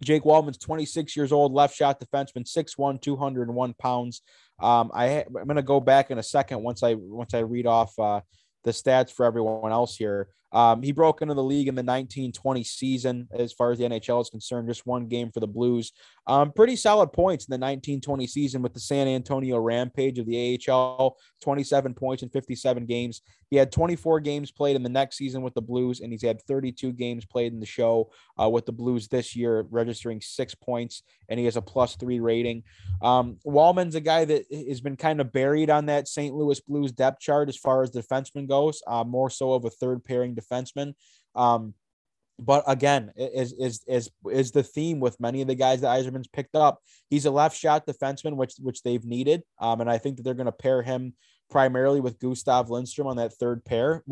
[0.03, 4.23] Jake Walman's 26 years old, left shot defenseman, 6'1", 201 pounds.
[4.61, 7.67] Um, I, am going to go back in a second once I once I read
[7.67, 8.21] off uh,
[8.65, 10.29] the stats for everyone else here.
[10.53, 14.21] Um, he broke into the league in the 1920 season, as far as the NHL
[14.23, 15.93] is concerned, just one game for the Blues.
[16.27, 20.59] Um, pretty solid points in the 1920 season with the San Antonio Rampage of the
[20.69, 23.23] AHL, 27 points in 57 games.
[23.51, 26.43] He had 24 games played in the next season with the Blues, and he's had
[26.43, 31.03] 32 games played in the show uh, with the Blues this year, registering six points,
[31.29, 32.63] and he has a plus three rating.
[33.01, 36.35] Um, Walman's a guy that has been kind of buried on that St.
[36.35, 40.05] Louis Blues depth chart as far as defenseman goes, uh, more so of a third
[40.05, 40.95] pairing defenseman.
[41.35, 41.75] Um,
[42.41, 46.29] but again, is is is is the theme with many of the guys that Yzerman's
[46.29, 46.81] picked up.
[47.11, 50.35] He's a left shot defenseman, which which they've needed, um, and I think that they're
[50.35, 51.15] going to pair him
[51.51, 54.05] primarily with Gustav Lindstrom on that third pair.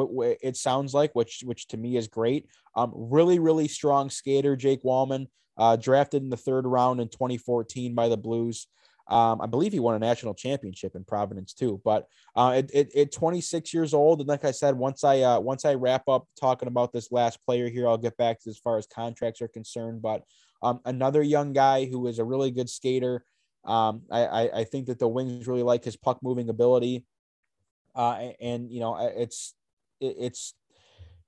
[0.42, 2.46] It sounds like, which which to me is great.
[2.74, 7.94] Um, really really strong skater, Jake Walman, uh, drafted in the third round in 2014
[7.94, 8.66] by the Blues.
[9.08, 11.80] Um, I believe he won a national championship in Providence too.
[11.84, 15.64] But uh, at, at, 26 years old, and like I said, once I uh, once
[15.64, 18.78] I wrap up talking about this last player here, I'll get back to as far
[18.78, 20.02] as contracts are concerned.
[20.02, 20.24] But
[20.62, 23.24] um, another young guy who is a really good skater.
[23.64, 27.04] Um, I, I, I think that the Wings really like his puck moving ability,
[27.94, 29.54] uh, and you know it's
[30.00, 30.54] it, it's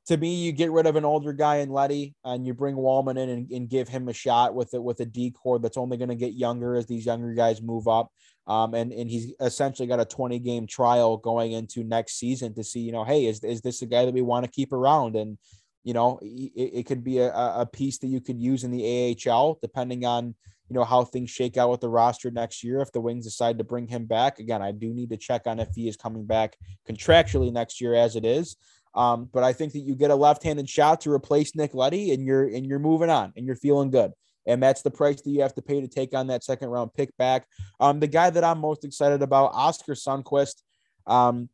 [0.08, 3.18] to me, you get rid of an older guy in Leddy and you bring Walman
[3.18, 5.98] in and, and give him a shot with it with a D core that's only
[5.98, 8.10] going to get younger as these younger guys move up.
[8.46, 12.64] Um, and, and he's essentially got a 20 game trial going into next season to
[12.64, 15.14] see, you know, hey, is, is this a guy that we want to keep around?
[15.14, 15.36] And,
[15.84, 19.14] you know, it, it could be a, a piece that you could use in the
[19.28, 20.34] AHL, depending on,
[20.70, 22.80] you know, how things shake out with the roster next year.
[22.80, 25.60] If the Wings decide to bring him back, again, I do need to check on
[25.60, 26.56] if he is coming back
[26.88, 28.56] contractually next year as it is.
[28.94, 32.24] Um, but I think that you get a left-handed shot to replace Nick Leddy, and
[32.24, 34.12] you're and you're moving on, and you're feeling good.
[34.46, 36.94] And that's the price that you have to pay to take on that second round
[36.94, 37.46] pick back.
[37.80, 40.62] Um, the guy that I'm most excited about, Oskar Sundqvist.
[41.06, 41.50] Um,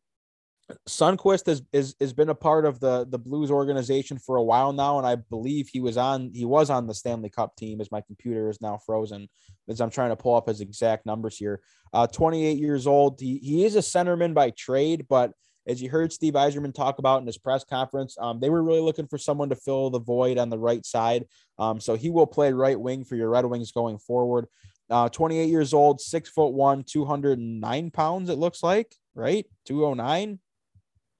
[0.89, 4.73] Sundqvist has, is, has been a part of the the Blues organization for a while
[4.73, 7.81] now, and I believe he was on he was on the Stanley Cup team.
[7.81, 9.27] As my computer is now frozen,
[9.69, 11.61] as I'm trying to pull up his exact numbers here.
[11.93, 13.19] Uh, 28 years old.
[13.19, 15.33] He he is a centerman by trade, but
[15.67, 18.81] as you heard Steve Yzerman talk about in his press conference, um, they were really
[18.81, 21.25] looking for someone to fill the void on the right side.
[21.57, 24.45] Um, so he will play right wing for your Red Wings going forward.
[24.89, 29.45] Uh, 28 years old, six foot one, 209 pounds, it looks like, right?
[29.65, 30.39] 209.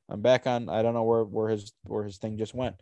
[0.07, 0.69] I'm back on.
[0.69, 2.75] I don't know where, where his where his thing just went,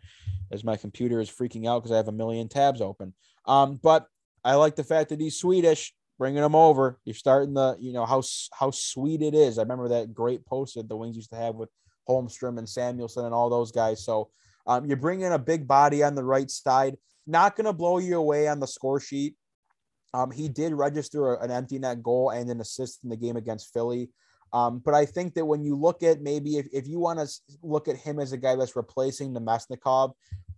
[0.52, 3.14] as my computer is freaking out because I have a million tabs open.
[3.46, 4.06] Um, but
[4.44, 6.98] I like the fact that he's Swedish bringing them over.
[7.04, 8.22] You're starting the, you know, how
[8.52, 9.58] how sweet it is.
[9.58, 11.70] I remember that great post that the Wings used to have with
[12.08, 14.04] Holmstrom and Samuelsson and all those guys.
[14.04, 14.30] So
[14.66, 16.96] um, you're bringing a big body on the right side.
[17.26, 19.34] Not going to blow you away on the score sheet.
[20.12, 23.72] Um, he did register an empty net goal and an assist in the game against
[23.72, 24.10] Philly.
[24.52, 27.28] Um, but I think that when you look at maybe if, if you want to
[27.62, 30.12] look at him as a guy that's replacing Namestnikov,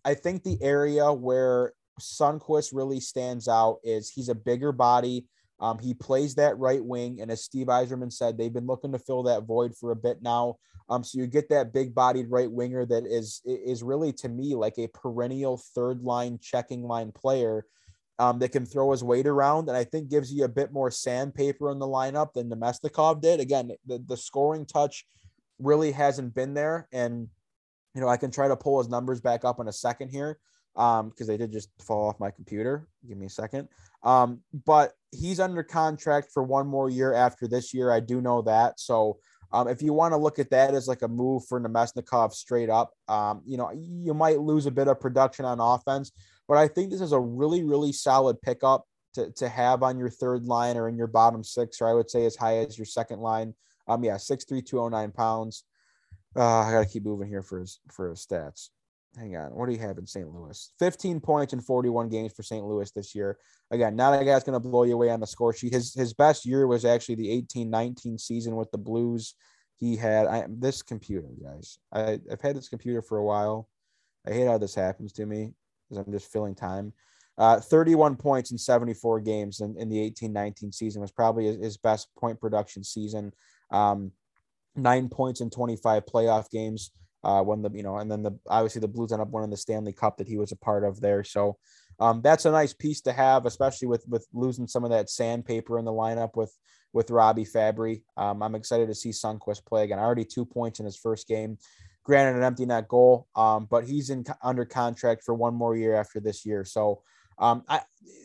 [0.04, 5.26] I think the area where Sundqvist really stands out is he's a bigger body.
[5.58, 8.98] Um, he plays that right wing, and as Steve Yzerman said, they've been looking to
[8.98, 10.56] fill that void for a bit now.
[10.88, 14.78] Um, so you get that big-bodied right winger that is is really to me like
[14.78, 17.66] a perennial third line checking line player
[18.18, 20.90] um, that can throw his weight around, and I think gives you a bit more
[20.90, 23.40] sandpaper in the lineup than Namestnikov did.
[23.40, 25.06] Again, the, the scoring touch
[25.58, 27.28] really hasn't been there, and
[27.94, 30.38] you know I can try to pull his numbers back up in a second here
[30.76, 32.86] um because they did just fall off my computer.
[33.08, 33.68] Give me a second.
[34.02, 37.90] Um but he's under contract for one more year after this year.
[37.90, 38.78] I do know that.
[38.78, 39.18] So
[39.52, 42.68] um, if you want to look at that as like a move for Namestnikov straight
[42.68, 46.12] up, um, you know, you might lose a bit of production on offense,
[46.48, 48.84] but I think this is a really, really solid pickup
[49.14, 52.10] to, to have on your third line or in your bottom six, or I would
[52.10, 53.54] say as high as your second line.
[53.88, 55.64] Um, yeah, six three two oh nine pounds.
[56.34, 58.70] Uh, I gotta keep moving here for his for his stats
[59.16, 59.54] hang on.
[59.54, 60.28] What do you have in St.
[60.28, 60.72] Louis?
[60.78, 62.64] 15 points in 41 games for St.
[62.64, 63.38] Louis this year.
[63.70, 65.72] Again, not a guy's going to blow you away on the score sheet.
[65.72, 69.34] His his best year was actually the 18-19 season with the Blues.
[69.76, 71.78] He had I, this computer, guys.
[71.92, 73.68] I, I've had this computer for a while.
[74.26, 75.52] I hate how this happens to me
[75.88, 76.92] because I'm just filling time.
[77.38, 81.76] Uh, 31 points in 74 games in, in the 18-19 season was probably his, his
[81.76, 83.32] best point production season.
[83.70, 84.12] Um,
[84.74, 86.92] nine points in 25 playoff games
[87.26, 89.56] uh, when the you know, and then the obviously the Blues end up winning the
[89.56, 91.24] Stanley Cup that he was a part of there.
[91.24, 91.58] So
[91.98, 95.76] um, that's a nice piece to have, especially with with losing some of that sandpaper
[95.80, 96.56] in the lineup with
[96.92, 98.02] with Robbie Fabbri.
[98.16, 99.98] Um, I'm excited to see Sundqvist play again.
[99.98, 101.58] Already two points in his first game.
[102.04, 105.96] Granted, an empty net goal, um, but he's in under contract for one more year
[105.96, 106.64] after this year.
[106.64, 107.02] So
[107.40, 107.80] um, I,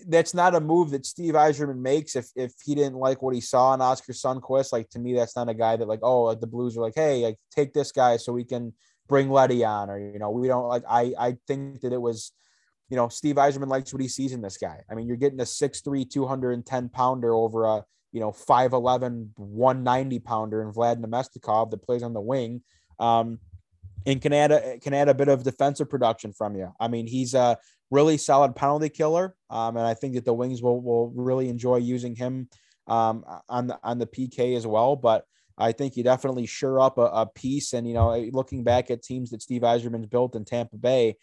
[0.07, 3.41] that's not a move that Steve Yzerman makes if if he didn't like what he
[3.41, 4.72] saw in Oskar Sundqvist.
[4.72, 7.23] Like to me, that's not a guy that like oh the Blues are like hey
[7.23, 8.73] like take this guy so we can
[9.12, 10.84] bring Leddy on, or you know, we don't like.
[10.90, 12.32] I I think that it was,
[12.90, 14.82] you know, Steve Yzerman likes what he sees in this guy.
[14.90, 17.84] I mean, you're getting a 6'3", 210 pounder over a
[18.14, 22.64] you know 5'11", 190 pounder in Vlad Namestnikov that plays on the wing.
[23.00, 23.40] Um,
[24.06, 26.74] and can add a can add a bit of defensive production from you.
[26.80, 27.58] I mean, he's a
[27.92, 31.78] really solid penalty killer, um, and I think that the Wings will will really enjoy
[31.78, 32.48] using him
[32.88, 34.96] um, on the on the PK as well.
[34.96, 35.26] But
[35.57, 37.73] I think you definitely sure up a, a piece.
[37.73, 41.18] And, you know, looking back at teams that Steve Yzerman's built in Tampa Bay,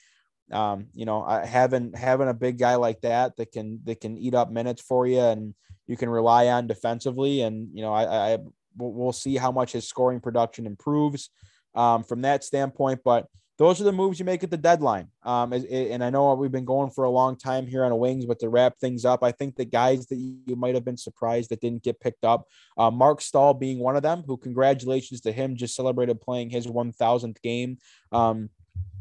[0.53, 4.35] um, you know, having having a big guy like that that can that can eat
[4.35, 5.55] up minutes for you and
[5.87, 7.43] you can rely on defensively.
[7.43, 8.39] And you know, I, I
[8.77, 11.31] we'll see how much his scoring production improves
[11.75, 13.01] um, from that standpoint.
[13.05, 13.27] But
[13.59, 15.09] those are the moves you make at the deadline.
[15.25, 18.25] Um, and I know we've been going for a long time here on the wings,
[18.25, 21.51] but to wrap things up, I think the guys that you might have been surprised
[21.51, 25.33] that didn't get picked up, uh, Marc Staal being one of them, who congratulations to
[25.33, 27.79] him, just celebrated playing his 1000th game.
[28.13, 28.51] Um,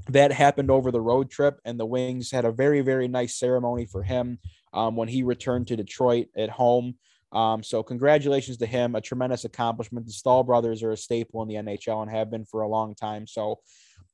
[0.10, 3.86] that happened over the road trip, and the Wings had a very, very nice ceremony
[3.86, 4.40] for him
[4.74, 6.96] um, when he returned to Detroit at home.
[7.32, 10.06] Um, so congratulations to him, a tremendous accomplishment.
[10.06, 12.96] The Staal brothers are a staple in the NHL and have been for a long
[12.96, 13.28] time.
[13.28, 13.60] So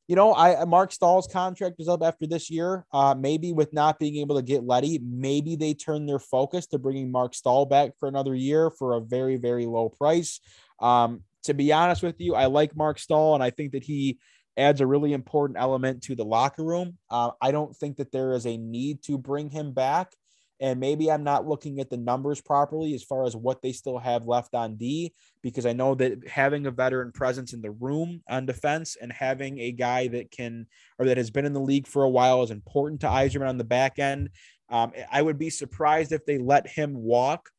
[0.07, 2.85] you know, I Marc Staal's contract is up after this year.
[2.91, 6.79] Uh, maybe with not being able to get Leddy, maybe they turn their focus to
[6.79, 10.41] bringing Marc Staal back for another year for a very, very low price.
[10.79, 14.19] Um, to be honest with you, I like Marc Staal, and I think that he
[14.57, 16.97] adds a really important element to the locker room.
[17.09, 20.11] Uh, I don't think that there is a need to bring him back
[20.59, 23.97] and maybe I'm not looking at the numbers properly as far as what they still
[23.97, 28.21] have left on D, because I know that having a veteran presence in the room
[28.29, 30.67] on defense and having a guy that can
[30.99, 33.57] or that has been in the league for a while is important to Yzerman on
[33.57, 34.29] the back end.
[34.69, 37.49] Um, I would be surprised if they let him walk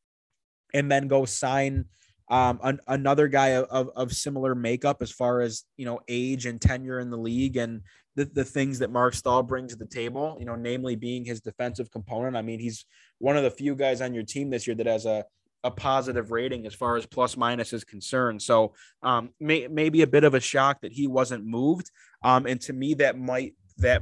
[0.73, 1.85] and then go sign
[2.29, 6.59] um, an, another guy of, of similar makeup as far as you know age and
[6.59, 7.81] tenure in the league and
[8.15, 11.41] the, the things that Marc Staal brings to the table, you know, namely being his
[11.41, 12.35] defensive component.
[12.35, 12.85] I mean, he's
[13.19, 15.25] one of the few guys on your team this year that has a,
[15.63, 18.41] a positive rating as far as plus minus is concerned.
[18.41, 18.73] So
[19.03, 21.91] um, may, maybe a bit of a shock that he wasn't moved.
[22.23, 24.01] Um, and to me, that might that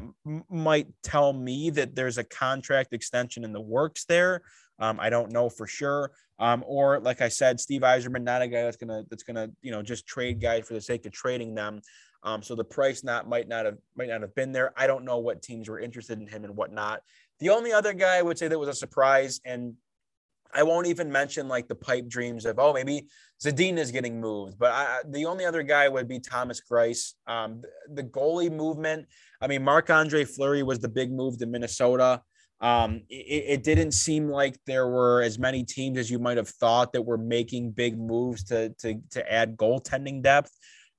[0.50, 4.44] might tell me that there's a contract extension in the works there.
[4.80, 6.12] Um, I don't know for sure.
[6.40, 9.72] Um, or like I said, Steve Yzerman, not a guy that's gonna that's gonna you
[9.72, 11.82] know just trade guys for the sake of trading them.
[12.24, 14.74] Um, so the price not might not have might not have been there.
[14.78, 17.02] I don't know what teams were interested in him and whatnot.
[17.40, 19.74] The only other guy I would say that was a surprise, and
[20.54, 23.08] I won't even mention like the pipe dreams of oh maybe
[23.44, 27.14] Zadina is getting moved, but I, the only other guy would be Thomas Greiss.
[27.28, 29.08] Um, the, the goalie movement.
[29.42, 32.22] I mean, Marc Andre Fleury was the big move to Minnesota.
[32.62, 36.48] Um, it, it, didn't seem like there were as many teams as you might have
[36.48, 40.52] thought that were making big moves to to to add goaltending depth.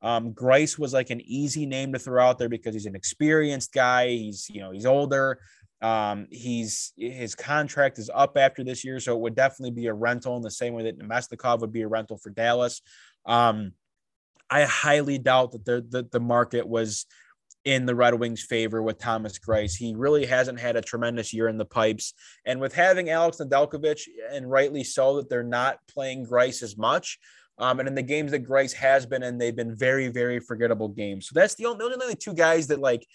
[0.05, 3.72] Um, Greiss was like an easy name to throw out there because he's an experienced
[3.72, 4.09] guy.
[4.09, 5.40] He's you know he's older.
[5.81, 9.94] Um, he's his contract is up after this year, so it would definitely be a
[9.94, 12.82] rental in the same way that Namestnikov would be a rental for Dallas.
[13.24, 13.72] Um,
[14.51, 17.06] I highly doubt that the, the the market was
[17.64, 19.74] in the Red Wings' favor with Thomas Greiss.
[19.74, 22.12] He really hasn't had a tremendous year in the pipes.
[22.44, 27.18] And with having Alex Nedeljkovic, and rightly so, that they're not playing Greiss as much.
[27.59, 30.89] Um, and in the games that Greiss has been in, they've been very, very forgettable
[30.89, 31.28] games.
[31.28, 33.06] So that's the only, the only two guys that like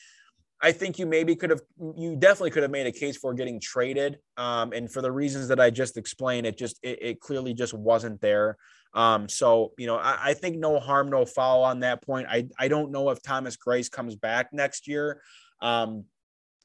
[0.61, 1.61] I think you maybe could have,
[1.95, 4.19] you definitely could have made a case for getting traded.
[4.37, 7.73] Um, and for the reasons that I just explained, it just, it, it clearly just
[7.73, 8.57] wasn't there.
[8.93, 12.27] Um, so, you know, I, I, think no harm, no foul on that point.
[12.29, 15.21] I, I don't know if Thomas Greiss comes back next year.
[15.61, 16.05] Um,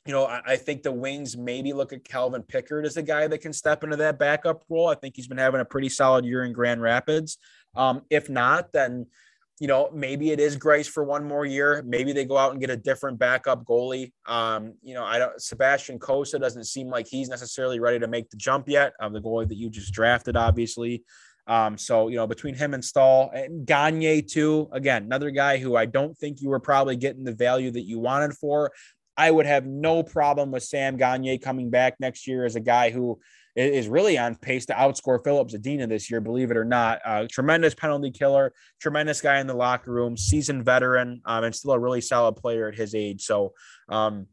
[0.07, 3.39] you know, I, think the Wings maybe look at Calvin Pickard as a guy that
[3.39, 4.89] can step into that backup role.
[4.89, 7.39] I think he's been having a pretty solid year in Grand Rapids.
[7.77, 9.07] Um, if not, then
[9.61, 11.83] you know, maybe it is Greiss for one more year.
[11.87, 14.13] Maybe they go out and get a different backup goalie.
[14.27, 15.41] Um, you know, I don't.
[15.41, 18.95] Sebastian Cossa doesn't seem like he's necessarily ready to make the jump yet.
[19.01, 21.05] Um, the goalie that you just drafted, obviously.
[21.47, 24.69] Um, so you know, between him and Staal and Gagne too.
[24.73, 28.01] Again, another guy who I don't think you were probably getting the value that you
[28.01, 28.73] wanted for.
[29.17, 32.91] I would have no problem with Sam Gagne coming back next year as a guy
[32.91, 33.21] who
[33.57, 37.01] is really on pace to outscore Phillips Zadina this year, believe it or not.
[37.05, 41.73] Uh, tremendous penalty killer, tremendous guy in the locker room, seasoned veteran, um, and still
[41.73, 43.23] a really solid player at his age.
[43.23, 43.53] So
[43.89, 44.27] um,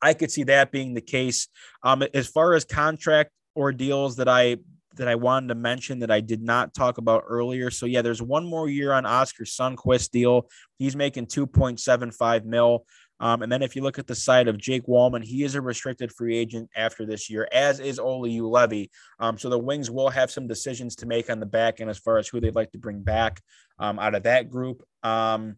[0.00, 1.48] I could see that being the case.
[1.82, 4.58] Um, as far as contract ordeals that I
[4.98, 7.70] that I wanted to mention that I did not talk about earlier.
[7.70, 10.48] So yeah, there's one more year on Oskar Sundqvist deal.
[10.78, 12.84] He's making 2.75 mil.
[13.20, 15.60] Um, and then if you look at the side of Jake Walman, he is a
[15.60, 18.90] restricted free agent after this year, as is Olli Juolevi.
[19.18, 21.98] Um, so the Wings will have some decisions to make on the back end as
[21.98, 23.40] far as who they'd like to bring back
[23.78, 24.82] um, out of that group.
[25.02, 25.56] Um,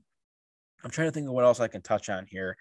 [0.82, 2.56] I'm trying to think of what else I can touch on here.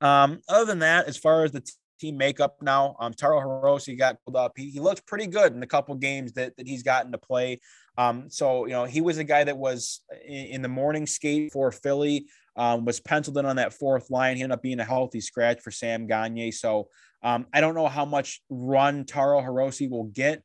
[0.00, 1.68] Um, other than that, as far as the
[1.98, 4.52] team makeup now, um, Taro Hirose got pulled up.
[4.56, 7.60] He, he looks pretty good in the couple games that, that he's gotten to play.
[7.98, 11.52] Um, so, you know, he was a guy that was in, in the morning skate
[11.52, 12.26] for Philly
[12.56, 14.36] um, was penciled in on that fourth line.
[14.36, 16.52] He ended up being a healthy scratch for Sam Gagne.
[16.52, 16.88] So
[17.22, 20.42] um, I don't know how much run Taro Hirose will get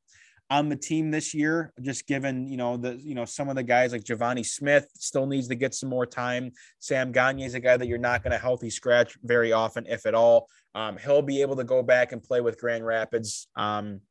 [0.50, 3.64] on the team this year, just given, you know, the, you know, some of the
[3.64, 6.52] guys like Givani Smith still needs to get some more time.
[6.80, 10.06] Sam Gagne is a guy that you're not going to healthy scratch very often, if
[10.06, 10.48] at all.
[10.76, 13.48] Um, he'll be able to go back and play with Grand Rapids.
[13.56, 14.02] Um,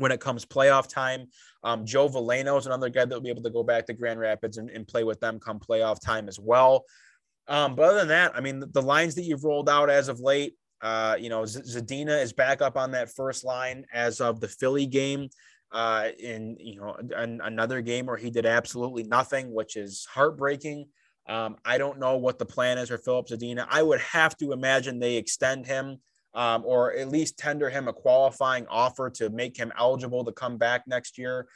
[0.00, 1.28] when it comes playoff time.
[1.62, 4.18] Um, Joe Veleno is another guy that will be able to go back to Grand
[4.18, 6.84] Rapids and, and play with them come playoff time as well.
[7.50, 10.08] Um, but other than that, I mean, the, the, lines that you've rolled out as
[10.08, 14.40] of late, uh, you know, Zadina is back up on that first line as of
[14.40, 15.28] the Philly game.
[15.72, 20.86] Uh, in you know an, another game where he did absolutely nothing, which is heartbreaking.
[21.28, 23.68] Um, I don't know what the plan is for Filip Zadina.
[23.70, 25.98] I would have to imagine they extend him
[26.34, 30.56] um, or at least tender him a qualifying offer to make him eligible to come
[30.56, 31.46] back next year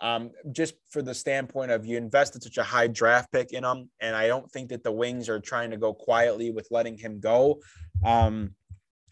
[0.00, 3.90] um, just for the standpoint of you invested such a high draft pick in him,
[4.00, 7.20] and I don't think that the Wings are trying to go quietly with letting him
[7.20, 7.60] go.
[8.04, 8.54] Um,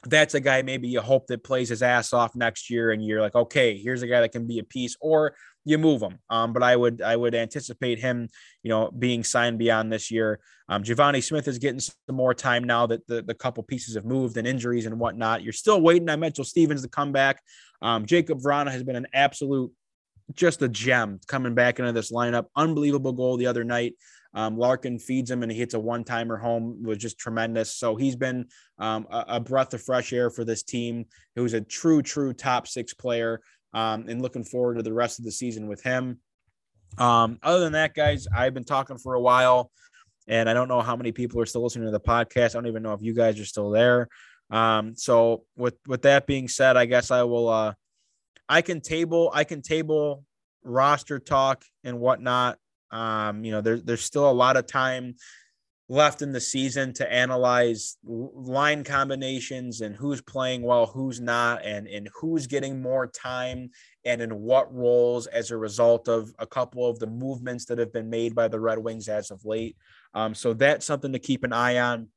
[0.05, 3.21] that's a guy maybe you hope that plays his ass off next year, and you're
[3.21, 5.35] like, okay, here's a guy that can be a piece, or
[5.65, 6.19] you move him.
[6.29, 8.29] Um, but I would I would anticipate him,
[8.63, 10.41] you know, being signed beyond this year.
[10.69, 14.05] Um, Givani Smith is getting some more time now that the, the couple pieces have
[14.05, 15.43] moved and injuries and whatnot.
[15.43, 17.43] You're still waiting on Mitchell Stephens to come back.
[17.81, 19.71] Um, Jakub Vrana has been an absolute
[20.35, 22.47] just a gem coming back into this lineup.
[22.57, 23.95] Unbelievable goal the other night.
[24.35, 27.75] Um, Larkin feeds him and he hits a one timer home was just tremendous.
[27.75, 28.47] So he's been
[28.79, 31.05] um, a, a, breath of fresh air for this team.
[31.37, 33.41] Who's a true, true top six player.
[33.75, 36.19] Um, and looking forward to the rest of the season with him.
[36.99, 39.71] Um, other than that, guys, I've been talking for a while,
[40.29, 42.51] and I don't know how many people are still listening to the podcast.
[42.51, 44.09] I don't even know if you guys are still there.
[44.51, 47.73] Um, so with with that being said, I guess I will uh,
[48.48, 50.24] I can table I can table
[50.64, 52.59] roster talk and whatnot.
[52.90, 55.14] Um, you know, there, there's still a lot of time
[55.89, 61.86] left in the season to analyze line combinations and who's playing well, who's not, and,
[61.86, 63.69] and who's getting more time
[64.05, 67.93] and in what roles as a result of a couple of the movements that have
[67.93, 69.77] been made by the Red Wings as of late.
[70.14, 72.09] Um, so that's something to keep an eye on.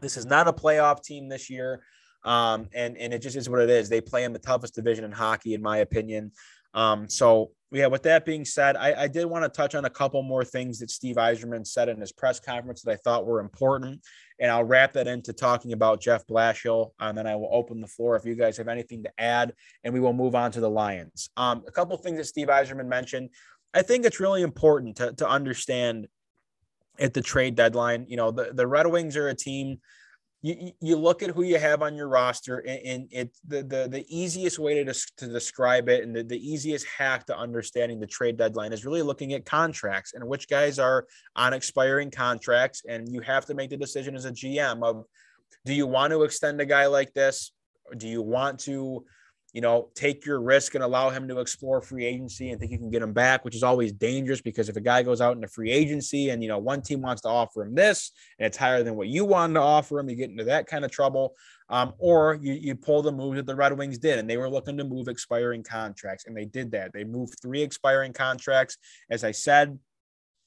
[0.00, 1.82] This is not a playoff team this year.
[2.24, 3.88] Um, and, and it just is what it is.
[3.88, 6.32] They play in the toughest division in hockey, in my opinion.
[6.74, 9.90] Um, so yeah, with that being said, I, I did want to touch on a
[9.90, 13.40] couple more things that Steve Yzerman said in his press conference that I thought were
[13.40, 14.00] important.
[14.40, 16.90] And I'll wrap that into talking about Jeff Blashill.
[16.98, 19.52] And then I will open the floor if you guys have anything to add,
[19.84, 21.30] and we will move on to the Lions.
[21.36, 23.30] Um, a couple things that Steve Yzerman mentioned.
[23.74, 26.08] I think it's really important to, to understand
[26.98, 28.06] at the trade deadline.
[28.08, 29.78] You know, the, the Red Wings are a team–
[30.40, 33.88] you, you look at who you have on your roster and, and it's the, the
[33.90, 38.06] the easiest way to, to describe it and the, the easiest hack to understanding the
[38.06, 43.08] trade deadline is really looking at contracts and which guys are on expiring contracts and
[43.08, 45.04] you have to make the decision as a gm of
[45.64, 47.52] do you want to extend a guy like this?
[47.96, 49.04] Do you want to
[49.52, 52.78] you know, take your risk and allow him to explore free agency and think you
[52.78, 55.48] can get him back, which is always dangerous because if a guy goes out into
[55.48, 58.82] free agency and, you know, one team wants to offer him this and it's higher
[58.82, 61.34] than what you wanted to offer him, you get into that kind of trouble.
[61.70, 64.48] Um, or you, you pull the move that the Red Wings did, and they were
[64.48, 66.94] looking to move expiring contracts, and they did that.
[66.94, 68.78] They moved three expiring contracts.
[69.10, 69.78] As I said,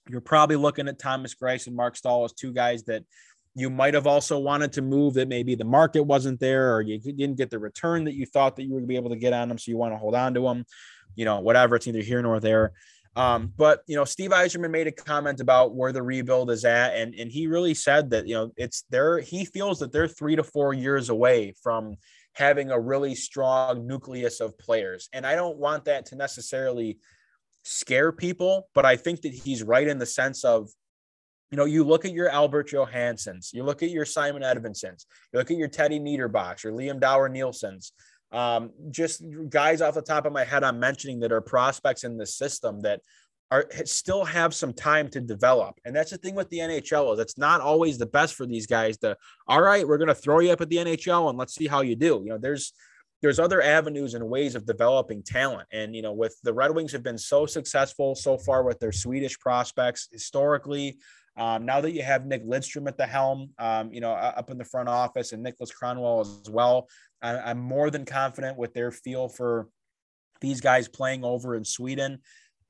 [0.10, 3.04] you're probably looking at Thomas Greiss and Marc Staal as two guys that
[3.56, 7.00] you might have also wanted to move that maybe the market wasn't there or you
[7.00, 9.50] didn't get the return that you thought that you would be able to get on
[9.50, 9.58] them.
[9.58, 10.66] So you want to hold on to them,
[11.16, 11.76] you know, whatever.
[11.76, 12.72] It's either here nor there.
[13.16, 16.96] Um, but you know, Steve Yzerman made a comment about where the rebuild is at,
[16.96, 19.20] and and he really said that you know it's there.
[19.20, 21.96] He feels that they're three to four years away from
[22.34, 27.00] having a really strong nucleus of players, and I don't want that to necessarily
[27.64, 30.70] scare people, but I think that he's right in the sense of
[31.52, 35.40] you know, you look at your Albert Johanssons, you look at your Simon Edvinssons, you
[35.40, 37.92] look at your Teddy Niederbachs, your Liam Dower Nilssons,
[38.32, 42.18] um, just guys off the top of my head I'm mentioning that are prospects in
[42.18, 43.02] the system that
[43.52, 45.78] are still have some time to develop.
[45.84, 48.66] And that's the thing with the NHL is it's not always the best for these
[48.66, 51.54] guys to, all right, we're going to throw you up at the NHL and let's
[51.54, 52.22] see how you do.
[52.24, 52.72] You know, there's,
[53.22, 55.68] there's other avenues and ways of developing talent.
[55.74, 58.94] And, you know, with the Red Wings have been so successful so far with their
[58.94, 60.98] Swedish prospects historically,
[61.38, 64.58] um, now that you have Nick Lidstrom at the helm, um, you know, up in
[64.58, 66.90] the front office and Niklas Kronwall as well,
[67.22, 69.70] I, am more than confident with their feel for
[70.42, 72.20] these guys playing over in Sweden.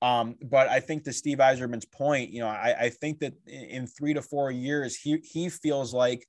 [0.02, 3.88] Um, but I think to Steve Yzerman's point, you know, I, I think that in
[3.88, 6.26] three to four years, he, he feels like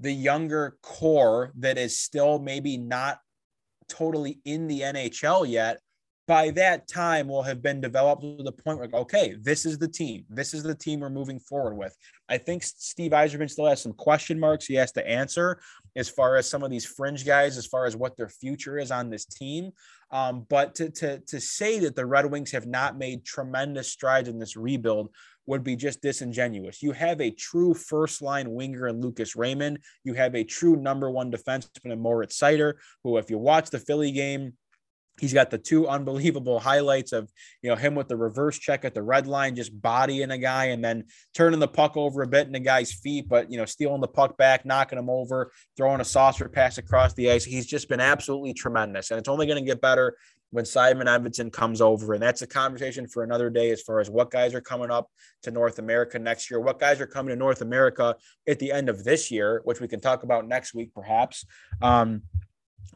[0.00, 3.18] the younger core that is still maybe not
[3.88, 5.80] totally in the NHL yet
[6.26, 9.88] by that time will have been developed to the point where okay this is the
[9.88, 11.96] team this is the team we're moving forward with
[12.28, 15.60] i think steve Yzerman still has some question marks he has to answer
[15.96, 18.90] as far as some of these fringe guys as far as what their future is
[18.90, 19.70] on this team
[20.10, 24.28] um, but to, to, to say that the red wings have not made tremendous strides
[24.28, 25.10] in this rebuild
[25.46, 26.82] would be just disingenuous.
[26.82, 29.80] You have a true first line winger in Lucas Raymond.
[30.04, 33.78] You have a true number one defenseman in Moritz Seider, who, if you watch the
[33.78, 34.54] Philly game,
[35.18, 37.30] He's got the two unbelievable highlights of
[37.62, 40.66] you know him with the reverse check at the red line, just bodying a guy
[40.66, 41.04] and then
[41.34, 44.08] turning the puck over a bit in the guy's feet, but you know stealing the
[44.08, 47.44] puck back, knocking him over, throwing a saucer pass across the ice.
[47.44, 50.16] He's just been absolutely tremendous, and it's only going to get better
[50.54, 52.14] when Simon Edvinsson comes over.
[52.14, 55.10] And that's a conversation for another day as far as what guys are coming up
[55.42, 58.14] to North America next year, what guys are coming to North America
[58.46, 61.44] at the end of this year, which we can talk about next week, perhaps.
[61.82, 62.22] Um,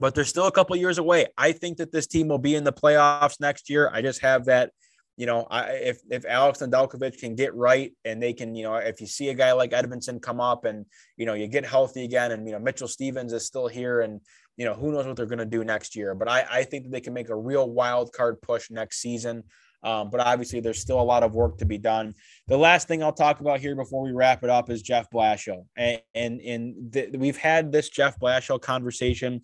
[0.01, 1.27] but they're still a couple years away.
[1.37, 3.91] I think that this team will be in the playoffs next year.
[3.93, 4.73] I just have that,
[5.17, 8.77] you know, I, if if Alex Nedeljkovic can get right and they can, you know,
[8.77, 12.05] if you see a guy like Edvinsson come up and you know you get healthy
[12.05, 14.21] again, and you know Mitchell Stephens is still here, and
[14.57, 16.15] you know who knows what they're going to do next year.
[16.15, 19.45] But I I think that they can make a real wild card push next season.
[19.83, 22.15] Um, but obviously, there's still a lot of work to be done.
[22.49, 25.67] The last thing I'll talk about here before we wrap it up is Jeff Blashill,
[25.77, 29.43] and and, and the, we've had this Jeff Blashill conversation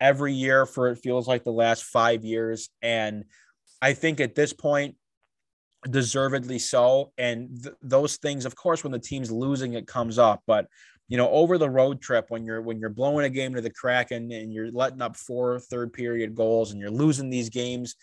[0.00, 2.68] every year for it feels like the last five years.
[2.82, 3.24] And
[3.80, 4.96] I think at this point,
[5.88, 7.12] deservedly so.
[7.18, 10.42] And th- those things, of course, when the team's losing, it comes up.
[10.46, 10.66] But
[11.08, 13.70] you know, over the road trip, when you're when you're blowing a game to the
[13.70, 17.94] Kraken and you're letting up four third period goals and you're losing these games,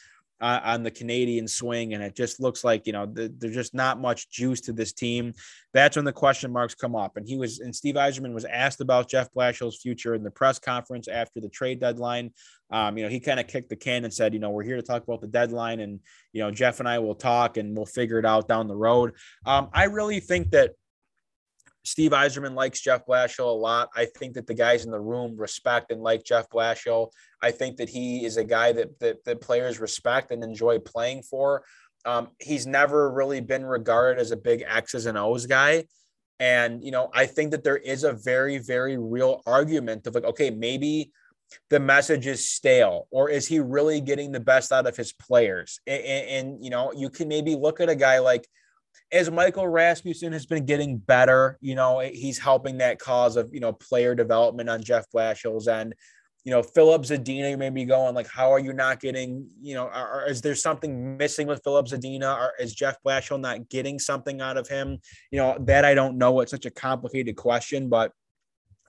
[0.42, 3.74] uh, on the Canadian swing, and it just looks like you know the, there's just
[3.74, 5.34] not much juice to this team.
[5.74, 7.18] That's when the question marks come up.
[7.18, 10.60] And he was and Steve Yzerman was asked about Jeff Blashill's future in the press
[10.60, 12.32] conference after the trade deadline.
[12.72, 14.76] Um, you know, he kind of kicked the can and said, you know, we're here
[14.76, 16.00] to talk about the deadline, and
[16.32, 19.14] you know, Jeff and I will talk and we'll figure it out down the road.
[19.46, 20.72] Um, I really think that
[21.86, 23.90] Steve Yzerman likes Jeff Blashill a lot.
[23.96, 27.10] I think that the guys in the room respect and like Jeff Blashill.
[27.42, 31.24] I think that he is a guy that that, that players respect and enjoy playing
[31.24, 31.64] for.
[32.06, 35.86] Um, he's never really been regarded as a big X's and O's guy.
[36.40, 40.26] And, you know, I think that there is a very, very real argument of like,
[40.26, 41.12] okay, maybe
[41.70, 45.80] the message is stale or is he really getting the best out of his players?
[45.88, 48.48] And, and, and you know, you can maybe look at a guy like
[49.12, 53.54] as Michael Rasmussen has been getting better, you know, eh, he's helping that cause of,
[53.54, 55.94] you know, player development on Jeff Blashill's end.
[56.44, 59.76] You know, Filip Zadina, you may be going like, how are you not getting, you
[59.76, 62.36] know, are, is there something missing with Filip Zadina?
[62.36, 64.98] Or is Jeff Blashill not getting something out of him?
[65.32, 66.42] You know, that I don't know.
[66.42, 68.12] It's such a complicated question, but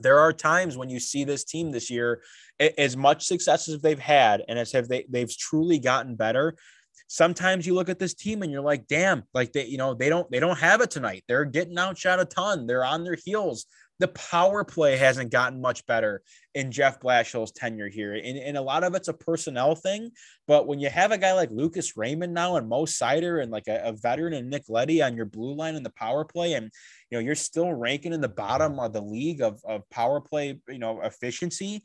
[0.00, 2.22] there are times when you see this team this year,
[2.58, 6.56] as much success as they've had, and as have they they've truly gotten better
[7.06, 10.08] sometimes you look at this team and you're like, damn, like they, you know, they
[10.08, 11.24] don't they don't have it tonight.
[11.28, 12.66] They're getting outshot a ton.
[12.66, 13.66] They're on their heels.
[14.00, 16.20] The power play hasn't gotten much better
[16.52, 18.14] in Jeff Blashill's tenure here.
[18.14, 20.10] And, and a lot of it's a personnel thing.
[20.48, 23.68] But when you have a guy like Lucas Raymond now and Mo Seider and like
[23.68, 26.72] a, a veteran and Nick Leddy on your blue line in the power play, and
[27.10, 30.58] you know, you're still ranking in the bottom of the league of, of power play,
[30.68, 31.84] you know, efficiency,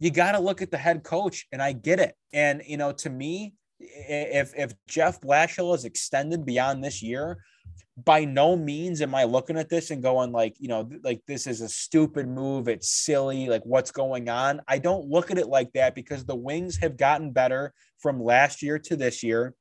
[0.00, 1.46] you got to look at the head coach.
[1.52, 2.16] And I get it.
[2.32, 7.38] And, you know, to me, if if Jeff Blashill is extended beyond this year,
[8.04, 11.46] by no means am I looking at this and going like, you know, like this
[11.46, 12.68] is a stupid move.
[12.68, 13.48] It's silly.
[13.48, 14.60] Like what's going on?
[14.68, 18.62] I don't look at it like that because the Wings have gotten better from last
[18.62, 19.54] year to this year.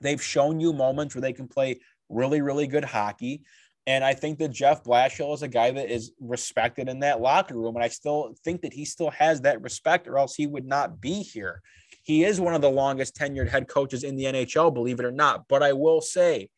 [0.00, 1.80] They've shown you moments where they can play
[2.10, 3.42] really, really good hockey.
[3.86, 7.56] And I think that Jeff Blashill is a guy that is respected in that locker
[7.56, 7.74] room.
[7.74, 11.00] And I still think that he still has that respect, or else he would not
[11.00, 11.62] be here.
[12.02, 15.12] He is one of the longest tenured head coaches in the NHL, believe it or
[15.12, 15.46] not.
[15.48, 16.48] But I will say,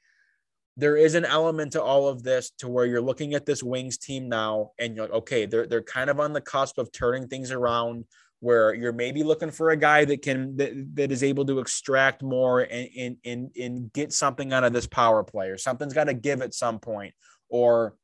[0.77, 3.97] there is an element to all of this to where you're looking at this Wings
[3.97, 7.29] team now and you're like, okay, they're, they're kind of on the cusp of turning
[7.29, 8.05] things around
[8.45, 12.23] where you're maybe looking for a guy that can that, that is able to extract
[12.23, 16.05] more and, and and and get something out of this power play or something's got
[16.05, 17.15] to give at some point
[17.49, 17.95] or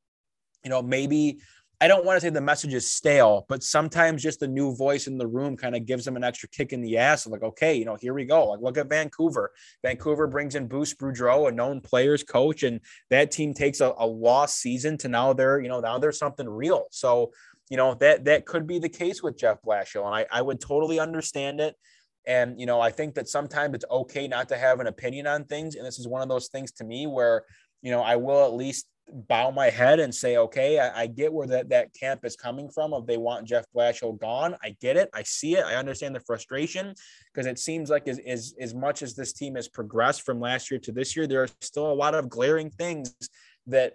[0.64, 1.40] you know maybe
[1.82, 5.07] I don't want to say the message is stale, but sometimes just a new voice
[5.07, 7.27] in the room kind of gives them an extra kick in the ass.
[7.27, 8.48] Like, okay, you know, here we go.
[8.48, 9.51] Like, look at Vancouver.
[9.82, 14.07] Vancouver brings in Bruce Boudreau, a known players coach, and that team takes a, a
[14.07, 16.85] lost season to now they're, you know, now there's something real.
[16.90, 17.32] So,
[17.70, 20.61] you know, that that could be the case with Jeff Blashill, and I, I would
[20.61, 21.77] totally understand it.
[22.27, 25.44] And you know, I think that sometimes it's okay not to have an opinion on
[25.44, 27.44] things, and this is one of those things to me where
[27.81, 31.32] you know I will at least bow my head and say, okay, I, I, get
[31.32, 32.92] where that, that camp is coming from.
[32.92, 35.10] If they want Jeff Blashill gone, I get it.
[35.14, 35.64] I see it.
[35.64, 36.94] I understand the frustration
[37.32, 40.70] because it seems like as, as, as much as this team has progressed from last
[40.70, 43.14] year to this year, there are still a lot of glaring things
[43.66, 43.94] that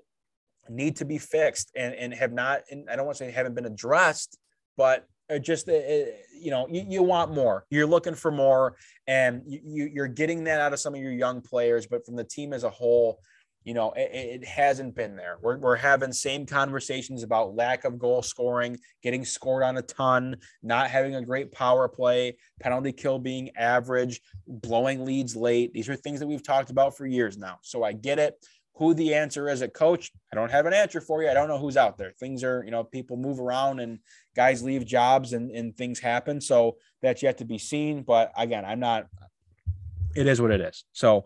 [0.70, 3.56] need to be fixed and, and have not, and I don't want to say haven't
[3.56, 4.38] been addressed,
[4.78, 5.06] but
[5.42, 8.76] just, you know, you, you want more, you're looking for more
[9.08, 12.24] and you, you're getting that out of some of your young players, but from the
[12.24, 13.20] team as a whole,
[13.66, 15.38] you know, it, it, hasn't been there.
[15.42, 20.38] We're, we're having same conversations about lack of goal scoring, getting scored on a ton,
[20.62, 25.74] not having a great power play, penalty kill being average, blowing leads late.
[25.74, 27.58] These are things that we've talked about for years now.
[27.64, 28.36] So I get it.
[28.76, 31.30] Who the answer is at coach, I don't have an answer for you.
[31.30, 32.12] I don't know who's out there.
[32.20, 34.00] Things are, you know, people move around and
[34.36, 36.40] guys leave jobs and, and things happen.
[36.40, 38.04] So that's yet to be seen.
[38.04, 39.08] But again, I'm not,
[40.14, 40.84] it is what it is.
[40.92, 41.26] So,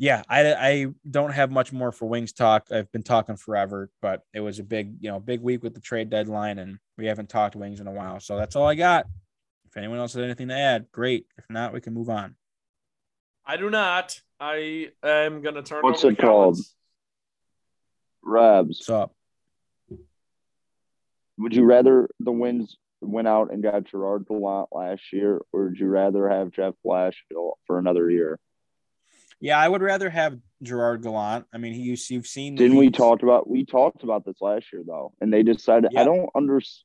[0.00, 2.68] yeah, I, I don't have much more for Wings talk.
[2.72, 5.80] I've been talking forever, but it was a big, you know, big week with the
[5.80, 8.18] trade deadline, and we haven't talked Wings in a while.
[8.18, 9.04] So that's all I got.
[9.66, 11.26] If anyone else has anything to add, great.
[11.36, 12.34] If not, we can move on.
[13.44, 14.18] I do not.
[14.40, 15.82] I am gonna turn.
[15.82, 16.58] What's it called?
[18.22, 18.78] Rabs.
[18.78, 19.14] What's up?
[21.36, 25.78] Would you rather the Wings went out and got Gerard Gallant last year, or would
[25.78, 28.38] you rather have Jeff Blashill for another year?
[29.40, 31.46] Yeah, I would rather have Gerard Gallant.
[31.52, 32.54] I mean, he you've seen.
[32.54, 35.92] Didn't we talked about we talked about this last year though, and they decided.
[35.96, 36.84] I don't understand,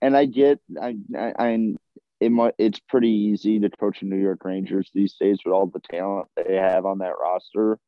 [0.00, 1.74] and I get I I, I
[2.20, 5.66] it might, it's pretty easy to coach the New York Rangers these days with all
[5.66, 7.78] the talent they have on that roster.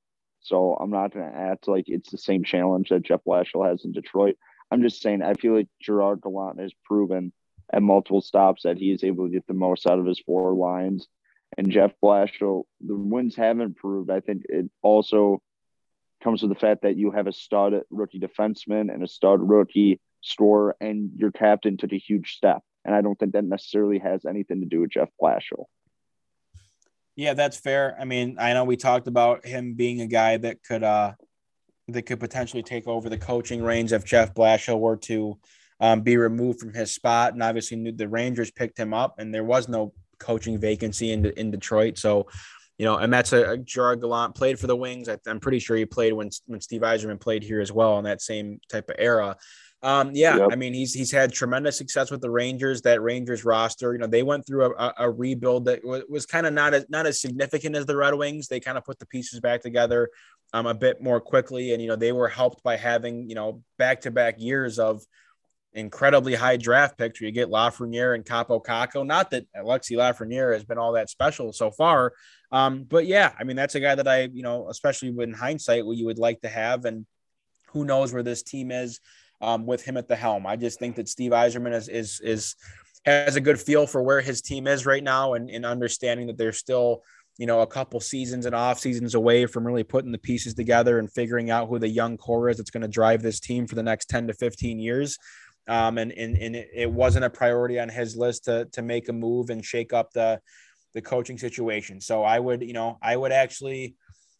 [0.40, 3.84] So I'm not going to act like it's the same challenge that Jeff Blashill has
[3.84, 4.36] in Detroit.
[4.70, 7.32] I'm just saying I feel like Gerard Gallant has proven
[7.72, 10.54] at multiple stops that he is able to get the most out of his four
[10.54, 11.06] lines
[11.58, 14.10] and Jeff Blashill, the wins have improved.
[14.10, 15.42] I think it also
[16.22, 20.00] comes with the fact that you have a stud rookie defenseman and a stud rookie
[20.22, 22.62] scorer, and your captain took a huge step.
[22.84, 25.64] And I don't think that necessarily has anything to do with Jeff Blashill.
[27.16, 27.96] Yeah, that's fair.
[28.00, 31.14] I mean, I know we talked about him being a guy that could uh
[31.88, 35.38] that could potentially take over the coaching reins if Jeff Blashill were to
[35.80, 37.32] um, be removed from his spot.
[37.32, 41.50] And obviously, the Rangers picked him up, and there was no coaching vacancy in, in
[41.50, 41.98] Detroit.
[41.98, 42.28] So,
[42.78, 45.08] you know, and that's a, a Gerard Gallant played for the Wings.
[45.08, 48.04] I, am pretty sure he played when when Steve Yzerman played here as well in
[48.04, 49.36] that same type of era.
[49.82, 50.48] Um, yeah, yep.
[50.50, 52.82] I mean, he's he's had tremendous success with the Rangers.
[52.82, 56.46] That Rangers roster, you know, they went through a, a rebuild that was, was kind
[56.46, 58.48] of not as not as significant as the Red Wings.
[58.48, 60.08] They kind of put the pieces back together
[60.52, 63.62] um, a bit more quickly, and you know, they were helped by having you know
[63.76, 65.02] back to back years of
[65.74, 67.20] incredibly high draft picks.
[67.20, 69.06] Where you get Lafreniere and Kaapo Kakko.
[69.06, 72.12] Not that Alexi Lafreniere has been all that special so far,
[72.50, 75.86] um, but yeah, I mean, that's a guy that I you know, especially in hindsight,
[75.86, 77.06] what you would like to have, and
[77.68, 79.00] who knows where this team is
[79.40, 80.46] um, with him at the helm.
[80.46, 82.56] I just think that Steve Yzerman is is is
[83.04, 86.38] has a good feel for where his team is right now, and, and understanding that
[86.38, 87.02] they're still
[87.38, 90.98] you know a couple seasons and off seasons away from really putting the pieces together
[90.98, 93.76] and figuring out who the young core is that's going to drive this team for
[93.76, 95.16] the next 10 to 15 years
[95.68, 99.12] um, and and, and it wasn't a priority on his list to to make a
[99.12, 100.40] move and shake up the
[100.94, 103.94] the coaching situation so i would you know i would actually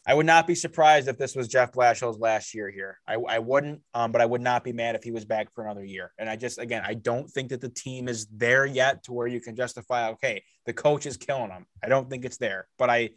[0.09, 2.99] I would not be surprised if this was Jeff Blashill's last year here.
[3.07, 5.65] I, I wouldn't, um, but I would not be mad if he was back for
[5.65, 6.15] another year.
[6.17, 9.27] And I just, again, I don't think that the team is there yet to where
[9.27, 11.67] you can justify, okay, the coach is killing them.
[11.85, 13.11] I don't think it's there, but I,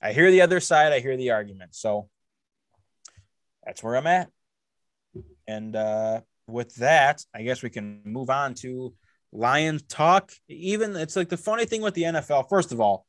[0.00, 0.92] I hear the other side.
[0.92, 1.74] I hear the argument.
[1.74, 2.08] So
[3.64, 4.30] that's where I'm at.
[5.48, 8.94] And uh, with that, I guess we can move on to
[9.32, 10.32] Lions talk.
[10.48, 12.48] Even it's like the funny thing with the NFL.
[12.48, 13.06] First of all,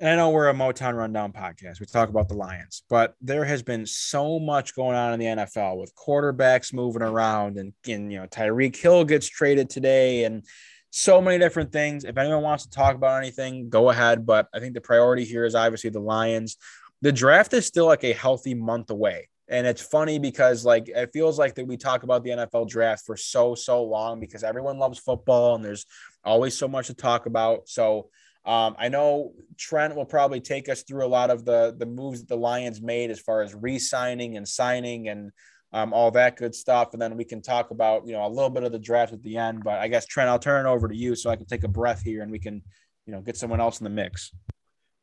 [0.00, 1.80] I know we're a Motown Rundown podcast.
[1.80, 5.26] We talk about the Lions, but there has been so much going on in the
[5.26, 10.44] NFL with quarterbacks moving around, and, and you know Tyreek Hill gets traded today, and
[10.90, 12.04] so many different things.
[12.04, 14.24] If anyone wants to talk about anything, go ahead.
[14.24, 16.56] But I think the priority here is obviously the Lions.
[17.02, 19.28] The draft is still like a healthy month away.
[19.50, 23.06] And it's funny because like it feels like that we talk about the NFL draft
[23.06, 25.86] for so so long because everyone loves football and there's
[26.24, 27.68] always so much to talk about.
[27.68, 28.10] So
[28.44, 32.20] um, I know Trent will probably take us through a lot of the the moves
[32.20, 35.32] that the Lions made as far as re-signing and signing and
[35.72, 38.50] um, all that good stuff, and then we can talk about you know a little
[38.50, 39.64] bit of the draft at the end.
[39.64, 41.68] But I guess Trent, I'll turn it over to you so I can take a
[41.68, 42.62] breath here and we can
[43.06, 44.32] you know get someone else in the mix.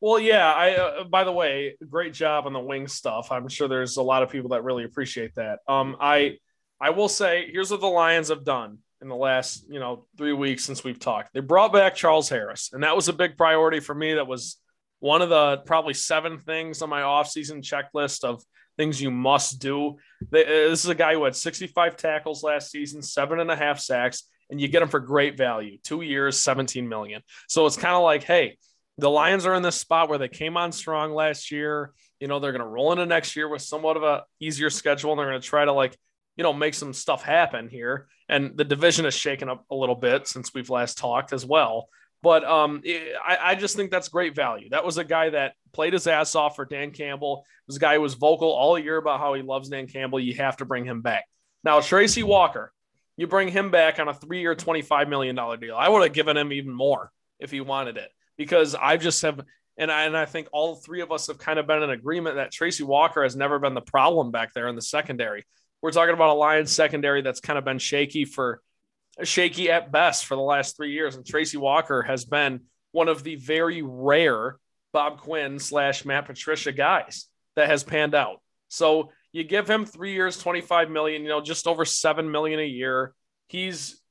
[0.05, 0.53] Well, yeah.
[0.53, 3.31] I uh, by the way, great job on the wing stuff.
[3.31, 5.61] I'm sure there's a lot of people that really appreciate that.
[5.67, 6.37] Um, I
[6.79, 10.33] I will say here's what the Lions have done in the last, you know, three
[10.33, 11.33] weeks since we've talked.
[11.33, 14.13] They brought back Charles Harris, and that was a big priority for me.
[14.13, 14.57] That was
[14.99, 18.43] one of the probably seven things on my offseason checklist of
[18.77, 19.97] things you must do.
[20.21, 23.79] Uh, this is a guy who had 65 tackles last season, seven and a half
[23.79, 25.79] sacks, and you get him for great value.
[25.83, 27.23] Two years, 17 million.
[27.47, 28.59] So it's kind of like, hey,
[28.97, 31.91] the Lions are in this spot where they came on strong last year.
[32.19, 35.11] You know, they're going to roll into next year with somewhat of a easier schedule,
[35.11, 35.97] and they're going to try to like
[36.35, 38.07] you know, make some stuff happen here.
[38.27, 41.87] And the division has shaken up a little bit since we've last talked as well.
[42.21, 42.81] But um,
[43.25, 44.69] I, I, just think that's great value.
[44.69, 47.45] That was a guy that played his ass off for Dan Campbell.
[47.69, 50.19] A guy who was vocal all year about how he loves Dan Campbell.
[50.19, 51.25] You have to bring him back.
[51.63, 52.73] Now, Tracy Walker,
[53.15, 55.75] you bring him back on a three year, $25 million deal.
[55.77, 59.41] I would have given him even more if he wanted it because I just have,
[59.77, 62.35] and I, and I think all three of us have kind of been in agreement
[62.35, 65.45] that Tracy Walker has never been the problem back there in the secondary.
[65.81, 68.61] We're talking about a Lions secondary that's kind of been shaky for
[69.23, 71.15] shaky at best for the last three years.
[71.15, 74.57] And Tracy Walker has been one of the very rare
[74.93, 78.41] Bob Quinn slash Matt Patricia guys that has panned out.
[78.69, 82.65] So you give him three years, 25 million, you know, just over 7 million a
[82.65, 83.13] year.
[83.47, 84.01] He's,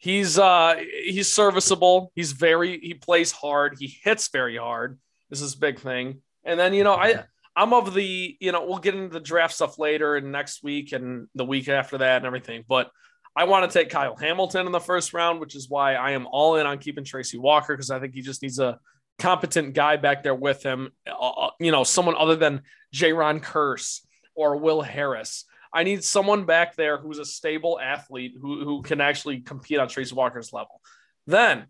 [0.00, 2.10] he's, uh, he's serviceable.
[2.16, 3.76] He's very, he plays hard.
[3.78, 4.98] He hits very hard.
[5.28, 6.22] This is a big thing.
[6.44, 7.24] And then, you know, I,
[7.54, 10.92] I'm of the, you know, we'll get into the draft stuff later and next week
[10.92, 12.64] and the week after that and everything.
[12.66, 12.90] But
[13.36, 16.26] I want to take Kyle Hamilton in the first round, which is why I am
[16.26, 18.78] all in on keeping Tracy Walker because I think he just needs a
[19.18, 20.90] competent guy back there with him.
[21.06, 22.62] Uh, uh you know, someone other than
[22.94, 24.00] Jayron Kearse
[24.34, 25.44] or Will Harris.
[25.72, 29.88] I need someone back there who's a stable athlete who, who can actually compete on
[29.88, 30.80] Tracy Walker's level.
[31.26, 31.66] Then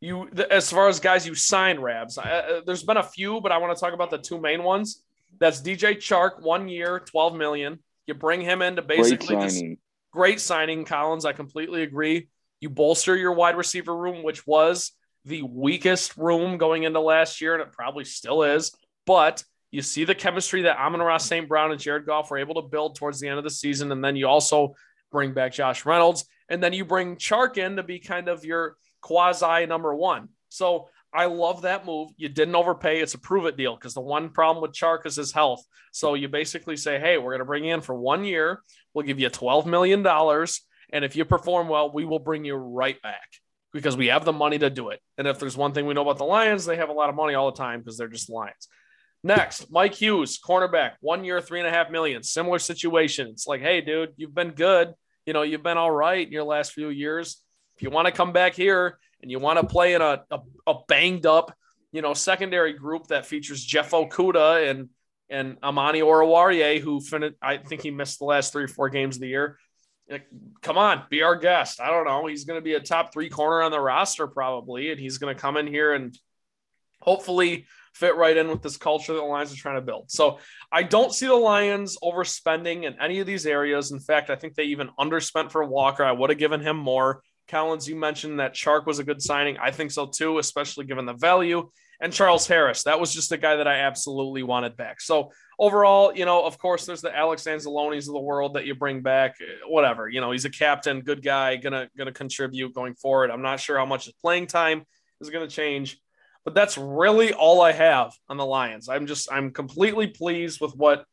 [0.00, 3.58] you as far as guys you sign rabs uh, there's been a few but i
[3.58, 5.00] want to talk about the two main ones
[5.38, 7.78] that's dj chark one year 12 million
[8.08, 9.78] you bring him into basically great signing.
[10.10, 12.26] great signing collins i completely agree
[12.58, 14.90] you bolster your wide receiver room which was
[15.24, 18.72] the weakest room going into last year, and it probably still is.
[19.06, 21.48] But you see the chemistry that Amon-Ra St.
[21.48, 23.90] Brown and Jared Goff were able to build towards the end of the season.
[23.90, 24.74] And then you also
[25.10, 26.26] bring back Josh Reynolds.
[26.48, 30.28] And then you bring Chark in to be kind of your quasi number one.
[30.50, 32.10] So I love that move.
[32.18, 33.00] You didn't overpay.
[33.00, 35.64] It's a prove it deal because the one problem with Chark is his health.
[35.90, 38.62] So you basically say, hey, we're going to bring you in for one year.
[38.92, 40.06] We'll give you $12 million.
[40.92, 43.28] And if you perform well, we will bring you right back
[43.72, 45.00] because we have the money to do it.
[45.16, 47.14] And if there's one thing we know about the Lions, they have a lot of
[47.14, 48.68] money all the time because they're just Lions.
[49.24, 52.22] Next, Mike Hughes, cornerback, one year, three and a half million.
[52.22, 53.28] Similar situation.
[53.28, 54.94] It's like, hey, dude, you've been good.
[55.26, 57.40] You know, you've been all right in your last few years.
[57.76, 60.40] If you want to come back here and you want to play in a, a,
[60.66, 61.56] a, banged up,
[61.92, 64.88] you know, secondary group that features Jeff Okudah and
[65.30, 69.16] and Amani Oruwariye, who finished, I think he missed the last three or four games
[69.16, 69.58] of the year.
[70.60, 71.80] Come on, be our guest.
[71.80, 72.26] I don't know.
[72.26, 75.34] He's going to be a top three corner on the roster probably, and he's going
[75.34, 76.14] to come in here and
[77.00, 80.10] hopefully fit right in with this culture that the Lions are trying to build.
[80.10, 80.38] So
[80.70, 83.92] I don't see the Lions overspending in any of these areas.
[83.92, 86.04] In fact, I think they even underspent for Walker.
[86.04, 87.22] I would have given him more.
[87.48, 89.58] Collins, you mentioned that Chark was a good signing.
[89.58, 91.70] I think so too, especially given the value.
[92.00, 95.00] And Charles Harris, that was just a guy that I absolutely wanted back.
[95.00, 98.74] So overall, you know, of course, there's the Alex Anzalones of the world that you
[98.74, 99.36] bring back.
[99.40, 103.30] Eh, whatever, you know, he's a captain, good guy, gonna gonna contribute going forward.
[103.30, 104.82] I'm not sure how much his playing time
[105.20, 106.00] is gonna change.
[106.44, 108.88] But that's really all I have on the Lions.
[108.88, 111.04] I'm just I'm completely pleased with what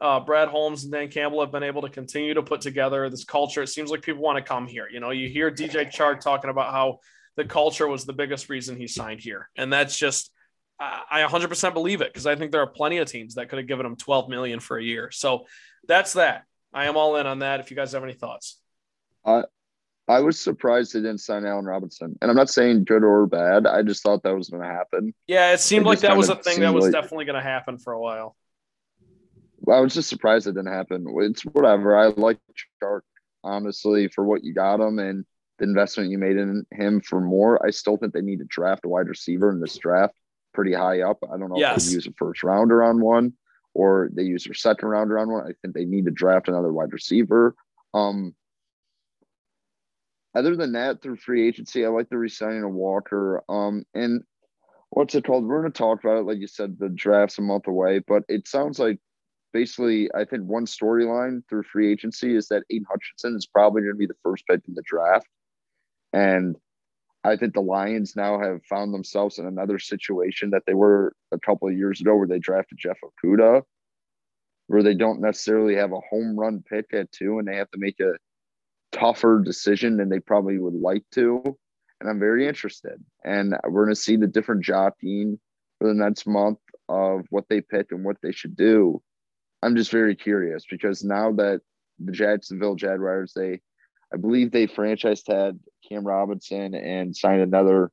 [0.00, 3.24] uh, Brad Holmes and Dan Campbell have been able to continue to put together this
[3.24, 3.62] culture.
[3.62, 4.88] It seems like people want to come here.
[4.90, 6.98] You know, you hear DJ Chark talking about how
[7.36, 10.30] the culture was the biggest reason he signed here, and that's just
[10.80, 13.68] I 100% believe it because I think there are plenty of teams that could have
[13.68, 15.10] given him 12 million for a year.
[15.12, 15.46] So
[15.86, 16.44] that's that.
[16.72, 17.60] I am all in on that.
[17.60, 18.60] If you guys have any thoughts,
[19.24, 19.44] uh,
[20.06, 22.16] I was surprised they didn't sign Allen Robinson.
[22.20, 23.66] And I'm not saying good or bad.
[23.66, 25.14] I just thought that was going to happen.
[25.26, 27.42] Yeah, it seemed it like that was a thing that was like, definitely going to
[27.42, 28.36] happen for a while.
[29.70, 31.06] I was just surprised it didn't happen.
[31.20, 31.96] It's whatever.
[31.96, 32.38] I like
[32.82, 33.00] Chark,
[33.42, 35.24] honestly, for what you got him and
[35.58, 37.64] the investment you made in him for more.
[37.64, 40.14] I still think they need to draft a wide receiver in this draft
[40.52, 41.18] pretty high up.
[41.24, 41.78] I don't know yes.
[41.78, 43.34] if they use a first rounder on one
[43.74, 45.44] or they use their second rounder on one.
[45.44, 47.54] I think they need to draft another wide receiver.
[47.92, 48.34] Um,
[50.34, 53.42] other than that, through free agency, I like the resigning of Walker.
[53.48, 54.22] Um, and
[54.90, 55.44] what's it called?
[55.44, 56.26] We're going to talk about it.
[56.26, 58.98] Like you said, the draft's a month away, but it sounds like
[59.52, 63.94] basically, I think one storyline through free agency is that Aidan Hutchinson is probably going
[63.94, 65.26] to be the first pick in the draft.
[66.12, 66.56] And
[67.22, 71.38] I think the Lions now have found themselves in another situation that they were a
[71.38, 73.62] couple of years ago where they drafted Jeff Okudah,
[74.66, 77.78] where they don't necessarily have a home run pick at two and they have to
[77.78, 78.12] make a
[78.94, 81.42] tougher decision than they probably would like to.
[82.00, 83.02] And I'm very interested.
[83.24, 85.38] And we're going to see the different jockeying
[85.78, 86.58] for the next month
[86.88, 89.02] of what they pick and what they should do.
[89.62, 91.60] I'm just very curious because now that
[91.98, 93.60] the Jacksonville Jaguars, they,
[94.12, 95.58] I believe they franchised had
[95.88, 97.90] Cam Robinson and signed another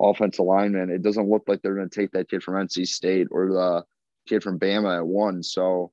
[0.00, 0.90] offensive lineman.
[0.90, 3.84] It doesn't look like they're going to take that kid from NC State or the
[4.28, 5.42] kid from Bama at one.
[5.42, 5.92] So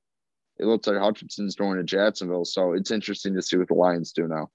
[0.62, 2.44] it looks like Hutchinson's going to Jacksonville.
[2.44, 4.48] So it's interesting to see what the Lions do now.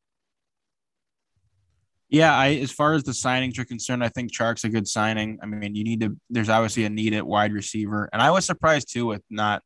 [2.09, 5.39] Yeah, I as far as the signings are concerned, I think Chark's a good signing.
[5.43, 6.15] I mean, you need to.
[6.29, 9.61] There's obviously a need at wide receiver, and I was surprised too with not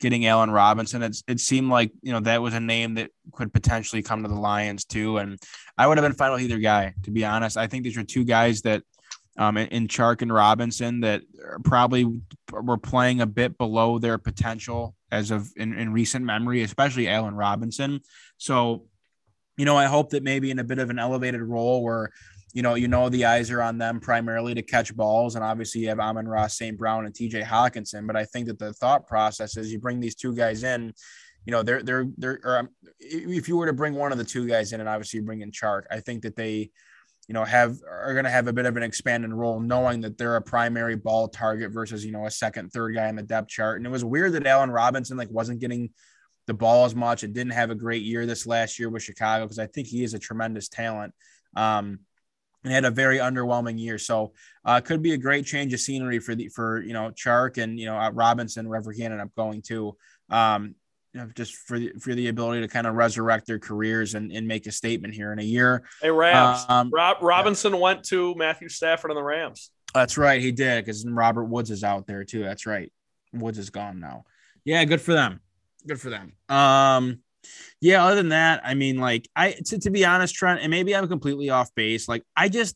[0.00, 1.02] getting Allen Robinson.
[1.02, 4.28] It's, it seemed like you know that was a name that could potentially come to
[4.28, 5.36] the Lions too, and
[5.76, 6.94] I would have been fine with either guy.
[7.02, 8.84] To be honest, I think these are two guys that
[9.36, 11.22] um, in, in Chark and Robinson that
[11.64, 12.20] probably
[12.52, 17.34] were playing a bit below their potential as of in, in recent memory, especially Allen
[17.34, 18.00] Robinson.
[18.36, 18.86] So,
[19.56, 22.10] you know, I hope that maybe in a bit of an elevated role where,
[22.52, 25.80] you know, you know the eyes are on them primarily to catch balls, and obviously
[25.80, 26.78] you have Amon Ross, St.
[26.78, 28.06] Brown and TJ Hockenson.
[28.06, 30.94] But I think that the thought process is you bring these two guys in,
[31.46, 32.40] you know, they're they're they're.
[32.44, 32.68] Or
[33.00, 35.40] if you were to bring one of the two guys in, and obviously you bring
[35.40, 36.70] in Chark, I think that they
[37.28, 40.18] you know, have are going to have a bit of an expanded role, knowing that
[40.18, 43.48] they're a primary ball target versus you know a second, third guy in the depth
[43.48, 43.78] chart.
[43.78, 45.90] And it was weird that Allen Robinson like wasn't getting
[46.46, 47.24] the ball as much.
[47.24, 50.04] It didn't have a great year this last year with Chicago because I think he
[50.04, 51.14] is a tremendous talent.
[51.56, 52.00] Um,
[52.64, 53.98] and had a very underwhelming year.
[53.98, 54.32] So
[54.64, 57.78] uh, could be a great change of scenery for the for you know Chark and
[57.78, 59.96] you know uh, Robinson wherever he ended up going to.
[60.30, 60.74] Um,
[61.14, 64.32] you know, just for the, for the ability to kind of resurrect their careers and,
[64.32, 65.84] and make a statement here in a year.
[66.02, 66.66] Hey, Rams.
[66.68, 67.78] Um, Rob, Robinson yeah.
[67.78, 69.70] went to Matthew Stafford and the Rams.
[69.94, 70.40] That's right.
[70.40, 72.42] He did because Robert Woods is out there too.
[72.42, 72.92] That's right.
[73.32, 74.24] Woods is gone now.
[74.64, 75.40] Yeah, good for them.
[75.86, 76.32] Good for them.
[76.48, 77.20] Um,
[77.80, 80.96] yeah, other than that, I mean, like I to, to be honest, Trent, and maybe
[80.96, 82.08] I'm completely off base.
[82.08, 82.74] Like I just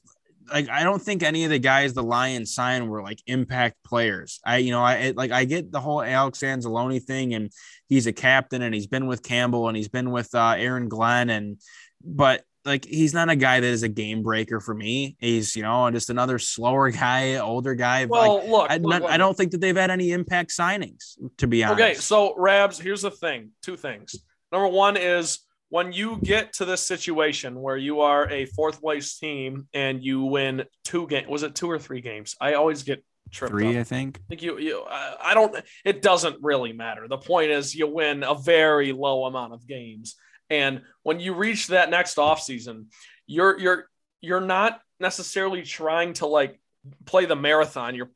[0.52, 4.40] like I don't think any of the guys the Lions signed were like impact players.
[4.44, 7.50] I you know I like I get the whole Alex Anzalone thing and
[7.88, 11.30] he's a captain and he's been with Campbell and he's been with uh, Aaron Glenn
[11.30, 11.58] and
[12.04, 15.16] but like he's not a guy that is a game breaker for me.
[15.18, 18.04] He's you know just another slower guy, older guy.
[18.04, 19.10] Well, like, look, I, look, not, look.
[19.10, 21.80] I don't think that they've had any impact signings to be honest.
[21.80, 23.50] Okay, so Rabs, here's the thing.
[23.62, 24.14] Two things.
[24.52, 29.18] Number one is when you get to this situation where you are a fourth place
[29.18, 32.34] team and you win two games, was it two or three games?
[32.40, 33.80] I always get tripped three, up.
[33.80, 34.18] I think.
[34.18, 35.54] I think you, you I don't,
[35.84, 37.06] it doesn't really matter.
[37.06, 40.16] The point is you win a very low amount of games.
[40.48, 42.86] And when you reach that next offseason,
[43.26, 43.90] you're, you're,
[44.22, 46.58] you're not necessarily trying to like
[47.04, 47.94] play the marathon.
[47.94, 48.10] You're,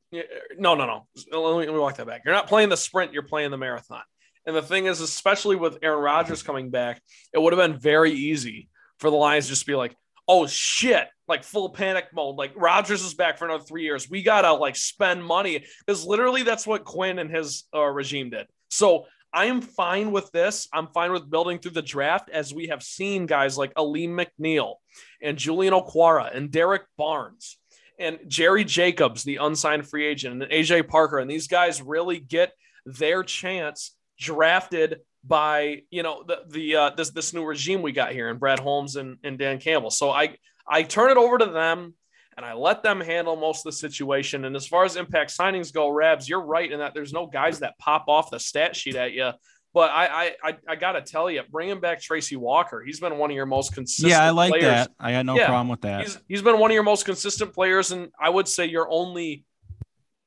[0.57, 1.07] no, no, no.
[1.31, 2.23] Let me, let me walk that back.
[2.25, 4.03] You're not playing the sprint, you're playing the marathon.
[4.47, 7.01] And the thing is, especially with Aaron Rodgers coming back,
[7.33, 9.97] it would have been very easy for the Lions just to be like,
[10.29, 12.37] oh shit, like full panic mode.
[12.37, 14.09] Like Rodgers is back for another three years.
[14.11, 18.47] We gotta like spend money because literally that's what Quinn and his uh, regime did.
[18.71, 20.69] So I am fine with this.
[20.73, 24.75] I'm fine with building through the draft as we have seen guys like Alim McNeill
[25.23, 27.57] and Julian Okwara and Derrick Barnes
[27.99, 31.19] and Jerry Jacobs, the unsigned free agent, and AJ Parker.
[31.19, 32.53] And these guys really get
[32.85, 38.13] their chance drafted by you know the the uh, this this new regime we got
[38.13, 39.91] here and Brad Holmes and, and Dan Campbell.
[39.91, 40.37] So I
[40.67, 41.95] I turn it over to them
[42.37, 44.45] and I let them handle most of the situation.
[44.45, 47.59] And as far as impact signings go, Rabs, you're right in that there's no guys
[47.59, 49.31] that pop off the stat sheet at you.
[49.75, 53.19] But I I I, I got to tell you, bringing back Tracy Walker, he's been
[53.19, 54.11] one of your most consistent.
[54.11, 54.87] Yeah, I like players.
[54.87, 54.91] that.
[54.99, 56.03] I got no Yeah, problem with that.
[56.03, 59.45] He's he's been one of your most consistent players, and I would say you're only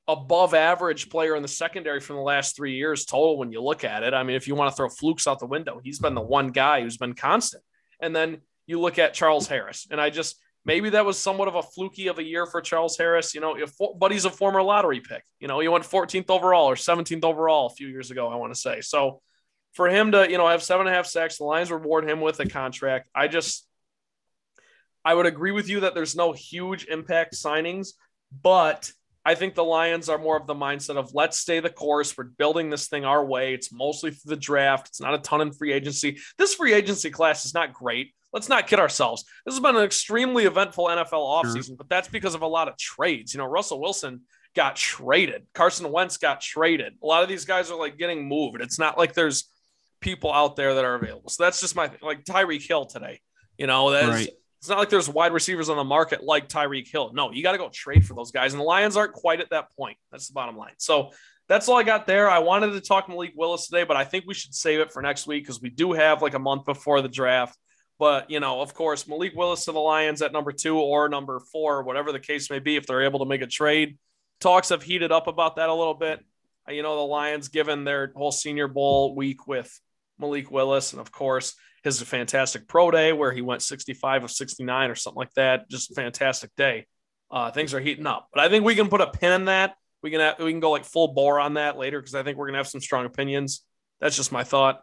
[0.07, 3.83] above average player in the secondary from the last three years total when you look
[3.83, 4.13] at it.
[4.13, 6.49] I mean, if you want to throw flukes out the window, he's been the one
[6.49, 7.63] guy who's been constant.
[7.99, 11.55] And then you look at Charles Harris, and I just maybe that was somewhat of
[11.55, 13.33] a fluky of a year for Charles Harris.
[13.33, 15.23] You know, if, but he's a former lottery pick.
[15.39, 18.53] You know, he went 14th overall or 17th overall a few years ago, I want
[18.53, 18.81] to say.
[18.81, 19.21] So
[19.73, 22.21] for him to, you know, have seven and a half sacks, the Lions reward him
[22.21, 23.09] with a contract.
[23.13, 23.67] I just,
[25.03, 27.89] I would agree with you that there's no huge impact signings,
[28.41, 28.91] but
[29.25, 32.15] I think the Lions are more of the mindset of let's stay the course.
[32.15, 33.55] We're building this thing our way.
[33.55, 34.87] It's mostly through the draft.
[34.87, 36.19] It's not a ton in free agency.
[36.37, 38.13] This free agency class is not great.
[38.31, 39.23] Let's not kid ourselves.
[39.45, 42.77] This has been an extremely eventful NFL offseason, but that's because of a lot of
[42.77, 43.33] trades.
[43.33, 44.21] You know, Russell Wilson
[44.55, 45.47] got traded.
[45.53, 46.93] Carson Wentz got traded.
[47.01, 48.61] A lot of these guys are like getting moved.
[48.61, 49.49] It's not like there's
[50.01, 51.29] people out there that are available.
[51.29, 51.99] So that's just my thing.
[52.01, 53.21] Like Tyreek Hill today.
[53.57, 54.29] You know, that's Right.
[54.65, 57.11] It's not like there's wide receivers on the market like Tyreek Hill.
[57.13, 58.51] No, you got to go trade for those guys.
[58.51, 59.95] And the Lions aren't quite at that point.
[60.11, 60.73] That's the bottom line.
[60.79, 61.11] So
[61.47, 62.27] that's all I got there.
[62.27, 65.03] I wanted to talk Malik Willis today, but I think we should save it for
[65.03, 67.55] next week because we do have like a month before the draft.
[67.99, 71.39] But, you know, of course, Malik Willis to the Lions at number two or number
[71.51, 73.99] four, whatever the case may be, if they're able to make a trade.
[74.39, 76.25] Talks have heated up about that a little bit.
[76.67, 79.79] You know, the Lions, given their whole Senior Bowl week with
[80.19, 84.89] Malik Willis, and of course, his fantastic pro day where he went 65 of 69
[84.89, 85.69] or something like that.
[85.69, 86.87] Just a fantastic day.
[87.29, 89.75] Uh, things are heating up, but I think we can put a pin in that.
[90.01, 92.37] We can have, we can go like full bore on that later because I think
[92.37, 93.65] we're gonna have some strong opinions.
[93.99, 94.81] That's just my thought.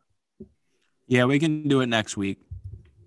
[1.06, 2.38] Yeah, we can do it next week.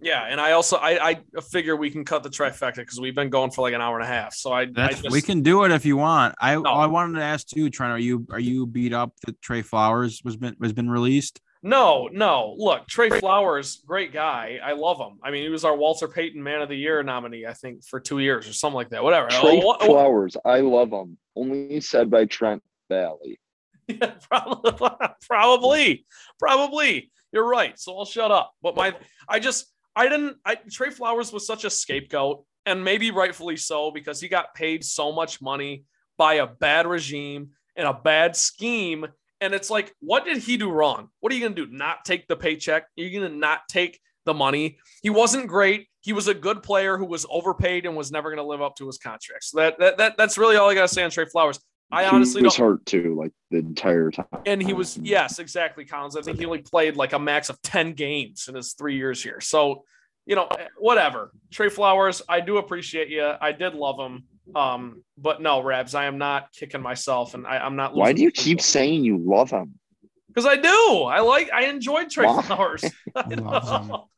[0.01, 3.29] Yeah, and I also I, I figure we can cut the trifecta because we've been
[3.29, 4.35] going for like an hour and a half.
[4.35, 6.35] So I, I just, we can do it if you want.
[6.39, 6.63] I No.
[6.63, 7.91] I wanted to ask too, Trent.
[7.91, 11.41] Are you are you beat up that Trey Flowers was been was been released?
[11.65, 12.53] No, no.
[12.59, 14.59] Look, Trey Flowers, great guy.
[14.63, 15.17] I love him.
[15.23, 17.99] I mean, he was our Walter Payton Man of the Year nominee, I think, for
[17.99, 19.03] two years or something like that.
[19.03, 19.29] Whatever.
[19.29, 21.17] Trey Oh, what- what- Flowers, I love him.
[21.35, 23.39] Only said by Trent Bailey.
[23.87, 24.71] Yeah, probably,
[25.27, 26.05] probably,
[26.39, 27.11] probably.
[27.31, 27.77] You're right.
[27.79, 28.51] So I'll shut up.
[28.63, 28.95] But my,
[29.29, 30.37] I just, I didn't.
[30.45, 34.83] I Trey Flowers was such a scapegoat, and maybe rightfully so because he got paid
[34.83, 35.83] so much money
[36.17, 39.05] by a bad regime and a bad scheme.
[39.41, 41.09] And it's like, what did he do wrong?
[41.19, 41.67] What are you gonna do?
[41.67, 42.83] Not take the paycheck?
[42.83, 44.77] Are you gonna not take the money?
[45.03, 45.87] He wasn't great.
[46.01, 48.87] He was a good player who was overpaid and was never gonna live up to
[48.87, 49.43] his contract.
[49.43, 51.59] So that, that, that that's really all I gotta say on Trey Flowers.
[51.91, 54.25] I honestly he was don't hurt too, like the entire time.
[54.45, 57.61] and he was yes exactly collins i think he only played like a max of
[57.61, 59.83] 10 games in his three years here so
[60.25, 64.23] you know eh, whatever trey flowers i do appreciate you i did love him
[64.53, 68.21] um but no rabs i am not kicking myself and I, i'm not Why do
[68.21, 69.79] you keep saying you love him?
[70.27, 72.41] because i do i like i enjoyed trey Why?
[72.41, 72.83] flowers
[73.15, 73.87] I, Loves him.
[73.87, 74.09] know.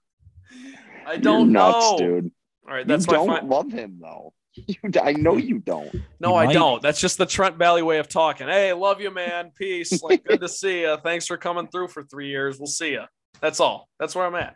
[1.06, 2.32] I You're don't nuts, know dude.
[2.68, 4.34] all right that's you don't fi- love him though.
[4.68, 5.94] You, I know you don't.
[6.20, 6.54] no You i might.
[6.54, 10.24] don't that's just the trent bailey way of talking hey love you man peace like
[10.24, 13.04] good to see you thanks for coming through for three years we'll see you
[13.40, 14.56] that's all that's where i'm at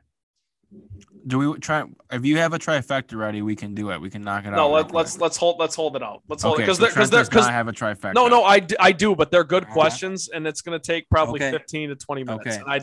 [1.27, 1.83] Do we try?
[2.11, 4.01] If you have a trifecta ready, we can do it.
[4.01, 4.55] We can knock it No, out.
[4.55, 6.23] No, let, let's let's hold let's hold it out.
[6.27, 8.13] Let's hold Okay, it because so because Trent they're does because not have a trifecta.
[8.15, 9.73] no no I, d- I do but they're good Uh-huh.
[9.73, 11.51] questions and it's gonna take probably Okay.
[11.51, 12.47] 15 to 20 minutes.
[12.57, 12.61] Okay.
[12.65, 12.79] I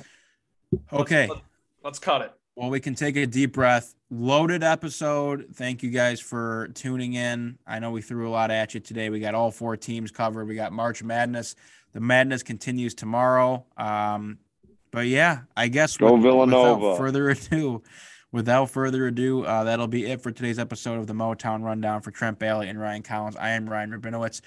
[0.93, 1.27] Okay.
[1.27, 1.41] let's,
[1.83, 2.33] let's cut it.
[2.55, 3.95] Well, we can take a deep breath.
[4.11, 5.47] Loaded episode.
[5.55, 7.59] Thank you guys for tuning in.
[7.67, 9.11] I know we threw a lot at you today.
[9.11, 10.47] We got all four teams covered.
[10.47, 11.55] We got March Madness.
[11.93, 13.65] The madness continues tomorrow.
[13.77, 14.39] Um,
[14.91, 16.81] but yeah, I guess Go with- Villanova.
[16.81, 17.83] Without further ado,
[18.33, 22.11] without further ado, uh, that'll be it for today's episode of the Motown Rundown for
[22.11, 23.37] Trent Bailey and Ryan Collins.
[23.37, 24.41] I am Ryan Rabinowitz.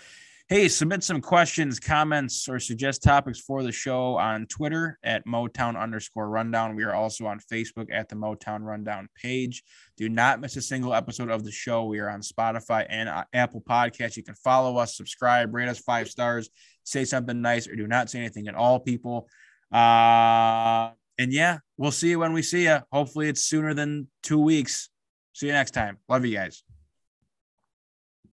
[0.50, 5.80] Hey, submit some questions, comments, or suggest topics for the show on Twitter at Motown
[5.80, 6.76] underscore rundown.
[6.76, 9.64] We are also on Facebook at the Motown Rundown page.
[9.96, 11.86] Do not miss a single episode of the show.
[11.86, 14.18] We are on Spotify and uh, Apple Podcasts.
[14.18, 16.50] You can follow us, subscribe, rate us five stars,
[16.84, 19.30] say something nice, or do not say anything at all, people.
[19.72, 22.80] Uh, and yeah, we'll see you when we see you.
[22.92, 24.90] Hopefully, it's sooner than two weeks.
[25.34, 25.98] See you next time.
[26.10, 26.64] Love you guys.